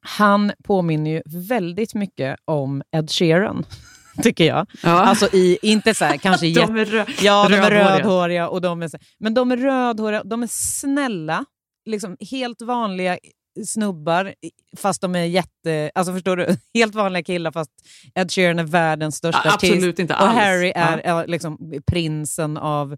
han 0.01 0.51
påminner 0.63 1.11
ju 1.11 1.21
väldigt 1.47 1.93
mycket 1.93 2.39
om 2.45 2.81
Ed 2.91 3.11
Sheeran. 3.11 3.65
Tycker 4.23 4.45
jag. 4.45 4.67
Ja. 4.83 4.89
Alltså 4.89 5.35
i, 5.35 5.57
inte 5.61 5.93
så 5.93 6.05
här, 6.05 6.17
kanske 6.17 6.45
De 6.45 6.49
jätte... 6.51 6.73
är 6.73 6.85
rö- 6.85 7.19
Ja, 7.21 7.47
de 7.49 7.55
är 7.55 7.71
rödhåriga. 7.71 8.49
Och 8.49 8.61
de 8.61 8.81
är, 8.81 8.89
men 9.19 9.33
de 9.33 9.51
är 9.51 9.57
rödhåriga, 9.57 10.23
de 10.23 10.43
är 10.43 10.47
snälla, 10.51 11.45
liksom 11.85 12.17
helt 12.31 12.61
vanliga 12.61 13.17
snubbar, 13.65 14.33
fast 14.77 15.01
de 15.01 15.15
är 15.15 15.23
jätte... 15.25 15.91
Alltså 15.95 16.13
förstår 16.13 16.37
du? 16.37 16.47
Helt 16.73 16.95
vanliga 16.95 17.23
killar 17.23 17.51
fast 17.51 17.71
Ed 18.15 18.31
Sheeran 18.31 18.59
är 18.59 18.63
världens 18.63 19.15
största 19.15 19.41
Ja, 19.45 19.53
artist. 19.53 19.73
absolut 19.73 19.99
inte 19.99 20.13
och 20.13 20.21
alls. 20.21 20.33
Harry 20.39 20.71
är 20.75 21.01
Ja. 21.05 21.23
liksom 21.25 21.73
prinsen 21.87 22.57
av 22.57 22.97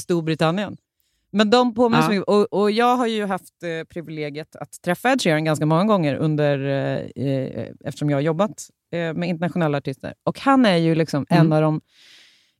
Storbritannien. 0.00 0.76
Men 1.32 1.50
de 1.50 1.74
påminner 1.74 2.02
så 2.02 2.06
Ja. 2.12 2.14
mycket. 2.14 2.28
Och, 2.28 2.52
och 2.62 2.70
jag 2.70 2.96
har 2.96 3.06
ju 3.06 3.26
haft 3.26 3.62
eh, 3.62 3.84
privilegiet 3.88 4.56
att 4.56 4.82
träffa 4.84 5.12
Ed 5.12 5.22
Sheeran 5.22 5.44
ganska 5.44 5.66
många 5.66 5.84
gånger 5.84 6.14
under, 6.14 6.58
eh, 6.66 7.24
eh, 7.26 7.68
eftersom 7.84 8.10
jag 8.10 8.16
har 8.16 8.22
jobbat 8.22 8.68
med 9.14 9.28
internationella 9.28 9.78
artister. 9.78 10.14
Och 10.24 10.40
han 10.40 10.66
är 10.66 10.76
ju 10.76 10.94
liksom 10.94 11.26
Mm. 11.30 11.46
en 11.46 11.52
av 11.52 11.62
de 11.62 11.80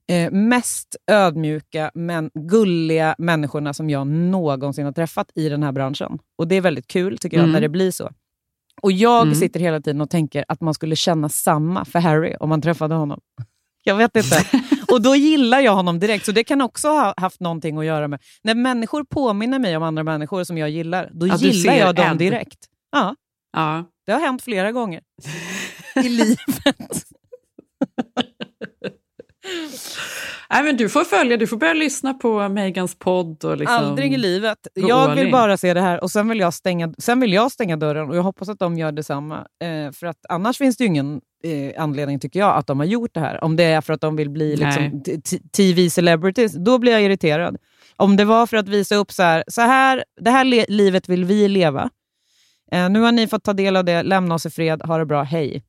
eh, 0.09 0.31
mest 0.31 0.97
ödmjuka 1.11 1.91
men 1.95 2.31
gulliga 2.35 3.15
människorna 3.19 3.75
som 3.75 3.91
jag 3.91 4.07
någonsin 4.07 4.85
har 4.85 4.93
träffat 4.93 5.31
i 5.35 5.49
den 5.49 5.63
här 5.63 5.73
branschen. 5.73 6.19
Och 6.39 6.49
det 6.49 6.55
är 6.55 6.61
väldigt 6.61 6.87
kul 6.87 7.19
tycker 7.19 7.37
jag 7.37 7.45
Mm. 7.45 7.53
när 7.53 7.61
det 7.61 7.69
blir 7.69 7.91
så. 7.91 8.11
Och 8.83 8.93
jag 8.93 9.23
Mm. 9.23 9.35
sitter 9.35 9.61
hela 9.61 9.81
tiden 9.81 10.01
och 10.01 10.11
tänker 10.11 10.45
att 10.49 10.61
man 10.61 10.75
skulle 10.75 10.97
känna 10.97 11.29
samma 11.29 11.85
för 11.85 11.99
Harry 11.99 12.35
om 12.41 12.49
man 12.49 12.63
träffade 12.63 12.95
honom. 12.95 13.21
Jag 13.85 13.97
vet 13.97 14.17
inte. 14.17 14.37
Och 14.93 15.03
då 15.03 15.17
gillar 15.17 15.61
jag 15.61 15.75
honom 15.75 15.99
direkt. 15.99 16.25
Så 16.27 16.33
det 16.33 16.45
kan 16.45 16.61
också 16.61 16.89
ha 16.89 17.15
haft 17.17 17.41
någonting 17.41 17.79
att 17.79 17.85
göra 17.85 18.09
med... 18.09 18.21
När 18.43 18.55
människor 18.55 19.05
påminner 19.05 19.59
mig 19.59 19.77
om 19.77 19.83
andra 19.83 20.03
människor 20.03 20.45
som 20.45 20.59
jag 20.59 20.71
gillar, 20.71 21.11
då 21.13 21.27
Ja, 21.27 21.37
gillar 21.37 21.75
jag 21.75 21.95
dem 21.95 22.07
Ed. 22.13 22.19
direkt. 22.19 22.59
Ja, 22.93 23.15
Ja. 23.53 23.85
Det 24.07 24.13
har 24.13 24.21
hänt 24.21 24.43
flera 24.43 24.73
gånger 24.73 25.01
i 26.05 26.09
livet. 26.09 27.05
Nej, 30.51 30.63
men 30.63 30.77
du 30.77 30.89
får 30.89 31.05
följa, 31.05 31.37
du 31.37 31.47
får 31.47 31.57
börja 31.57 31.75
lyssna 31.75 32.15
på 32.15 32.49
Megans 32.49 32.99
podd. 32.99 33.45
Och 33.45 33.57
liksom 33.57 33.77
Aldrig 33.77 34.13
i 34.15 34.17
livet. 34.17 34.59
Jag 34.75 35.15
vill 35.15 35.33
bara 35.33 35.57
se 35.57 35.75
det 35.75 35.81
här 35.81 36.03
och 36.03 36.11
sen 36.11 36.29
vill 36.29 36.39
jag 36.41 36.55
stänga, 36.55 36.95
sen 36.99 37.21
vill 37.21 37.33
jag 37.33 37.53
stänga 37.53 37.77
dörren 37.77 38.09
och 38.09 38.17
jag 38.17 38.23
hoppas 38.23 38.49
att 38.49 38.59
de 38.59 38.79
gör 38.79 38.93
detsamma. 38.93 39.37
Eh, 39.37 39.93
för 39.93 40.07
att 40.07 40.27
annars 40.29 40.59
finns 40.59 40.77
det 40.77 40.85
ju 40.85 40.89
ingen 40.89 41.21
eh, 41.45 41.83
anledning, 41.83 42.21
tycker 42.21 42.41
jag, 42.41 42.57
att 42.57 42.67
de 42.67 42.79
har 42.79 42.87
gjort 42.87 43.15
det 43.15 43.21
här. 43.21 43.45
Om 43.45 43.57
det 43.57 43.65
är 43.65 43.81
för 43.81 43.93
att 43.93 44.01
de 44.01 44.17
vill 44.17 44.31
bli 44.31 44.57
liksom, 44.57 45.03
TV-celebrities, 45.57 46.53
då 46.53 46.79
blir 46.79 46.93
jag 46.93 47.03
irriterad. 47.03 47.57
Om 47.97 48.17
det 48.17 48.25
var 48.25 48.47
för 48.47 48.57
att 48.57 48.69
visa 48.69 48.97
upp 48.97 49.13
så 49.13 49.23
här, 49.23 49.45
så 49.49 49.61
här 49.61 50.05
det 50.21 50.31
här 50.31 50.71
livet 50.71 51.09
vill 51.09 51.25
vi 51.25 51.49
leva. 51.49 51.91
Eh, 52.73 52.91
nu 52.91 53.01
har 53.01 53.13
ni 53.13 53.27
fått 53.27 53.45
ta 53.45 53.53
del 53.53 53.77
av 53.77 53.85
det, 53.85 54.03
lämna 54.03 54.35
oss 54.35 54.47
i 54.47 54.51
fred, 54.51 54.83
ha 54.83 54.99
det 54.99 55.07
bra, 55.07 55.23
hej. 55.23 55.63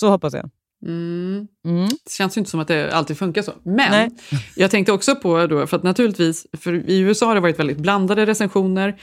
Så 0.00 0.08
hoppas 0.10 0.34
jag. 0.34 0.50
Mm. 0.86 1.46
Mm. 1.66 1.84
Det 1.88 2.10
känns 2.12 2.36
ju 2.36 2.38
inte 2.38 2.50
som 2.50 2.60
att 2.60 2.68
det 2.68 2.92
alltid 2.92 3.18
funkar 3.18 3.42
så. 3.42 3.52
Men 3.62 3.90
Nej. 3.90 4.10
jag 4.56 4.70
tänkte 4.70 4.92
också 4.92 5.16
på, 5.16 5.46
då, 5.46 5.66
för 5.66 5.76
att 5.76 5.82
naturligtvis, 5.82 6.46
för 6.58 6.90
i 6.90 6.98
USA 6.98 7.26
har 7.26 7.34
det 7.34 7.40
varit 7.40 7.58
väldigt 7.58 7.78
blandade 7.78 8.26
recensioner, 8.26 9.00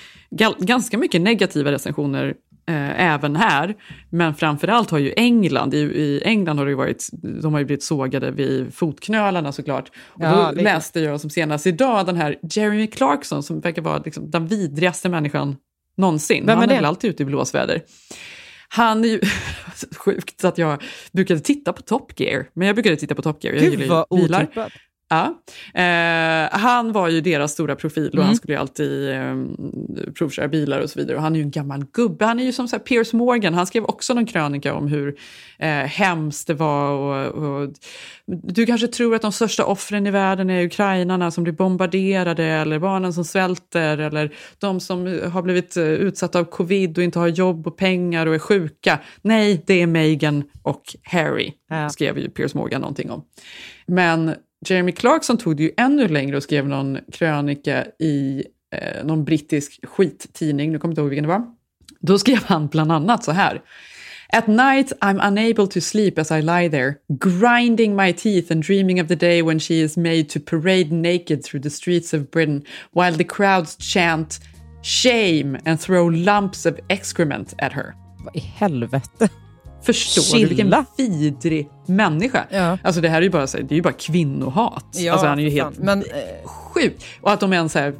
ganska 0.59 0.97
mycket 0.97 1.21
negativa 1.21 1.71
recensioner 1.71 2.25
eh, 2.69 3.01
även 3.13 3.35
här. 3.35 3.75
Men 4.09 4.35
framförallt 4.35 4.89
har 4.91 4.97
ju 4.99 5.13
England, 5.17 5.73
i, 5.73 5.77
i 5.77 6.21
England 6.25 6.57
har 6.57 6.65
det 6.65 6.71
ju 6.71 6.77
varit, 6.77 7.07
de 7.41 7.53
har 7.53 7.59
ju 7.59 7.65
blivit 7.65 7.83
sågade 7.83 8.31
vid 8.31 8.73
fotknölarna 8.73 9.51
såklart. 9.51 9.91
Och 10.07 10.23
Ja, 10.23 10.45
då 10.49 10.51
det- 10.55 10.63
läste 10.63 10.99
jag 10.99 11.21
som 11.21 11.29
senast 11.29 11.67
idag 11.67 12.05
den 12.05 12.15
här 12.15 12.35
Jeremy 12.51 12.87
Clarkson 12.87 13.43
som 13.43 13.59
verkar 13.59 13.81
vara 13.81 14.01
liksom 14.05 14.31
den 14.31 14.47
vidrigaste 14.47 15.09
människan 15.09 15.55
någonsin. 15.97 16.45
Vem 16.45 16.49
är 16.49 16.55
Han 16.55 16.67
det? 16.69 16.73
är 16.73 16.77
väl 16.77 16.85
alltid 16.85 17.09
ute 17.09 17.23
i 17.23 17.25
blåsväder. 17.25 17.81
Han 18.69 19.03
är 19.03 19.07
ju... 19.07 19.21
Sjukt 19.97 20.43
att 20.43 20.57
jag 20.57 20.83
brukade 21.11 21.39
titta 21.39 21.73
på 21.73 21.81
Top 21.81 22.19
Gear, 22.19 22.49
men 22.53 22.67
jag 22.67 22.75
brukade 22.75 22.95
titta 22.95 23.15
på 23.15 23.21
Top 23.21 23.43
Gear. 23.43 23.55
Jag 23.55 23.63
Gud 23.63 23.89
vad 23.89 24.05
otippat. 24.09 24.71
Ja. 25.09 25.41
Eh, 25.73 26.49
han 26.59 26.91
var 26.91 27.09
ju 27.09 27.21
deras 27.21 27.51
stora 27.51 27.75
profil 27.75 28.07
och 28.07 28.13
Mm. 28.13 28.25
han 28.25 28.35
skulle 28.35 28.53
ju 28.53 28.59
alltid 28.59 29.09
eh, 29.11 29.35
provköra 30.17 30.47
bilar 30.47 30.79
och 30.79 30.89
så 30.89 30.99
vidare. 30.99 31.15
Och 31.17 31.21
han 31.23 31.33
är 31.35 31.37
ju 31.39 31.43
en 31.43 31.51
gammal 31.51 31.85
gubbe, 31.93 32.25
han 32.25 32.39
är 32.39 32.43
ju 32.43 32.51
som 32.51 32.67
så 32.67 32.75
här 32.75 32.83
Piers 32.83 33.13
Morgan. 33.13 33.53
Han 33.53 33.67
skrev 33.67 33.83
också 33.85 34.13
någon 34.13 34.25
krönika 34.25 34.73
om 34.73 34.87
hur 34.87 35.15
eh, 35.59 35.69
hemskt 35.69 36.47
det 36.47 36.53
var. 36.53 36.91
Och, 36.91 37.43
och, 37.61 37.69
du 38.25 38.65
kanske 38.65 38.87
tror 38.87 39.15
att 39.15 39.21
de 39.21 39.31
största 39.31 39.65
offren 39.65 40.07
i 40.07 40.11
världen 40.11 40.49
är 40.49 40.65
ukrainarna 40.65 41.31
som 41.31 41.43
blir 41.43 41.53
bombarderade 41.53 42.43
eller 42.43 42.79
barnen 42.79 43.13
som 43.13 43.25
svälter 43.25 43.97
eller 43.97 44.33
de 44.59 44.79
som 44.79 45.19
har 45.33 45.41
blivit 45.41 45.77
eh, 45.77 45.83
utsatta 45.83 46.39
av 46.39 46.43
covid 46.43 46.97
och 46.97 47.03
inte 47.03 47.19
har 47.19 47.27
jobb 47.27 47.67
och 47.67 47.77
pengar 47.77 48.27
och 48.27 48.35
är 48.35 48.39
sjuka. 48.39 48.99
Nej, 49.21 49.63
det 49.67 49.81
är 49.81 49.87
Meghan 49.87 50.43
och 50.63 50.83
Harry, 51.03 51.53
Ja. 51.69 51.89
skrev 51.89 52.17
ju 52.17 52.29
Piers 52.29 52.53
Morgan 52.53 52.81
någonting 52.81 53.11
om. 53.11 53.23
Men 53.87 54.35
Jeremy 54.65 54.91
Clarkson 54.91 55.37
tog 55.37 55.57
det 55.57 55.63
ju 55.63 55.71
ännu 55.77 56.07
längre 56.07 56.37
och 56.37 56.43
skrev 56.43 56.67
någon 56.67 56.99
krönika 57.11 57.85
i 57.99 58.43
eh, 58.75 59.05
någon 59.05 59.25
brittisk 59.25 59.87
skittidning, 59.87 60.71
nu 60.71 60.79
kommer 60.79 60.91
jag 60.91 60.93
inte 60.93 61.01
ihåg 61.01 61.09
vilken 61.09 61.23
det 61.23 61.29
var. 61.29 61.45
Då 61.99 62.19
skrev 62.19 62.43
han 62.43 62.67
bland 62.67 62.91
annat 62.91 63.23
så 63.23 63.31
här. 63.31 63.61
At 64.33 64.47
night 64.47 64.91
I'm 65.01 65.19
unable 65.27 65.67
to 65.67 65.81
sleep 65.81 66.19
as 66.19 66.31
I 66.31 66.41
lie 66.41 66.69
there, 66.69 66.95
grinding 67.19 67.95
my 67.95 68.13
teeth 68.13 68.51
and 68.51 68.63
dreaming 68.63 69.01
of 69.01 69.07
the 69.07 69.15
day 69.15 69.41
when 69.41 69.59
she 69.59 69.75
is 69.75 69.97
made 69.97 70.23
to 70.23 70.39
parade 70.39 70.91
naked 70.91 71.43
through 71.43 71.63
the 71.63 71.69
streets 71.69 72.13
of 72.13 72.29
Britain 72.31 72.63
while 72.91 73.17
the 73.17 73.23
crowds 73.23 73.77
chant 73.79 74.39
shame 74.81 75.57
and 75.65 75.79
throw 75.79 76.09
lumps 76.09 76.65
of 76.65 76.79
excrement 76.89 77.53
at 77.59 77.73
her. 77.73 77.95
Vad 78.23 78.35
i 78.35 78.39
helvete? 78.39 79.29
Förstår 79.87 80.21
Chilla. 80.21 80.39
du 80.39 80.55
vilken 80.55 80.85
vidrig 80.97 81.69
människa? 81.85 82.45
Ja. 82.49 82.77
Alltså 82.83 83.01
det 83.01 83.09
här 83.09 83.17
är 83.17 83.21
ju 83.21 83.29
bara, 83.29 83.47
så 83.47 83.57
det 83.57 83.71
är 83.71 83.75
ju 83.75 83.81
bara 83.81 83.93
kvinnohat. 83.93 84.85
Ja, 84.91 85.11
alltså 85.11 85.27
han 85.27 85.39
är 85.39 85.43
ju 85.43 85.49
helt 85.49 85.79
Men, 85.79 86.03
sjuk. 86.45 87.05
Och 87.21 87.31
att 87.31 87.39
de 87.39 87.53
ens 87.53 87.73
så 87.73 87.79
här, 87.79 87.87
eh, 87.87 87.93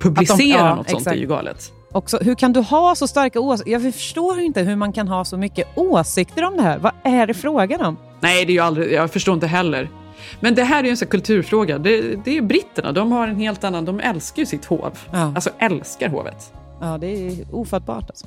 publicerar 0.00 0.68
ja, 0.68 0.74
något 0.74 0.90
sånt 0.90 1.00
exakt. 1.00 1.16
är 1.16 1.20
ju 1.20 1.26
galet. 1.26 1.72
Också, 1.92 2.18
hur 2.22 2.34
kan 2.34 2.52
du 2.52 2.60
ha 2.60 2.94
så 2.94 3.06
starka 3.06 3.40
åsikter? 3.40 3.72
Jag 3.72 3.82
förstår 3.82 4.40
inte 4.40 4.62
hur 4.62 4.76
man 4.76 4.92
kan 4.92 5.08
ha 5.08 5.24
så 5.24 5.36
mycket 5.36 5.66
åsikter 5.74 6.44
om 6.44 6.56
det 6.56 6.62
här. 6.62 6.78
Vad 6.78 6.92
är 7.02 7.26
det 7.26 7.34
frågan 7.34 7.80
om? 7.80 7.96
Nej, 8.20 8.44
det 8.44 8.52
är 8.52 8.54
ju 8.54 8.60
aldrig, 8.60 8.92
jag 8.92 9.10
förstår 9.10 9.34
inte 9.34 9.46
heller. 9.46 9.88
Men 10.40 10.54
det 10.54 10.64
här 10.64 10.78
är 10.78 10.84
ju 10.84 10.90
en 10.90 10.96
sån 10.96 11.08
kulturfråga. 11.08 11.78
Det, 11.78 12.24
det 12.24 12.36
är 12.36 12.42
britterna, 12.42 12.92
de 12.92 13.12
har 13.12 13.28
en 13.28 13.36
helt 13.36 13.64
annan, 13.64 13.84
de 13.84 14.00
älskar 14.00 14.42
ju 14.42 14.46
sitt 14.46 14.64
hov. 14.64 14.98
Ja. 15.12 15.32
Alltså 15.34 15.50
älskar 15.58 16.08
hovet. 16.08 16.52
Ja, 16.80 16.98
det 16.98 17.06
är 17.06 17.46
ofattbart 17.52 18.10
alltså. 18.10 18.26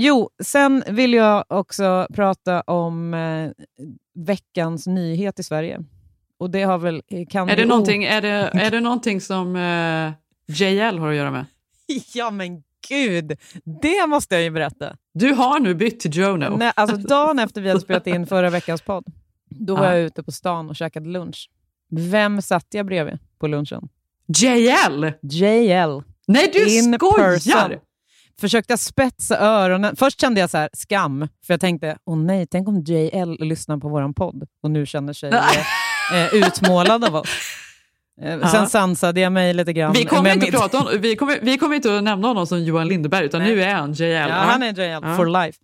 Jo, 0.00 0.30
sen 0.42 0.84
vill 0.88 1.12
jag 1.12 1.44
också 1.48 2.06
prata 2.14 2.60
om 2.60 3.14
eh, 3.14 3.50
veckans 4.14 4.86
nyhet 4.86 5.38
i 5.38 5.42
Sverige. 5.42 5.80
Och 6.38 6.50
det 6.50 6.62
har 6.62 6.78
väl... 6.78 7.02
Kan 7.30 7.48
Är 7.48 7.56
det, 7.56 7.64
någonting, 7.64 8.04
är, 8.04 8.22
det, 8.22 8.28
är 8.52 8.70
det 8.70 8.80
någonting 8.80 9.20
som 9.20 9.56
eh, 9.56 10.12
JL 10.56 10.98
har 10.98 11.08
att 11.10 11.16
göra 11.16 11.30
med? 11.30 11.44
Ja 12.14 12.30
men 12.30 12.62
gud, 12.88 13.32
det 13.82 14.06
måste 14.06 14.34
jag 14.34 14.44
ju 14.44 14.50
berätta. 14.50 14.96
Du 15.14 15.32
har 15.32 15.60
nu 15.60 15.74
bytt 15.74 16.00
till 16.00 16.16
Jono. 16.16 16.56
Nej, 16.56 16.72
alltså 16.76 16.96
dagen 16.96 17.38
efter 17.38 17.60
vi 17.60 17.68
hade 17.68 17.80
spelat 17.80 18.06
in 18.06 18.26
förra 18.26 18.50
veckans 18.50 18.82
podd, 18.82 19.04
då 19.50 19.76
var 19.76 19.84
Ja. 19.84 19.94
jag 19.94 20.00
ute 20.00 20.22
på 20.22 20.32
stan 20.32 20.68
och 20.68 20.76
käkade 20.76 21.08
lunch. 21.08 21.50
Vem 21.90 22.42
satt 22.42 22.66
jag 22.70 22.86
bredvid 22.86 23.18
på 23.38 23.46
lunchen? 23.46 23.88
JL? 24.26 25.04
JL. 25.22 26.02
Nej, 26.26 26.50
du 26.52 26.76
In 26.78 26.94
skojar! 26.94 27.34
person. 27.34 27.78
Försökte 28.40 28.72
jag 28.72 28.78
spetsa 28.80 29.38
öronen. 29.38 29.96
Först 29.96 30.20
kände 30.20 30.40
jag 30.40 30.50
så 30.50 30.58
här, 30.58 30.68
skam, 30.72 31.28
för 31.46 31.52
jag 31.54 31.60
tänkte, 31.60 31.96
åh 32.04 32.16
nej, 32.18 32.46
tänk 32.50 32.68
om 32.68 32.80
JL 32.80 33.36
lyssnar 33.44 33.76
på 33.78 33.88
vår 33.88 34.12
podd 34.12 34.42
och 34.62 34.70
nu 34.70 34.86
känner 34.86 35.12
sig 35.12 35.30
eh, 36.12 36.24
eh, 36.24 36.34
utmålad 36.34 37.04
av 37.04 37.14
oss. 37.16 37.28
Eh, 38.22 38.34
Ja. 38.34 38.48
Sen 38.48 38.66
sansade 38.68 39.20
jag 39.20 39.32
mig 39.32 39.54
lite 39.54 39.72
grann. 39.72 39.92
Vi 39.92 40.04
kommer, 40.04 40.32
inte 40.34 40.46
mitt- 40.46 40.54
prata 40.54 40.78
om, 40.78 40.88
vi, 41.00 41.16
kommer, 41.16 41.38
vi 41.42 41.58
kommer 41.58 41.76
inte 41.76 41.96
att 41.98 42.04
nämna 42.04 42.28
honom 42.28 42.46
som 42.46 42.62
Johan 42.64 42.88
Lindeberg, 42.88 43.24
utan 43.24 43.42
Nej. 43.42 43.54
nu 43.54 43.62
är 43.62 43.74
han 43.74 43.92
JL. 43.92 44.04
Ja, 44.12 44.28
han 44.28 44.62
är 44.62 44.72
JL 44.72 45.00
Ja. 45.02 45.16
for 45.16 45.26
life. 45.26 45.58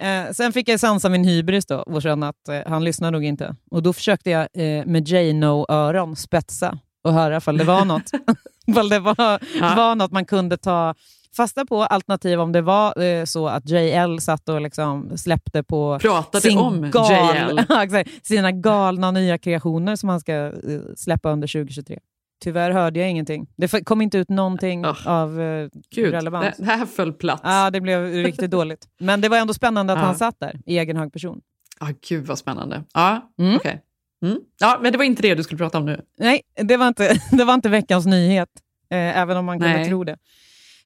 Eh, 0.00 0.32
sen 0.32 0.52
fick 0.52 0.68
jag 0.68 0.80
sansa 0.80 1.08
min 1.08 1.24
hybris 1.24 1.66
då 1.66 1.76
och 1.76 2.02
känna 2.02 2.28
att 2.28 2.48
eh, 2.48 2.60
han 2.66 2.84
lyssnar 2.84 3.10
nog 3.10 3.24
inte. 3.24 3.54
Och 3.70 3.82
då 3.82 3.92
försökte 3.92 4.30
jag 4.30 4.40
eh, 4.54 4.86
med 4.86 5.08
J-No-öron 5.08 6.16
spetsa 6.16 6.78
och 7.04 7.12
höra 7.12 7.36
ifall 7.36 7.56
det 7.58 7.64
var 7.64 7.84
något. 7.84 8.10
ifall 8.66 8.88
det 8.88 8.98
var, 8.98 9.14
Ja. 9.60 9.74
var 9.76 9.94
något 9.94 10.12
man 10.12 10.24
kunde 10.24 10.56
ta 10.56 10.94
fasta 11.38 11.66
på, 11.66 11.82
alternativ 11.82 12.40
om 12.40 12.52
det 12.52 12.60
var 12.62 13.02
eh, 13.02 13.24
så 13.24 13.48
att 13.48 13.68
JL 13.70 14.18
satt 14.18 14.48
och 14.48 14.60
liksom 14.60 15.18
släppte 15.18 15.62
på 15.62 15.98
Pratade 15.98 16.56
om 16.56 16.84
JL. 16.84 17.60
Ja, 17.68 17.84
exakt. 17.84 18.26
sina 18.26 18.52
galna 18.52 19.10
nya 19.10 19.38
kreationer 19.38 19.96
som 19.96 20.08
han 20.08 20.20
ska 20.20 20.32
eh, 20.32 20.52
släppa 20.96 21.30
under 21.30 21.48
2023. 21.48 21.98
Tyvärr 22.44 22.70
hörde 22.70 23.00
jag 23.00 23.10
ingenting. 23.10 23.46
Det 23.56 23.84
kom 23.84 24.02
inte 24.02 24.18
ut 24.18 24.28
någonting 24.28 24.84
av 25.06 25.40
eh, 25.40 25.68
Gud, 25.90 26.12
relevans. 26.12 26.56
det, 26.56 26.64
här 26.64 26.86
föll 26.86 27.12
platt. 27.12 27.40
Ja, 27.44 27.70
det 27.70 27.80
blev 27.80 28.04
riktigt 28.04 28.50
dåligt. 28.50 28.88
Men 28.98 29.20
det 29.20 29.28
var 29.28 29.36
ändå 29.36 29.54
spännande 29.54 29.92
att 29.92 29.98
han 29.98 30.14
satt 30.14 30.40
där 30.40 30.60
i 30.66 30.78
egen 30.78 30.96
hög 30.96 31.12
person. 31.12 31.40
Ah, 31.80 31.92
gud 32.08 32.26
vad 32.26 32.38
spännande. 32.38 32.82
Ja, 32.94 33.32
okej. 33.56 33.82
Mm. 34.22 34.38
Ja, 34.60 34.78
men 34.82 34.92
det 34.92 34.98
var 34.98 35.04
inte 35.04 35.22
det 35.22 35.34
du 35.34 35.42
skulle 35.42 35.58
prata 35.58 35.78
om 35.78 35.86
nu. 35.86 36.00
Nej, 36.18 36.42
det 36.54 36.76
var 36.76 36.88
inte, 36.88 37.20
det 37.30 37.44
var 37.44 37.54
inte 37.54 37.68
veckans 37.68 38.06
nyhet, 38.06 38.48
eh, 38.90 39.18
även 39.18 39.36
om 39.36 39.44
man 39.44 39.60
kunde 39.60 39.76
Nej. 39.76 39.88
tro 39.88 40.04
det. 40.04 40.16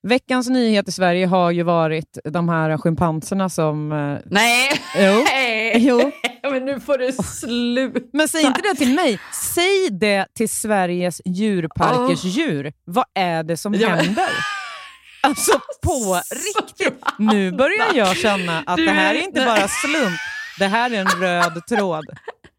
Veckans 0.08 0.48
nyhet 0.48 0.88
i 0.88 0.92
Sverige 0.92 1.26
har 1.26 1.50
ju 1.50 1.62
varit 1.62 2.18
de 2.24 2.48
här 2.48 2.78
schimpanserna 2.78 3.48
som... 3.48 3.92
Eh, 3.92 4.18
Nej! 4.26 4.70
Jo. 4.96 5.24
jo. 6.02 6.12
men 6.50 6.64
nu 6.64 6.80
får 6.80 6.98
du 6.98 7.12
sluta. 7.12 8.00
Men 8.12 8.28
säg 8.28 8.42
inte 8.42 8.60
det 8.62 8.74
till 8.74 8.94
mig. 8.94 9.18
Säg 9.54 9.88
det 9.90 10.26
till 10.36 10.48
Sveriges 10.48 11.20
djurparkers 11.24 12.20
Åh. 12.24 12.30
djur. 12.30 12.72
Vad 12.84 13.04
är 13.14 13.42
det 13.42 13.56
som 13.56 13.74
Ja, 13.74 13.88
händer? 13.88 14.28
Alltså 15.24 15.52
på 15.82 16.20
riktigt. 16.34 17.02
Nu 17.18 17.52
börjar 17.52 17.94
jag 17.94 18.16
känna 18.16 18.62
att 18.66 18.76
Du 18.76 18.84
det 18.84 18.90
här 18.92 19.14
är- 19.14 19.18
är 19.18 19.22
inte 19.22 19.40
bara 19.46 19.68
slump. 19.68 20.18
Det 20.58 20.66
här 20.66 20.90
är 20.90 21.00
en 21.00 21.06
röd 21.06 21.66
tråd. 21.68 22.04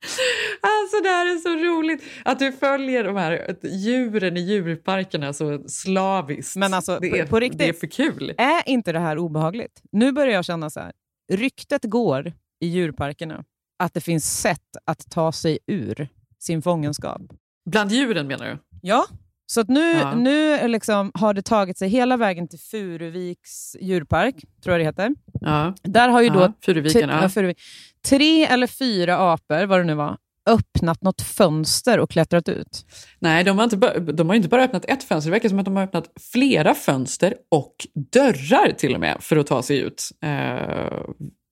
Alltså 0.61 1.01
det 1.03 1.09
här 1.09 1.25
är 1.35 1.37
så 1.37 1.49
roligt 1.49 2.03
att 2.25 2.39
du 2.39 2.51
följer 2.51 3.03
de 3.03 3.15
här 3.15 3.55
djuren 3.63 4.37
i 4.37 4.39
djurparkerna 4.39 5.33
så 5.33 5.63
slaviskt. 5.67 6.55
Men 6.55 6.73
alltså, 6.73 6.99
det, 6.99 7.19
är, 7.19 7.25
på 7.25 7.39
riktigt. 7.39 7.59
det 7.59 7.69
är 7.69 7.73
för 7.73 7.87
kul. 7.87 8.33
Är 8.37 8.69
inte 8.69 8.91
det 8.91 8.99
här 8.99 9.17
obehagligt? 9.17 9.81
Nu 9.91 10.11
börjar 10.11 10.33
jag 10.33 10.45
känna 10.45 10.69
så 10.69 10.79
här. 10.79 10.91
Ryktet 11.31 11.83
går 11.83 12.33
i 12.59 12.67
djurparkerna 12.67 13.43
att 13.79 13.93
det 13.93 14.01
finns 14.01 14.39
sätt 14.41 14.77
att 14.85 15.11
ta 15.11 15.31
sig 15.31 15.59
ur 15.67 16.07
sin 16.39 16.61
fångenskap. 16.61 17.21
Bland 17.69 17.91
djuren 17.91 18.27
menar 18.27 18.45
du? 18.45 18.57
Ja. 18.81 19.05
Så 19.45 19.61
att 19.61 19.67
nu, 19.69 19.91
Ja. 19.91 20.15
nu 20.15 20.67
liksom 20.67 21.11
har 21.13 21.33
det 21.33 21.41
tagit 21.41 21.77
sig 21.77 21.89
hela 21.89 22.17
vägen 22.17 22.47
till 22.47 22.59
Furuviks 22.59 23.75
djurpark, 23.81 24.35
tror 24.63 24.73
jag 24.73 24.79
det 24.79 24.83
heter. 24.85 25.15
Ja. 25.41 25.73
Där 25.83 26.09
har 26.09 26.21
ju 26.21 26.27
Ja, 26.27 26.33
då 26.33 26.53
Furuviken, 26.61 27.09
ja. 27.09 27.21
ja, 27.21 27.29
Furuvik. 27.29 27.59
Tre 28.09 28.45
eller 28.45 28.67
fyra 28.67 29.17
apor, 29.33 29.65
vad 29.65 29.79
det 29.79 29.83
nu 29.83 29.93
var, 29.95 30.17
öppnat 30.49 31.01
något 31.01 31.21
fönster 31.21 31.99
och 31.99 32.09
klättrat 32.09 32.49
ut. 32.49 32.85
Nej, 33.19 33.43
de 33.43 33.57
har, 33.57 33.63
inte 33.63 33.77
bara, 33.77 33.99
de 33.99 34.29
har 34.29 34.35
inte 34.35 34.49
bara 34.49 34.63
öppnat 34.63 34.85
ett 34.85 35.03
fönster, 35.03 35.29
det 35.29 35.35
verkar 35.35 35.49
som 35.49 35.59
att 35.59 35.65
de 35.65 35.75
har 35.75 35.83
öppnat 35.83 36.09
flera 36.31 36.73
fönster 36.73 37.35
och 37.51 37.75
dörrar 38.13 38.71
till 38.71 38.93
och 38.93 38.99
med 38.99 39.17
för 39.19 39.37
att 39.37 39.47
ta 39.47 39.61
sig 39.61 39.79
ut. 39.79 40.03
Eh, 40.23 41.03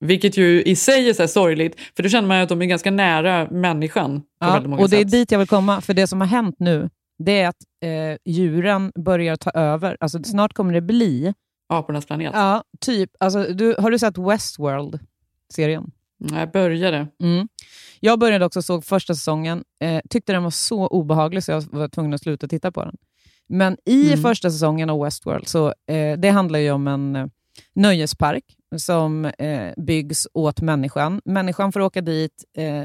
vilket 0.06 0.38
ju 0.38 0.64
i 0.64 0.76
sig 0.76 1.10
är 1.10 1.14
så 1.14 1.28
sorgligt, 1.28 1.80
för 1.96 2.04
då 2.04 2.10
känner 2.10 2.28
man 2.28 2.38
ju 2.38 2.44
att 2.44 2.50
de 2.50 2.62
är 2.62 2.66
ganska 2.66 2.92
nära 2.92 3.48
människan 3.52 4.22
på 4.22 4.26
Ja, 4.40 4.54
väldigt 4.54 4.70
många 4.70 4.82
och 4.82 4.90
det 4.90 4.96
är 4.98 5.02
sätt. 5.02 5.12
dit 5.12 5.32
jag 5.32 5.40
vill 5.40 5.48
komma, 5.48 5.82
för 5.82 5.94
det 5.94 6.08
som 6.08 6.22
har 6.22 6.28
hänt 6.28 6.56
nu, 6.60 6.90
det 7.24 7.42
är 7.42 7.48
att 7.48 7.56
eh, 7.84 8.18
djuren 8.34 8.92
börjar 8.96 9.36
ta 9.36 9.50
över. 9.52 9.98
Alltså, 10.00 10.24
snart 10.24 10.54
kommer 10.54 10.74
det 10.74 10.82
bli... 10.82 11.34
Apornas 11.70 12.06
planet? 12.06 12.32
Ja, 12.34 12.64
typ. 12.80 13.10
Alltså, 13.20 13.44
du, 13.44 13.76
har 13.80 13.92
du 13.92 14.00
sett 14.00 14.18
Westworld-serien? 14.18 15.92
Jag 16.32 16.52
började. 16.52 17.08
Mm. 17.24 17.48
Jag 18.00 18.20
började 18.20 18.46
också 18.46 18.62
såg 18.62 18.86
första 18.86 19.16
säsongen, 19.16 19.64
eh, 19.84 20.02
tyckte 20.10 20.34
den 20.34 20.44
var 20.44 20.50
så 20.52 20.88
obehaglig 20.88 21.44
så 21.44 21.52
jag 21.52 21.62
var 21.72 21.88
tvungen 21.88 22.14
att 22.14 22.22
sluta 22.22 22.48
titta 22.48 22.72
på 22.72 22.84
den. 22.86 22.96
Men 23.50 23.78
i 23.86 24.08
Mm. 24.08 24.22
första 24.22 24.52
säsongen 24.52 24.90
av 24.90 25.04
Westworld, 25.04 25.48
så, 25.48 25.68
eh, 25.68 26.18
det 26.18 26.30
handlar 26.30 26.60
ju 26.60 26.72
om 26.72 26.88
en 26.88 27.16
eh, 27.16 27.26
nöjespark 27.76 28.44
som 28.78 29.26
eh, 29.26 29.74
byggs 29.78 30.28
åt 30.34 30.62
människan. 30.62 31.22
Människan 31.26 31.72
får 31.72 31.80
åka 31.80 32.02
dit 32.02 32.44
eh, 32.58 32.84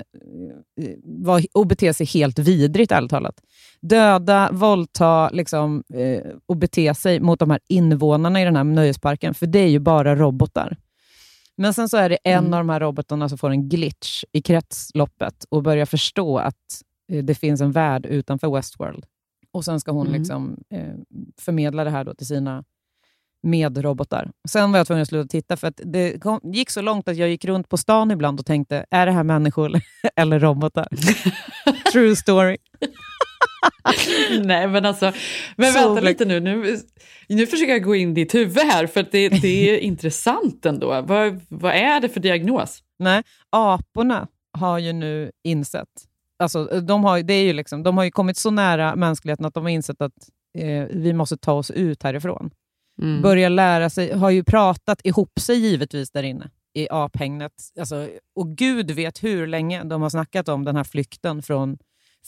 var, 1.05 1.43
och 1.55 1.67
bete 1.67 1.95
sig 1.95 2.07
helt 2.07 2.39
vidrigt, 2.39 2.93
ärligt 2.93 3.11
talat. 3.11 3.41
Döda, 3.81 4.49
våldta 4.53 5.29
liksom, 5.31 5.83
eh, 5.95 6.33
och 6.47 6.57
bete 6.57 6.95
sig 6.95 7.21
mot 7.21 7.39
de 7.41 7.51
här 7.51 7.61
invånarna 7.69 8.43
i 8.43 8.45
den 8.45 8.57
här 8.57 8.65
nöjesparken, 8.65 9.35
för 9.35 9.47
det 9.47 9.59
är 9.59 9.69
ju 9.69 9.79
bara 9.79 10.17
robotar. 10.17 10.77
Men 11.57 11.75
sen 11.75 11.89
så 11.89 11.97
är 11.97 12.09
det 12.09 12.19
en 12.25 12.39
Mm. 12.45 12.53
av 12.55 12.59
de 12.61 12.69
här 12.69 12.81
robotarna 12.81 13.29
som 13.29 13.39
får 13.39 13.51
en 13.51 13.69
glitch 13.69 14.25
i 14.33 14.43
kretsloppet 14.43 15.45
och 15.49 15.63
börjar 15.63 15.87
förstå 15.87 16.39
att 16.39 16.83
eh, 17.13 17.25
det 17.25 17.35
finns 17.35 17.61
en 17.61 17.73
värld 17.73 18.07
utanför 18.07 18.55
Westworld. 18.55 19.05
Och 19.53 19.65
Sen 19.65 19.81
ska 19.81 19.93
hon 19.93 20.07
Mm. 20.07 20.21
liksom, 20.21 20.57
eh, 20.71 20.95
förmedla 21.41 21.85
det 21.85 21.91
här 21.91 22.05
då 22.05 22.15
till 22.15 22.27
sina 22.27 22.65
medrobotar. 23.43 24.31
Sen 24.49 24.73
var 24.73 24.79
jag 24.79 24.87
tvungen 24.87 25.03
att 25.03 25.09
sluta 25.09 25.29
titta, 25.29 25.57
för 25.57 25.69
att 25.69 25.81
det 25.85 26.19
kom, 26.23 26.41
gick 26.45 26.71
så 26.71 26.81
långt 26.81 27.09
att 27.09 27.17
jag 27.17 27.29
gick 27.29 27.45
runt 27.45 27.69
på 27.69 27.77
stan 27.77 28.11
ibland 28.11 28.41
och 28.41 28.47
tänkte, 28.47 28.87
är 28.91 29.07
det 29.07 29.13
här 29.13 29.23
människor 29.25 29.73
eller 30.17 30.41
robotar? 30.41 30.89
True 31.93 32.17
story. 32.17 32.57
Nej, 34.45 34.69
men 34.69 34.85
alltså, 34.85 35.13
men 35.57 35.73
Så 35.73 35.89
vänta 35.89 36.01
lite 36.01 36.25
nu. 36.25 36.41
nu. 36.41 36.79
Nu 37.29 37.47
försöker 37.47 37.73
jag 37.73 37.83
gå 37.83 37.95
in 37.95 38.11
i 38.11 38.15
ditt 38.15 38.35
huvud 38.35 38.65
här, 38.65 38.87
för 38.87 39.07
det, 39.11 39.29
det 39.29 39.71
är 39.71 39.79
intressant 39.79 40.67
ändå. 40.67 41.03
Vad, 41.03 41.41
vad 41.49 41.75
är 41.75 42.01
det 42.01 42.09
för 42.09 42.21
diagnos? 42.21 42.83
Nej, 42.99 43.23
aporna 43.51 44.29
har 44.53 44.79
ju 44.79 44.93
nu 44.93 45.31
insett, 45.45 45.89
alltså, 46.39 46.65
de, 46.65 47.05
har, 47.05 47.23
det 47.23 47.35
är 47.35 47.45
ju 47.45 47.53
liksom, 47.53 47.83
de 47.83 47.97
har 47.97 48.05
ju 48.05 48.11
kommit 48.11 48.37
så 48.37 48.51
nära 48.51 48.97
mänskligheten 48.97 49.47
att 49.47 49.55
de 49.55 49.65
har 49.65 49.71
insett 49.71 50.03
att 50.03 50.13
eh, 50.59 50.85
vi 50.91 51.13
måste 51.13 51.37
ta 51.37 51.53
oss 51.53 51.71
ut 51.71 52.03
härifrån. 52.03 52.51
Mm. 53.03 53.23
Börjar 53.23 53.51
lära 53.51 53.91
sig, 53.91 54.13
har 54.13 54.31
ju 54.31 54.45
pratat 54.45 55.01
ihop 55.05 55.41
sig 55.41 55.57
givetvis 55.57 56.11
där 56.11 56.23
inne 56.23 56.51
i 56.75 56.89
aphägnet. 56.91 57.53
Alltså, 57.79 58.09
och 58.37 58.57
gud 58.57 58.91
vet 58.91 59.25
hur 59.25 59.47
länge 59.47 59.85
de 59.85 60.03
har 60.03 60.11
snackat 60.11 60.49
om 60.49 60.65
den 60.65 60.77
här 60.77 60.85
flykten 60.85 61.43
från 61.43 61.79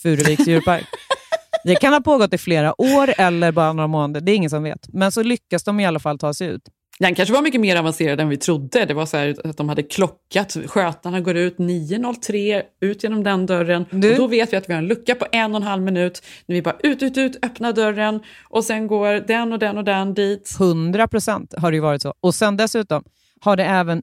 Furuviks 0.01 0.47
djurpark. 0.47 0.85
Det 1.63 1.75
kan 1.75 1.93
ha 1.93 2.01
pågått 2.01 2.33
i 2.33 2.37
flera 2.37 2.81
år 2.81 3.13
eller 3.17 3.51
bara 3.51 3.73
några 3.73 3.87
månader, 3.87 4.21
det 4.21 4.31
är 4.31 4.35
ingen 4.35 4.49
som 4.49 4.63
vet. 4.63 4.87
Men 4.93 5.11
så 5.11 5.23
lyckas 5.23 5.63
de 5.63 5.79
i 5.79 5.85
alla 5.85 5.99
fall 5.99 6.19
ta 6.19 6.33
sig 6.33 6.47
ut. 6.47 6.61
Den 6.99 7.15
kanske 7.15 7.33
var 7.33 7.41
mycket 7.41 7.61
mer 7.61 7.75
avancerad 7.75 8.19
än 8.19 8.29
vi 8.29 8.37
trodde. 8.37 8.85
Det 8.85 8.93
var 8.93 9.05
så 9.05 9.17
här 9.17 9.35
att 9.43 9.57
de 9.57 9.69
hade 9.69 9.83
klockat. 9.83 10.57
Skötarna 10.65 11.19
går 11.19 11.37
ut 11.37 11.57
9.03, 11.57 12.61
ut 12.81 13.03
genom 13.03 13.23
den 13.23 13.45
dörren. 13.45 13.85
Du- 13.91 14.11
Och 14.11 14.17
då 14.17 14.27
vet 14.27 14.53
vi 14.53 14.57
att 14.57 14.69
vi 14.69 14.73
har 14.73 14.79
en 14.81 14.87
lucka 14.87 15.15
på 15.15 15.25
en 15.31 15.51
och 15.51 15.61
en 15.61 15.67
halv 15.67 15.83
minut. 15.83 16.23
När 16.45 16.55
vi 16.55 16.61
bara 16.61 16.75
ut, 16.83 17.03
ut, 17.03 17.17
ut, 17.17 17.45
öppna 17.45 17.71
dörren 17.71 18.19
och 18.49 18.63
sen 18.63 18.87
går 18.87 19.27
den 19.27 19.53
och 19.53 19.59
den 19.59 19.77
och 19.77 19.83
den 19.83 20.13
dit. 20.13 20.55
100 20.59 21.07
procent 21.07 21.53
har 21.57 21.71
det 21.71 21.75
ju 21.75 21.81
varit 21.81 22.01
så. 22.01 22.13
Och 22.19 22.35
sen 22.35 22.57
dessutom 22.57 23.03
har 23.41 23.55
det 23.57 23.63
även 23.65 24.01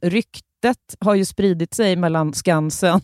ryktet 0.65 0.97
har 1.01 1.15
ju 1.15 1.25
spridit 1.25 1.75
sig 1.75 1.97
mellan 1.97 2.35
Skansen 2.35 3.01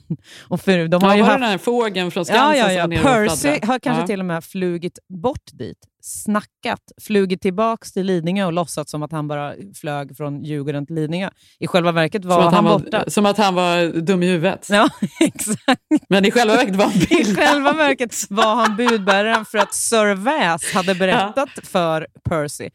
och 0.49 0.61
Furu. 0.61 0.89
De 0.89 1.03
har 1.03 1.11
ja, 1.11 1.17
ju 1.17 1.23
haft... 1.23 1.35
den 1.35 1.43
här 1.43 1.59
fågeln 1.59 2.11
från 2.11 2.25
Skansen 2.25 2.59
Ja, 2.59 2.73
ja, 2.73 2.89
ja. 2.89 3.03
Percy 3.03 3.59
har 3.63 3.79
kanske 3.79 4.03
ja. 4.03 4.07
till 4.07 4.21
och 4.21 4.27
med 4.27 4.45
flugit 4.45 4.99
bort 5.23 5.51
dit, 5.53 5.79
snackat, 6.03 6.81
flugit 7.01 7.43
tillbaks 7.43 7.93
till 7.93 8.07
Lidingö 8.07 8.45
och 8.45 8.53
låtsats 8.53 8.91
som 8.91 9.03
att 9.03 9.13
han 9.13 9.29
bara 9.29 9.55
flög 9.75 10.17
från 10.17 10.45
Djurgården 10.45 10.87
till 10.87 10.95
Lidingö. 10.95 11.31
I 11.59 11.67
själva 11.67 11.93
verket 11.93 12.25
var 12.25 12.43
han, 12.43 12.55
han 12.55 12.65
borta. 12.65 12.99
var, 12.99 13.11
som 13.11 13.27
att 13.27 13.39
han 13.39 13.55
var 13.55 14.01
dum 14.01 14.23
i 14.23 14.27
huvudet. 14.27 14.67
Ja, 14.71 14.89
exakt. 15.21 15.83
Men 16.09 16.25
i 16.25 16.31
själva 16.31 16.57
verket 16.57 16.77
var 16.77 16.85
han 16.85 16.95
I 16.95 17.07
bildad. 17.07 17.37
själva 17.37 17.73
verket 17.73 18.15
var 18.31 18.55
han 18.55 18.77
budbäraren 18.77 19.45
för 19.45 19.59
att 19.59 19.75
Sir 19.75 20.15
Väs 20.15 20.73
hade 20.75 20.95
berättat 20.95 21.51
för 21.63 22.07
Percy 22.29 22.71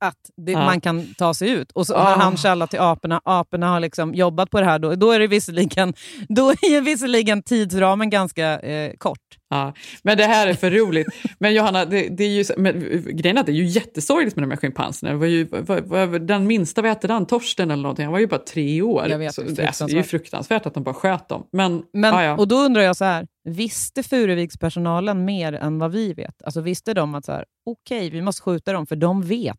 att 0.00 0.30
det, 0.36 0.52
Ja. 0.52 0.64
man 0.64 0.80
kan 0.80 1.14
ta 1.18 1.34
sig 1.34 1.50
ut. 1.50 1.72
Och 1.72 1.86
så 1.86 1.96
har 1.96 2.16
han 2.16 2.36
kallat 2.36 2.70
till 2.70 2.80
aporna. 2.80 3.20
Aporna 3.24 3.68
har 3.68 3.80
liksom 3.80 4.14
jobbat 4.14 4.50
på 4.50 4.60
det 4.60 4.66
här. 4.66 4.78
Då, 4.78 4.94
då, 4.94 5.12
är, 5.12 5.20
det 5.20 5.26
visserligen, 5.26 5.94
då 6.28 6.50
är 6.50 6.80
visserligen 6.80 7.42
tidsramen 7.42 8.10
ganska 8.10 8.60
eh, 8.60 8.92
kort. 8.98 9.29
Ja, 9.50 9.74
men 10.02 10.16
det 10.16 10.24
här 10.24 10.46
är 10.46 10.54
för 10.54 10.70
roligt. 10.70 11.06
Men 11.38 11.54
Johanna, 11.54 11.84
det, 11.84 12.08
det 12.08 12.24
är 12.24 12.28
ju, 12.28 12.44
men, 12.56 12.80
grejen 13.16 13.36
är 13.36 13.40
att 13.40 13.46
det 13.46 13.52
är 13.52 13.56
ju 13.56 13.64
jättesorgligt 13.64 14.36
med 14.36 14.42
de 14.42 14.50
här 14.50 14.56
schimpanserna. 14.56 15.14
Var 15.14 15.26
ju, 15.26 15.44
var, 15.44 15.80
var, 16.06 16.18
den 16.18 16.46
minsta, 16.46 16.82
vad 16.82 16.88
hette 16.88 17.06
den, 17.06 17.26
Torsten 17.26 17.70
eller 17.70 17.82
någonting, 17.82 18.04
han 18.04 18.12
var 18.12 18.20
ju 18.20 18.26
bara 18.26 18.40
tre 18.40 18.82
år. 18.82 19.08
Jag 19.08 19.18
vet, 19.18 19.34
så, 19.34 19.42
det 19.42 19.62
är 19.62 19.88
ju 19.88 20.02
fruktansvärt. 20.02 20.66
att 20.66 20.74
de 20.74 20.82
bara 20.82 20.94
sköt 20.94 21.28
dem. 21.28 21.46
Men, 21.52 21.82
Men, 21.92 22.14
ja, 22.14 22.24
ja. 22.24 22.36
Och 22.36 22.48
då 22.48 22.56
undrar 22.56 22.82
jag 22.82 22.96
så 22.96 23.04
här, 23.04 23.26
visste 23.44 24.02
Furuvikspersonalen 24.02 25.24
mer 25.24 25.52
än 25.52 25.78
vad 25.78 25.92
vi 25.92 26.12
vet? 26.12 26.42
Alltså 26.42 26.60
visste 26.60 26.94
de 26.94 27.14
att 27.14 27.24
så 27.24 27.32
här, 27.32 27.44
okej, 27.66 28.10
vi 28.10 28.22
måste 28.22 28.42
skjuta 28.42 28.72
dem, 28.72 28.86
för 28.86 28.96
de 28.96 29.22
vet. 29.22 29.56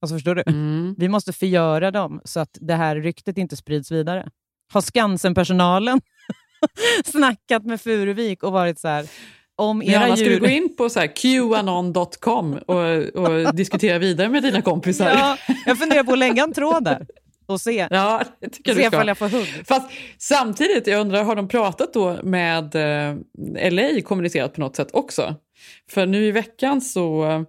Alltså 0.00 0.16
förstår 0.16 0.34
du? 0.34 0.42
Mm. 0.46 0.94
Vi 0.98 1.08
måste 1.08 1.32
förgöra 1.32 1.90
dem 1.90 2.20
så 2.24 2.40
att 2.40 2.58
det 2.60 2.74
här 2.74 2.96
ryktet 2.96 3.38
inte 3.38 3.56
sprids 3.56 3.90
vidare. 3.92 4.30
Har 4.72 4.80
Skansen-personalen 4.80 6.00
snackat 7.04 7.64
med 7.64 7.80
Furuvik 7.80 8.42
och 8.42 8.52
varit 8.52 8.78
så 8.78 8.88
här, 8.88 9.06
om 9.56 9.82
era 9.82 9.92
Johanna, 9.92 10.16
ska 10.16 10.24
djur... 10.24 10.34
du 10.34 10.40
gå 10.40 10.46
in 10.46 10.76
på 10.76 10.90
så 10.90 11.00
här 11.00 11.06
qanon.com 11.16 12.54
och, 12.54 12.98
och 12.98 13.54
diskutera 13.54 13.98
vidare 13.98 14.28
med 14.28 14.42
dina 14.42 14.62
kompisar? 14.62 15.08
Ja, 15.08 15.38
jag 15.66 15.78
funderar 15.78 16.04
på 16.04 16.12
att 16.12 16.18
lägga 16.18 16.42
en 16.42 16.52
tråd 16.52 16.84
där 16.84 17.06
och 17.46 17.60
se. 17.60 17.88
Ja, 17.90 18.22
det 18.40 18.48
tycker 18.48 18.74
se 18.74 18.80
ska. 18.80 18.96
ifall 18.96 19.08
jag 19.08 19.18
får 19.18 19.28
hugg. 19.28 19.66
Fast 19.68 19.90
samtidigt, 20.18 20.86
jag 20.86 21.00
undrar, 21.00 21.24
har 21.24 21.36
de 21.36 21.48
pratat 21.48 21.92
då 21.92 22.18
med 22.22 22.74
eh, 22.74 23.70
LA, 23.70 24.00
kommunicerat 24.00 24.54
på 24.54 24.60
något 24.60 24.76
sätt 24.76 24.88
också? 24.92 25.34
För 25.90 26.06
nu 26.06 26.26
i 26.26 26.30
veckan 26.30 26.80
så 26.80 27.44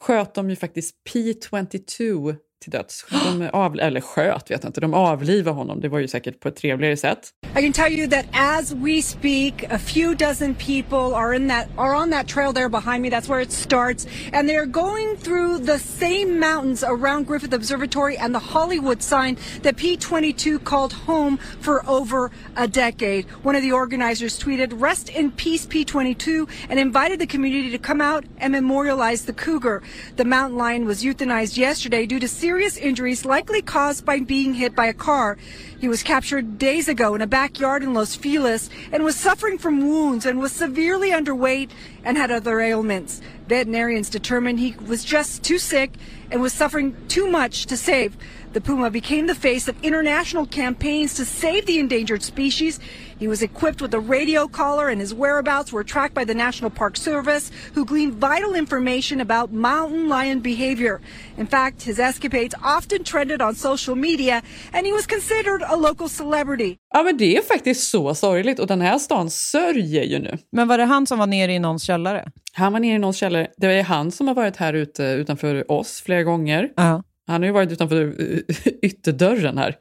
sköt 0.00 0.34
de 0.34 0.50
ju 0.50 0.56
faktiskt 0.56 0.94
P22 1.14 2.36
till 2.60 2.70
döds. 2.70 3.06
De 3.10 3.50
av, 3.52 3.78
eller 3.78 4.00
sköt 4.00 4.50
vet 4.50 4.62
jag 4.62 4.68
inte, 4.68 4.80
de 4.80 4.94
avlivade 4.94 5.56
honom. 5.56 5.80
Det 5.80 5.88
var 5.88 5.98
ju 5.98 6.08
säkert 6.08 6.40
på 6.40 6.48
ett 6.48 6.56
trevligare 6.56 6.96
sätt. 6.96 7.30
I 7.56 7.62
can 7.62 7.72
tell 7.72 7.92
you 7.92 8.08
that 8.08 8.24
as 8.32 8.72
we 8.72 9.02
speak, 9.02 9.64
a 9.70 9.78
few 9.78 10.14
dozen 10.14 10.54
people 10.54 11.14
are 11.14 11.34
in 11.34 11.48
that 11.48 11.66
are 11.76 11.94
on 11.94 12.10
that 12.10 12.28
trail 12.28 12.52
there 12.52 12.68
behind 12.68 13.02
me. 13.02 13.10
That's 13.10 13.28
where 13.28 13.42
it 13.42 13.52
starts, 13.52 14.06
and 14.32 14.48
they're 14.48 14.66
going 14.66 15.16
through 15.16 15.66
the 15.66 15.78
same 15.78 16.38
mountains 16.38 16.84
around 16.84 17.26
Griffith 17.26 17.54
Observatory 17.54 18.16
and 18.16 18.34
the 18.34 18.52
Hollywood 18.52 19.02
sign 19.02 19.36
that 19.62 19.76
P22 19.76 20.62
called 20.64 20.92
home 20.92 21.38
for 21.60 21.82
over 21.88 22.30
a 22.56 22.68
decade. 22.68 23.26
One 23.42 23.56
of 23.56 23.62
the 23.62 23.72
organizers 23.72 24.38
tweeted, 24.38 24.80
"Rest 24.80 25.08
in 25.08 25.30
peace, 25.30 25.66
P22," 25.66 26.46
and 26.68 26.78
invited 26.78 27.18
the 27.18 27.26
community 27.26 27.70
to 27.70 27.78
come 27.78 28.00
out 28.00 28.24
and 28.38 28.52
memorialize 28.52 29.24
the 29.24 29.32
cougar. 29.32 29.82
The 30.16 30.24
mountain 30.24 30.58
lion 30.58 30.86
was 30.86 31.02
euthanized 31.02 31.56
yesterday 31.56 32.06
due 32.06 32.20
to 32.20 32.28
serious 32.48 32.78
injuries 32.78 33.26
likely 33.26 33.60
caused 33.60 34.06
by 34.06 34.18
being 34.20 34.54
hit 34.54 34.74
by 34.74 34.86
a 34.86 34.94
car. 34.94 35.36
He 35.78 35.86
was 35.86 36.02
captured 36.02 36.56
days 36.56 36.88
ago 36.88 37.14
in 37.14 37.20
a 37.20 37.26
backyard 37.26 37.82
in 37.82 37.92
Los 37.92 38.14
Feliz 38.14 38.70
and 38.90 39.04
was 39.04 39.16
suffering 39.16 39.58
from 39.58 39.86
wounds 39.86 40.24
and 40.24 40.38
was 40.38 40.52
severely 40.52 41.10
underweight 41.10 41.68
and 42.04 42.16
had 42.16 42.30
other 42.30 42.58
ailments. 42.58 43.20
Veterinarians 43.48 44.08
determined 44.08 44.60
he 44.60 44.74
was 44.86 45.04
just 45.04 45.42
too 45.42 45.58
sick 45.58 45.92
and 46.30 46.40
was 46.40 46.54
suffering 46.54 46.96
too 47.08 47.28
much 47.30 47.66
to 47.66 47.76
save. 47.76 48.16
The 48.54 48.62
puma 48.62 48.90
became 48.90 49.26
the 49.26 49.34
face 49.34 49.68
of 49.68 49.76
international 49.84 50.46
campaigns 50.46 51.12
to 51.16 51.26
save 51.26 51.66
the 51.66 51.78
endangered 51.78 52.22
species. 52.22 52.80
He 53.20 53.28
was 53.28 53.42
equipped 53.42 53.82
with 53.82 53.94
a 53.94 53.98
radio 53.98 54.46
collar, 54.48 54.88
and 54.88 55.00
his 55.00 55.12
whereabouts 55.12 55.72
were 55.72 55.84
tracked 55.84 56.14
by 56.14 56.24
the 56.24 56.34
National 56.34 56.70
Park 56.70 56.96
Service, 56.96 57.50
who 57.74 57.84
gleaned 57.84 58.14
vital 58.14 58.54
information 58.54 59.20
about 59.20 59.52
mountain 59.52 60.08
lion 60.08 60.40
behavior. 60.40 61.00
In 61.38 61.46
fact, 61.46 61.82
his 61.82 61.98
escapades 61.98 62.54
often 62.62 63.04
trended 63.04 63.42
on 63.42 63.54
social 63.54 63.96
media, 63.96 64.42
and 64.72 64.86
he 64.86 64.92
was 64.92 65.06
considered 65.06 65.62
a 65.62 65.76
local 65.76 66.08
celebrity. 66.08 66.76
Ja, 66.94 67.02
men 67.02 67.16
det 67.16 67.36
är 67.36 67.42
faktiskt 67.42 67.90
så 67.90 68.14
sorgligt 68.14 68.58
och 68.58 68.66
den 68.66 68.80
här 68.80 68.98
stan 68.98 69.30
sörjer 69.30 70.04
ju 70.04 70.18
nu. 70.18 70.38
Men 70.52 70.68
var 70.68 70.78
det 70.78 70.84
han 70.84 71.06
som 71.06 71.18
var 71.18 71.26
nere 71.26 71.52
i 71.52 71.58
någons 71.58 71.82
källare? 71.82 72.30
Han 72.52 72.72
var 72.72 72.80
nere 72.80 72.94
i 72.94 72.98
någons 72.98 73.16
källare. 73.16 73.48
Det 73.56 73.66
är 73.66 73.82
han 73.82 74.10
som 74.10 74.28
har 74.28 74.34
varit 74.34 74.56
här 74.56 74.72
ute 74.72 75.02
utanför 75.02 75.70
oss 75.72 76.02
flera 76.06 76.22
gånger. 76.22 76.68
Ja. 76.76 77.02
Han 77.26 77.42
har 77.42 77.46
ju 77.46 77.52
varit 77.52 77.72
utanför 77.72 78.14
ytterdörren 78.82 79.58
här. 79.58 79.76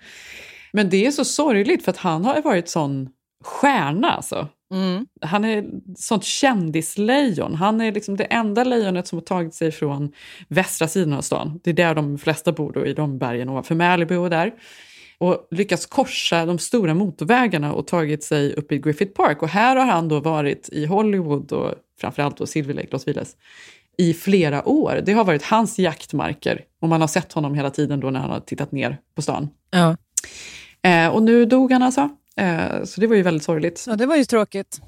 Men 0.74 0.90
det 0.90 1.06
är 1.06 1.12
så 1.12 1.26
sorgligt 1.26 1.84
för 1.84 1.92
att 1.92 1.98
han 1.98 2.26
har 2.26 2.42
varit 2.42 2.70
sån 2.70 3.10
stjärna 3.48 4.12
alltså. 4.12 4.48
Mm. 4.74 5.06
Han 5.22 5.46
är 5.46 5.66
sånt 5.98 6.24
kändislejon. 6.24 7.56
Han 7.56 7.82
är 7.82 7.92
liksom 7.92 8.18
det 8.18 8.24
enda 8.24 8.64
lejonet 8.64 9.08
som 9.08 9.18
har 9.18 9.24
tagit 9.24 9.54
sig 9.54 9.72
från 9.72 10.12
västra 10.48 10.88
sidan 10.88 11.14
av 11.14 11.22
stan. 11.22 11.60
Det 11.64 11.70
är 11.70 11.74
där 11.74 11.96
de 11.96 12.18
flesta 12.18 12.52
bor 12.52 12.72
då, 12.72 12.86
i 12.86 12.94
de 12.94 13.18
bergen 13.18 13.50
ovanför 13.50 13.76
Malibu 13.76 14.18
och 14.18 14.30
där. 14.30 14.54
Och 15.18 15.48
lyckats 15.52 15.86
korsa 15.86 16.46
de 16.46 16.60
stora 16.60 16.94
motorvägarna 16.94 17.74
och 17.74 17.88
tagit 17.88 18.24
sig 18.24 18.54
upp 18.54 18.72
i 18.72 18.78
Griffith 18.78 19.14
Park. 19.14 19.42
Och 19.42 19.50
här 19.50 19.76
har 19.76 19.86
han 19.86 20.08
då 20.08 20.20
varit 20.20 20.70
i 20.72 20.86
Hollywood 20.86 21.52
och 21.52 21.74
framförallt 22.02 22.38
då 22.38 22.46
Silver 22.46 22.74
Lake, 22.74 22.88
Los 22.92 23.08
Viles 23.08 23.36
i 23.98 24.14
flera 24.14 24.68
år. 24.68 25.02
Det 25.06 25.14
har 25.14 25.24
varit 25.24 25.44
hans 25.44 25.80
jaktmarker 25.80 26.62
och 26.82 26.90
man 26.90 27.02
har 27.02 27.08
sett 27.08 27.34
honom 27.34 27.56
hela 27.56 27.70
tiden 27.70 28.00
då 28.00 28.10
när 28.10 28.20
han 28.20 28.30
har 28.30 28.40
tittat 28.40 28.72
ner 28.72 28.98
på 29.16 29.22
stan. 29.22 29.50
Ja. 29.72 29.98
Eh, 30.90 31.08
och 31.08 31.24
nu 31.24 31.46
dog 31.46 31.72
han 31.72 31.84
alltså. 31.84 32.10
Eh, 32.38 32.84
så 32.84 33.02
det 33.02 33.08
var 33.08 33.16
ju 33.16 33.22
väldigt 33.22 33.44
sorgligt. 33.44 33.86
ja, 33.88 33.96
det 33.96 34.06
var 34.06 34.16
ju 34.16 34.24
tråkigt. 34.26 34.82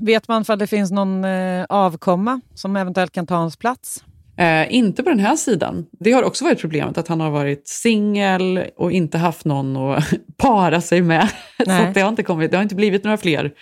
Vet 0.00 0.28
man 0.28 0.44
för 0.44 0.56
det 0.56 0.66
finns 0.66 0.90
någon 0.90 1.24
eh, 1.24 1.64
avkomma 1.68 2.40
som 2.54 2.76
eventuellt 2.76 3.12
kan 3.12 3.26
ta 3.26 3.34
hans 3.34 3.56
plats? 3.56 4.04
Eh, 4.36 4.74
inte 4.74 5.02
på 5.02 5.08
den 5.10 5.18
här 5.18 5.36
sidan. 5.36 5.86
Det 6.00 6.12
har 6.12 6.22
också 6.22 6.44
varit 6.44 6.60
problemet, 6.60 6.98
att 6.98 7.08
han 7.08 7.20
har 7.20 7.30
varit 7.30 7.68
singel 7.68 8.64
och 8.76 8.92
inte 8.92 9.18
haft 9.18 9.44
någon 9.44 9.76
att 9.76 10.04
para 10.36 10.80
sig 10.80 11.02
med. 11.02 11.28
Så 11.58 11.64
Nej. 11.66 11.88
att 11.88 11.94
det, 11.94 12.00
har 12.00 12.08
inte 12.08 12.22
kommit, 12.22 12.50
det 12.50 12.56
har 12.56 12.62
inte 12.62 12.74
blivit 12.74 13.04
några 13.04 13.16
fler 13.16 13.52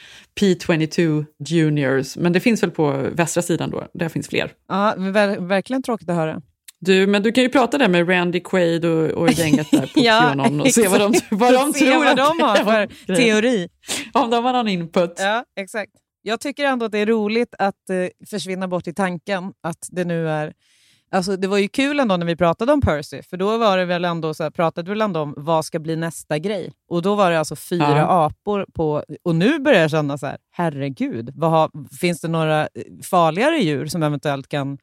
P22 0.41 1.25
Juniors, 1.47 2.17
men 2.17 2.33
det 2.33 2.41
finns 2.41 2.63
väl 2.63 2.71
på 2.71 3.07
västra 3.13 3.43
sidan 3.43 3.71
då, 3.71 3.85
där 3.95 4.09
finns 4.09 4.29
fler. 4.29 4.53
Ja, 4.69 4.95
ver- 4.97 5.47
verkligen 5.49 5.83
tråkigt 5.83 6.09
att 6.09 6.17
höra. 6.17 6.43
Du, 6.81 7.07
men 7.07 7.23
du 7.23 7.33
kan 7.33 7.45
ju 7.45 7.51
prata 7.51 7.79
där 7.79 7.89
med 7.89 8.09
Randy 8.09 8.41
Quaid 8.41 8.85
och, 8.85 9.11
och 9.11 9.31
gänget 9.31 9.71
där 9.71 9.81
på 9.81 9.89
Ja, 9.95 10.21
Qanon 10.21 10.61
och 10.61 10.71
se 10.71 10.89
vad 10.89 11.01
de, 11.01 11.15
vad 11.31 11.53
de 11.55 11.73
Se 11.73 11.79
tror 11.79 12.05
vad 12.05 12.17
de 12.17 12.41
har 12.41 12.57
för 12.57 13.15
teori. 13.17 13.69
Om 14.13 14.31
de 14.31 14.45
har 14.45 14.53
någon 14.53 14.69
input. 14.69 15.15
Ja, 15.19 15.45
exakt. 15.57 15.93
Jag 16.23 16.41
tycker 16.41 16.65
ändå 16.65 16.87
att 16.87 16.93
det 16.93 16.99
är 16.99 17.07
roligt 17.07 17.55
att 17.59 17.91
eh, 17.91 18.27
försvinna 18.31 18.69
bort 18.69 18.87
i 18.87 18.95
tanken 18.95 19.53
att 19.63 19.89
det 19.91 20.05
nu 20.05 20.29
är... 20.29 20.53
Alltså, 21.13 21.37
det 21.37 21.49
var 21.49 21.59
ju 21.59 21.69
kul 21.69 22.01
ändå 22.01 22.17
när 22.17 22.27
vi 22.27 22.37
pratade 22.37 22.73
om 22.73 22.81
Percy, 22.81 23.23
för 23.23 23.37
då 23.37 23.59
var 23.59 23.79
det 23.79 23.85
väl 23.85 24.05
ändå 24.05 24.35
så 24.35 24.43
här, 24.43 24.51
pratade 24.51 24.87
vi 24.87 24.91
väl 24.91 25.01
ändå 25.03 25.21
om 25.21 25.35
vad 25.37 25.65
ska 25.65 25.79
bli 25.79 25.97
nästa 25.97 26.39
grej. 26.39 26.73
Och 26.89 27.03
då 27.03 27.15
var 27.15 27.31
det 27.31 27.39
alltså 27.39 27.57
fyra 27.57 27.97
Ja. 27.99 28.27
apor 28.27 28.67
på... 28.75 29.05
Och 29.23 29.35
nu 29.35 29.59
börjar 29.59 29.81
jag 29.81 29.91
känna 29.91 30.19
så 30.19 30.27
här, 30.27 30.39
herregud, 30.51 31.33
vad 31.35 31.51
har, 31.51 31.71
finns 32.01 32.21
det 32.21 32.29
några 32.29 32.69
farligare 33.11 33.57
djur 33.57 33.87
som 33.87 34.03
eventuellt 34.03 34.49
kan 34.49 34.79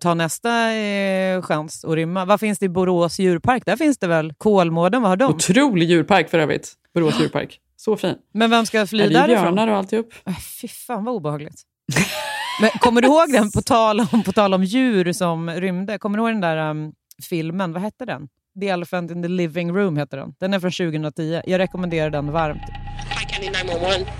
ta 0.00 0.14
nästa 0.14 0.72
eh, 0.72 1.42
chans 1.42 1.84
att 1.84 1.94
rymma? 1.94 2.24
Vad 2.24 2.40
finns 2.40 2.58
det 2.58 2.66
i 2.66 2.68
Borås 2.68 3.18
djurpark? 3.18 3.62
Där 3.66 3.76
finns 3.76 3.98
det 3.98 4.06
väl 4.06 4.34
Kolmården, 4.38 5.02
vad 5.02 5.10
har 5.10 5.16
de? 5.16 5.34
Otrolig 5.34 5.90
djurpark 5.90 6.30
för 6.30 6.38
övrigt, 6.38 6.72
Borås 6.94 7.20
djurpark. 7.20 7.60
Så 7.76 7.96
fin. 7.96 8.14
Men 8.34 8.50
vem 8.50 8.66
ska 8.66 8.86
fly 8.86 8.98
det 8.98 9.04
är 9.04 9.10
därifrån? 9.10 9.42
björnar 9.42 9.68
och 9.68 9.76
alltihop. 9.76 10.14
Äh, 10.26 10.34
Fy 10.60 10.68
fan 10.68 11.04
vad 11.04 11.14
obehagligt. 11.14 11.62
Men 12.60 12.70
kommer 12.70 13.00
du 13.02 13.08
ihåg 13.08 13.32
den, 13.32 13.50
på 13.50 13.62
tal 13.62 14.00
om, 14.00 14.22
på 14.22 14.32
tal 14.32 14.54
om 14.54 14.64
djur 14.64 15.12
som 15.12 15.50
rymde? 15.50 15.98
Kommer 15.98 16.18
du 16.18 16.24
ihåg 16.24 16.32
den 16.32 16.40
där 16.40 16.70
um, 16.70 16.92
filmen? 17.28 17.72
Vad 17.72 17.82
hette 17.82 18.04
den? 18.04 18.28
The 18.60 18.68
Elephant 18.68 19.10
in 19.10 19.22
the 19.22 19.28
Living 19.28 19.72
Room 19.76 19.96
heter 19.96 20.16
den. 20.16 20.34
Den 20.40 20.54
är 20.54 20.60
från 20.60 20.70
2010. 20.70 21.42
Jag 21.46 21.58
rekommenderar 21.58 22.10
den 22.10 22.32
varmt. 22.32 22.60
Hi, 22.60 23.26
County 23.26 23.50
911. 23.50 24.10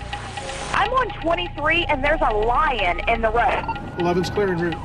I'm 0.73 0.91
on 0.91 1.09
23 1.21 1.85
and 1.85 2.03
there's 2.03 2.21
a 2.21 2.31
lion 2.31 2.99
in 2.99 3.21
the 3.21 3.29
road. 3.29 3.63
11's 3.97 4.33
clear 4.33 4.47
en 4.47 4.59
route. 4.59 4.77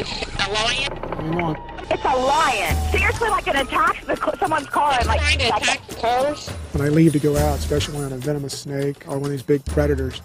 A 0.00 0.52
lion? 0.52 0.96
Hang 0.96 1.42
on. 1.42 1.56
It's 1.90 2.04
a 2.04 2.16
lion. 2.16 2.76
Seriously, 2.90 3.28
like 3.28 3.46
it 3.48 3.56
attacks 3.56 4.04
the, 4.06 4.36
someone's 4.38 4.66
car 4.68 4.92
and 4.98 5.06
like. 5.06 5.20
Trying 5.20 5.38
to 5.38 5.56
attack 5.56 5.80
cars? 6.00 6.48
When 6.72 6.86
I 6.86 6.88
leave 6.90 7.12
to 7.12 7.18
go 7.18 7.36
out, 7.36 7.58
especially 7.58 7.94
when 7.96 8.04
I'm 8.06 8.12
a 8.12 8.18
venomous 8.18 8.58
snake 8.58 9.04
or 9.08 9.14
one 9.18 9.24
of 9.26 9.30
these 9.30 9.42
big 9.42 9.64
predators, 9.64 10.22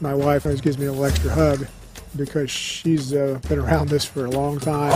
my 0.00 0.14
wife 0.14 0.44
always 0.46 0.60
gives 0.60 0.78
me 0.78 0.86
a 0.86 0.90
little 0.92 1.06
extra 1.06 1.30
hug 1.30 1.66
because 2.16 2.50
she's 2.50 3.12
uh, 3.12 3.38
been 3.48 3.58
around 3.58 3.88
this 3.88 4.04
for 4.04 4.24
a 4.26 4.30
long 4.30 4.58
time. 4.60 4.92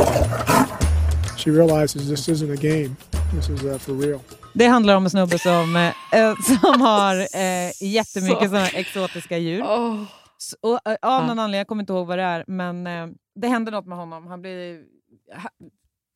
She 1.37 1.51
realizes 1.51 2.09
this 2.09 2.29
isn't 2.29 2.51
a 2.51 2.57
game. 2.57 2.97
This 3.33 3.49
is 3.49 3.65
uh, 3.65 3.79
for 3.79 3.93
real. 3.93 4.21
Det 4.55 4.67
handlar 4.67 4.97
om 4.97 5.05
en 5.05 5.11
snubbe 5.11 5.39
som, 5.39 5.77
eh, 5.77 5.93
som 6.63 6.81
har 6.81 7.17
eh, 7.17 7.73
jättemycket 7.81 8.39
Så. 8.43 8.47
såna 8.49 8.69
exotiska 8.69 9.39
djur. 9.39 9.61
S- 9.63 10.09
Och, 10.61 10.91
eh, 10.91 10.97
av 11.03 11.27
någon 11.27 11.39
anledning, 11.39 11.59
jag 11.59 11.67
kommer 11.67 11.83
inte 11.83 11.93
ihåg 11.93 12.07
vad 12.07 12.19
det 12.19 12.25
är, 12.25 12.45
men 12.47 12.87
eh, 12.87 13.07
det 13.35 13.49
händer 13.49 13.73
något 13.73 13.87
med 13.87 13.99
honom. 13.99 14.27
Han 14.27 14.41
blir... 14.43 14.83
Ha, 15.35 15.51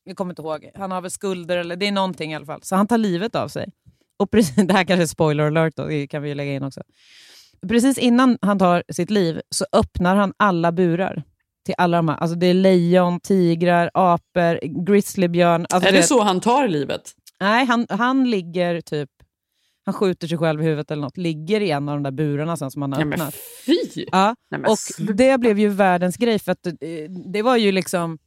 jag 0.04 0.16
kommer 0.16 0.32
inte 0.32 0.42
ihåg. 0.42 0.70
Han 0.74 0.90
har 0.90 1.00
väl 1.00 1.10
skulder, 1.10 1.58
eller 1.58 1.76
det 1.76 1.86
är 1.86 1.92
någonting 1.92 2.32
i 2.32 2.36
alla 2.36 2.46
fall. 2.46 2.62
Så 2.62 2.76
han 2.76 2.86
tar 2.86 2.98
livet 2.98 3.34
av 3.34 3.48
sig. 3.48 3.72
Och 4.16 4.30
precis, 4.30 4.54
det 4.66 4.74
här 4.74 4.84
kanske 4.84 5.02
är 5.02 5.06
spoiler 5.06 5.44
alert, 5.44 5.76
då, 5.76 5.86
det 5.86 6.06
kan 6.06 6.22
vi 6.22 6.28
ju 6.28 6.34
lägga 6.34 6.52
in 6.52 6.62
också. 6.62 6.82
Precis 7.68 7.98
innan 7.98 8.38
han 8.42 8.58
tar 8.58 8.84
sitt 8.92 9.10
liv 9.10 9.40
så 9.50 9.66
öppnar 9.72 10.16
han 10.16 10.32
alla 10.36 10.72
burar 10.72 11.22
till 11.64 11.74
alla 11.78 11.96
de 11.96 12.08
här. 12.08 12.16
Alltså 12.16 12.36
det 12.36 12.46
är 12.46 12.54
lejon, 12.54 13.20
tigrar, 13.20 13.90
apor, 13.94 14.84
grizzlybjörn. 14.86 15.66
Alltså 15.70 15.88
är 15.88 15.92
det 15.92 15.98
vet- 15.98 16.08
så 16.08 16.22
han 16.22 16.40
tar 16.40 16.68
livet? 16.68 17.12
Nej, 17.40 17.66
han, 17.66 17.86
han 17.90 18.30
ligger 18.30 18.80
typ... 18.80 19.10
Han 19.86 19.94
skjuter 19.94 20.28
sig 20.28 20.38
själv 20.38 20.60
i 20.62 20.64
huvudet 20.64 20.90
eller 20.90 21.02
något. 21.02 21.16
Ligger 21.16 21.60
i 21.60 21.70
en 21.70 21.88
av 21.88 21.94
de 21.96 22.02
där 22.02 22.10
burarna 22.10 22.56
sen 22.56 22.70
som 22.70 22.82
han 22.82 22.92
har 22.92 23.00
men 23.04 23.12
öppnat. 23.12 23.34
fy! 23.66 24.04
Ja, 24.12 24.34
Nej, 24.50 24.60
men 24.60 24.70
och 24.70 24.78
det 25.16 25.40
blev 25.40 25.58
ju 25.58 25.68
världens 25.68 26.16
grej 26.16 26.38
för 26.38 26.52
att 26.52 26.66
eh, 26.66 26.72
det 27.26 27.42
var 27.42 27.56
ju 27.56 27.72
liksom... 27.72 28.18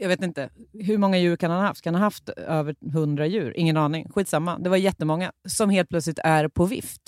Jag 0.00 0.08
vet 0.08 0.22
inte, 0.22 0.50
hur 0.72 0.98
många 0.98 1.18
djur 1.18 1.36
kan 1.36 1.50
han 1.50 1.60
ha 1.60 1.66
haft? 1.66 1.82
Kan 1.82 1.94
han 1.94 2.00
ha 2.00 2.06
haft 2.06 2.28
över 2.28 2.74
hundra 2.92 3.26
djur? 3.26 3.52
Ingen 3.56 3.76
aning. 3.76 4.08
Skitsamma. 4.08 4.58
Det 4.58 4.70
var 4.70 4.76
jättemånga 4.76 5.32
som 5.48 5.70
helt 5.70 5.88
plötsligt 5.88 6.18
är 6.24 6.48
på 6.48 6.64
vift. 6.64 7.02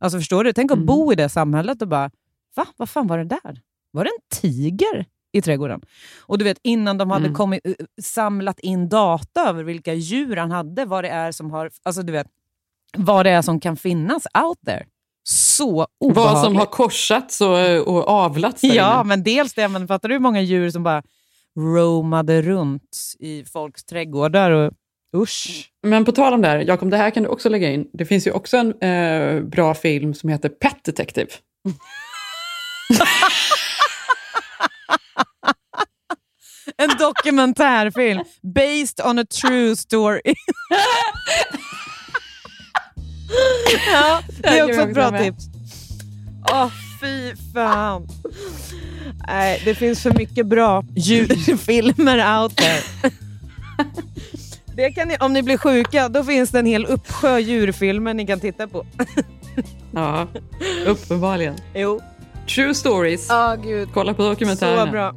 Alltså 0.00 0.18
förstår 0.18 0.44
du? 0.44 0.52
Tänk 0.52 0.70
att 0.70 0.76
Mm. 0.76 0.86
bo 0.86 1.12
i 1.12 1.16
det 1.16 1.28
samhället 1.28 1.82
och 1.82 1.88
bara, 1.88 2.10
va? 2.56 2.66
Vad 2.76 2.88
fan 2.88 3.06
var 3.06 3.18
det 3.18 3.24
där? 3.24 3.60
Var 3.90 4.04
det 4.04 4.10
en 4.10 4.40
tiger 4.40 5.06
i 5.32 5.42
trädgården? 5.42 5.80
Och 6.20 6.38
du 6.38 6.44
vet, 6.44 6.58
innan 6.62 6.98
de 6.98 7.10
hade 7.10 7.24
Mm. 7.24 7.34
kommit, 7.36 7.66
eh, 7.66 7.72
samlat 8.02 8.60
in 8.60 8.88
data 8.88 9.48
över 9.48 9.64
vilka 9.64 9.94
djur 9.94 10.36
han 10.36 10.50
hade, 10.50 10.84
vad 10.84 11.04
det 11.04 11.08
är 11.10 11.32
som 11.32 11.50
har, 11.50 11.70
alltså 11.82 12.02
du 12.02 12.12
vet, 12.12 12.26
vad 12.96 13.26
det 13.26 13.30
är 13.30 13.42
som 13.42 13.60
kan 13.60 13.76
finnas 13.76 14.26
out 14.44 14.58
there. 14.66 14.84
Så 15.28 15.86
obehagligt. 16.00 16.34
Vad 16.34 16.44
som 16.44 16.56
har 16.56 16.66
korsats 16.66 17.40
och, 17.40 17.78
och 17.88 18.08
avlats 18.08 18.60
där 18.60 18.74
Ja, 18.74 18.94
inne. 18.94 19.04
men 19.04 19.22
dels 19.22 19.54
det, 19.54 19.68
men 19.68 19.88
fattar 19.88 20.08
du 20.08 20.14
hur 20.14 20.20
många 20.20 20.40
djur 20.40 20.70
som 20.70 20.82
bara 20.82 21.02
roamade 21.58 22.42
runt 22.42 22.82
i 23.18 23.44
folks 23.44 23.84
trädgårdar? 23.84 24.50
Och, 24.50 24.72
usch. 25.16 25.70
Men 25.82 26.04
på 26.04 26.12
tal 26.12 26.34
om 26.34 26.42
det 26.42 26.48
här, 26.48 26.58
Jakob, 26.58 26.90
det 26.90 26.96
här 26.96 27.10
kan 27.10 27.22
du 27.22 27.28
också 27.28 27.48
lägga 27.48 27.70
in. 27.70 27.88
Det 27.92 28.04
finns 28.04 28.26
ju 28.26 28.30
också 28.32 28.56
en 28.56 28.72
eh, 28.82 29.40
bra 29.42 29.74
film 29.74 30.14
som 30.14 30.28
heter 30.28 30.48
Pet 30.48 30.84
Detective. 30.84 31.28
En 36.78 36.88
dokumentärfilm 36.98 38.24
based 38.42 39.06
on 39.06 39.18
a 39.18 39.24
true 39.40 39.76
story. 39.76 40.20
ja, 43.92 44.20
det 44.42 44.48
är 44.48 44.64
också 44.64 44.80
ett 44.80 44.94
bra 44.94 45.18
tips. 45.18 45.44
Åh, 46.52 46.68
fy 47.00 47.34
fan. 47.54 48.08
Nej, 49.26 49.62
det 49.64 49.74
finns 49.74 50.02
för 50.02 50.10
mycket 50.10 50.46
bra 50.46 50.84
djurfilmer 50.94 52.40
out 52.42 52.56
there. 52.56 53.10
Det 54.74 54.92
kan 54.92 55.08
ni, 55.08 55.16
om 55.20 55.32
ni 55.32 55.42
blir 55.42 55.58
sjuka, 55.58 56.08
då 56.08 56.24
finns 56.24 56.50
det 56.50 56.58
en 56.58 56.66
hel 56.66 56.86
uppsjö 56.86 57.38
djurfilmer 57.38 58.14
ni 58.14 58.26
kan 58.26 58.40
titta 58.40 58.68
på. 58.68 58.86
Ja, 59.94 60.26
uppenbarligen. 60.86 61.54
Jo. 61.74 62.00
True 62.54 62.74
stories. 62.74 63.26
Ja, 63.28 63.56
gud. 63.64 63.88
Kolla 63.94 64.14
på 64.14 64.22
dokumentärerna. 64.22 64.84
Så 64.84 64.90
bra. 64.90 65.14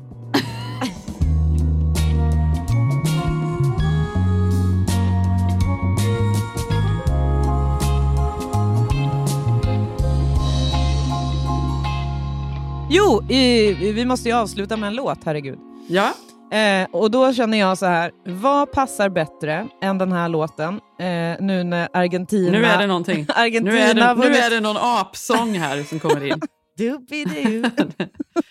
Jo, 12.92 13.24
i, 13.30 13.74
vi 13.92 14.06
måste 14.06 14.30
ju 14.30 14.36
avsluta 14.36 14.78
med 14.78 14.88
en 14.88 14.96
låt, 14.96 15.24
herregud. 15.26 15.60
Ja. 15.88 16.14
Eh, 16.58 16.88
och 16.92 17.12
då 17.12 17.34
känner 17.34 17.58
jag 17.58 17.78
så 17.78 17.86
här, 17.86 18.12
vad 18.26 18.72
passar 18.72 19.10
bättre 19.10 19.68
än 19.82 19.98
den 19.98 20.12
här 20.12 20.30
låten 20.30 20.74
eh, 21.00 21.46
nu 21.46 21.64
när 21.64 21.90
Argentina... 21.94 22.52
Nu 22.52 22.66
är 22.66 22.78
det 22.78 22.88
någonting. 22.88 23.26
Argentina 23.36 23.72
nu, 23.74 23.80
är 23.82 23.94
det, 23.94 24.16
nu 24.16 24.36
är 24.36 24.50
det 24.50 24.60
någon 24.60 24.78
apsång 24.78 25.54
här 25.54 25.84
som 25.84 26.00
kommer 26.00 26.24
in. 26.26 26.42
Dubidu. 26.78 27.70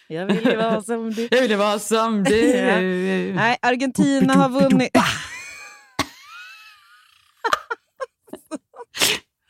Jag 0.09 0.27
vill 0.27 0.47
ju 0.47 0.57
vara 0.57 0.83
som 0.83 1.11
du. 1.11 1.29
Jag 1.31 1.43
vill 1.43 1.57
vara 1.57 1.79
som 1.79 2.25
du. 2.25 2.47
Ja. 2.57 2.81
Nej, 3.35 3.57
Argentina 3.63 4.35
har 4.35 4.49
vunnit... 4.49 4.91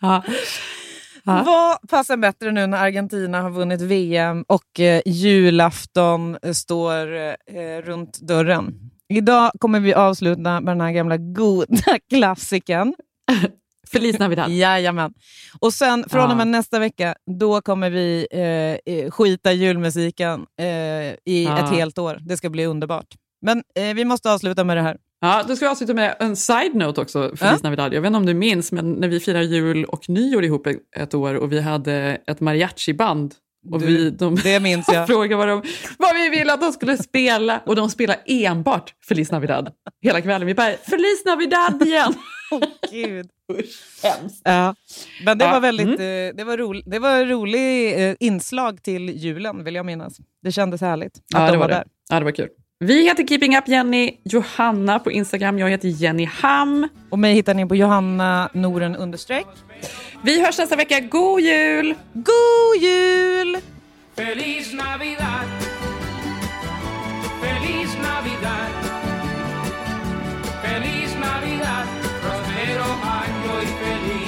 Ja. 0.00 0.22
Ja. 1.28 1.42
Vad 1.46 1.90
passar 1.90 2.16
bättre 2.16 2.52
nu 2.52 2.66
när 2.66 2.78
Argentina 2.84 3.40
har 3.42 3.50
vunnit 3.50 3.80
VM 3.80 4.44
och 4.48 4.80
eh, 4.80 5.02
julafton 5.06 6.38
eh, 6.42 6.52
står 6.52 7.16
eh, 7.16 7.82
runt 7.82 8.20
dörren? 8.20 8.74
Idag 9.08 9.50
kommer 9.60 9.80
vi 9.80 9.94
avsluta 9.94 10.60
med 10.60 10.64
den 10.64 10.80
här 10.80 10.92
gamla 10.92 11.16
goda 11.16 11.98
klassiken. 12.10 12.94
Feliz 13.92 14.18
Navidad. 14.18 14.50
Jajamän. 14.50 15.14
Och 15.60 15.72
sen 15.72 16.04
från 16.08 16.24
och 16.24 16.30
Ja. 16.30 16.34
med 16.36 16.48
nästa 16.48 16.78
vecka, 16.78 17.14
då 17.40 17.60
kommer 17.60 17.90
vi 17.90 18.26
eh, 18.30 18.94
eh, 18.94 19.10
skita 19.10 19.52
julmusiken 19.52 20.46
eh, 20.60 20.66
i 21.24 21.44
Ja. 21.44 21.58
ett 21.64 21.70
helt 21.70 21.98
år. 21.98 22.18
Det 22.20 22.36
ska 22.36 22.50
bli 22.50 22.66
underbart. 22.66 23.06
Men 23.42 23.62
eh, 23.74 23.94
vi 23.94 24.04
måste 24.04 24.32
avsluta 24.32 24.64
med 24.64 24.76
det 24.76 24.82
här. 24.82 24.96
Ja, 25.20 25.44
då 25.48 25.56
ska 25.56 25.64
vi 25.66 25.70
avsluta 25.70 25.94
med 25.94 26.16
en 26.20 26.36
side-note 26.36 27.00
också, 27.00 27.32
Ja. 27.40 27.58
Navidad. 27.62 27.94
Jag 27.94 28.00
vet 28.00 28.06
inte 28.06 28.16
om 28.16 28.26
du 28.26 28.34
minns, 28.34 28.72
men 28.72 28.92
när 28.92 29.08
vi 29.08 29.20
firade 29.20 29.44
jul 29.44 29.84
och 29.84 30.08
nyår 30.08 30.44
ihop 30.44 30.66
ett- 30.96 31.14
år 31.14 31.34
och 31.34 31.52
vi 31.52 31.60
hade 31.60 32.20
ett 32.26 32.40
mariachi-band. 32.40 33.34
Och 33.72 33.80
Du, 33.80 33.86
vi, 33.86 34.10
de 34.10 34.34
det 34.34 34.60
minns 34.60 34.88
jag. 34.92 35.06
frågade 35.06 35.36
vad, 35.36 35.48
de, 35.48 35.62
vad 35.98 36.14
vi 36.14 36.28
ville 36.28 36.52
att 36.52 36.60
de 36.60 36.72
skulle 36.72 36.96
spela. 36.96 37.60
Och 37.66 37.76
de 37.76 37.90
spelade 37.90 38.20
enbart 38.26 38.94
Feliz 39.08 39.30
Navidad 39.32 39.70
hela 40.02 40.20
kvällen. 40.20 40.46
Vi 40.46 40.54
bara, 40.54 40.72
Feliz 40.72 41.24
Navidad 41.26 41.82
igen! 41.82 42.14
Åh 42.50 42.60
gud. 42.92 43.26
Usch, 43.52 44.02
hemskt. 44.02 44.40
Ja. 44.44 44.74
Men 45.24 45.38
det 45.38 45.44
Ja, 45.44 45.50
var 45.52 45.60
väldigt 45.60 45.86
mm. 45.86 46.28
eh, 46.30 46.36
det 46.36 46.44
var 46.44 46.56
roligt. 46.56 46.84
Det 46.90 46.98
var 46.98 47.24
rolig 47.24 47.94
eh, 48.10 48.16
inslag 48.20 48.82
till 48.82 49.08
julen, 49.10 49.64
vill 49.64 49.74
jag 49.74 49.86
minnas. 49.86 50.16
Det 50.42 50.52
kändes 50.52 50.80
härligt 50.80 51.16
att 51.16 51.22
Ja, 51.28 51.38
de 51.46 51.52
det 51.52 51.58
var, 51.58 51.68
var 51.68 51.68
där. 51.68 51.84
Ja, 52.10 52.18
det 52.18 52.24
var 52.24 52.32
kul. 52.32 52.48
Vi 52.84 53.02
heter 53.02 53.26
Keeping 53.26 53.56
Up 53.56 53.68
Jenny 53.68 54.20
Johanna 54.24 54.98
på 54.98 55.10
Instagram. 55.10 55.58
Jag 55.58 55.70
heter 55.70 55.88
Jenny 55.88 56.24
Ham. 56.24 56.88
Och 57.10 57.18
mig 57.18 57.34
hittar 57.34 57.54
ni 57.54 57.66
på 57.66 57.76
Johanna 57.76 58.50
Noren 58.54 58.96
understreck. 58.96 59.46
Vi 60.22 60.44
hörs 60.44 60.58
nästa 60.58 60.76
vecka. 60.76 61.00
God 61.00 61.40
jul! 61.40 61.94
God 62.12 62.82
jul! 62.82 63.58
Feliz 64.16 64.72
Navidad. 64.72 65.48
Feliz 67.42 67.96
Navidad. 68.02 68.70
Feliz 70.62 71.14
Navidad. 71.20 71.86
Prospero 72.22 72.84
año 73.02 73.62
y 73.62 73.66
felicidad. 73.66 74.27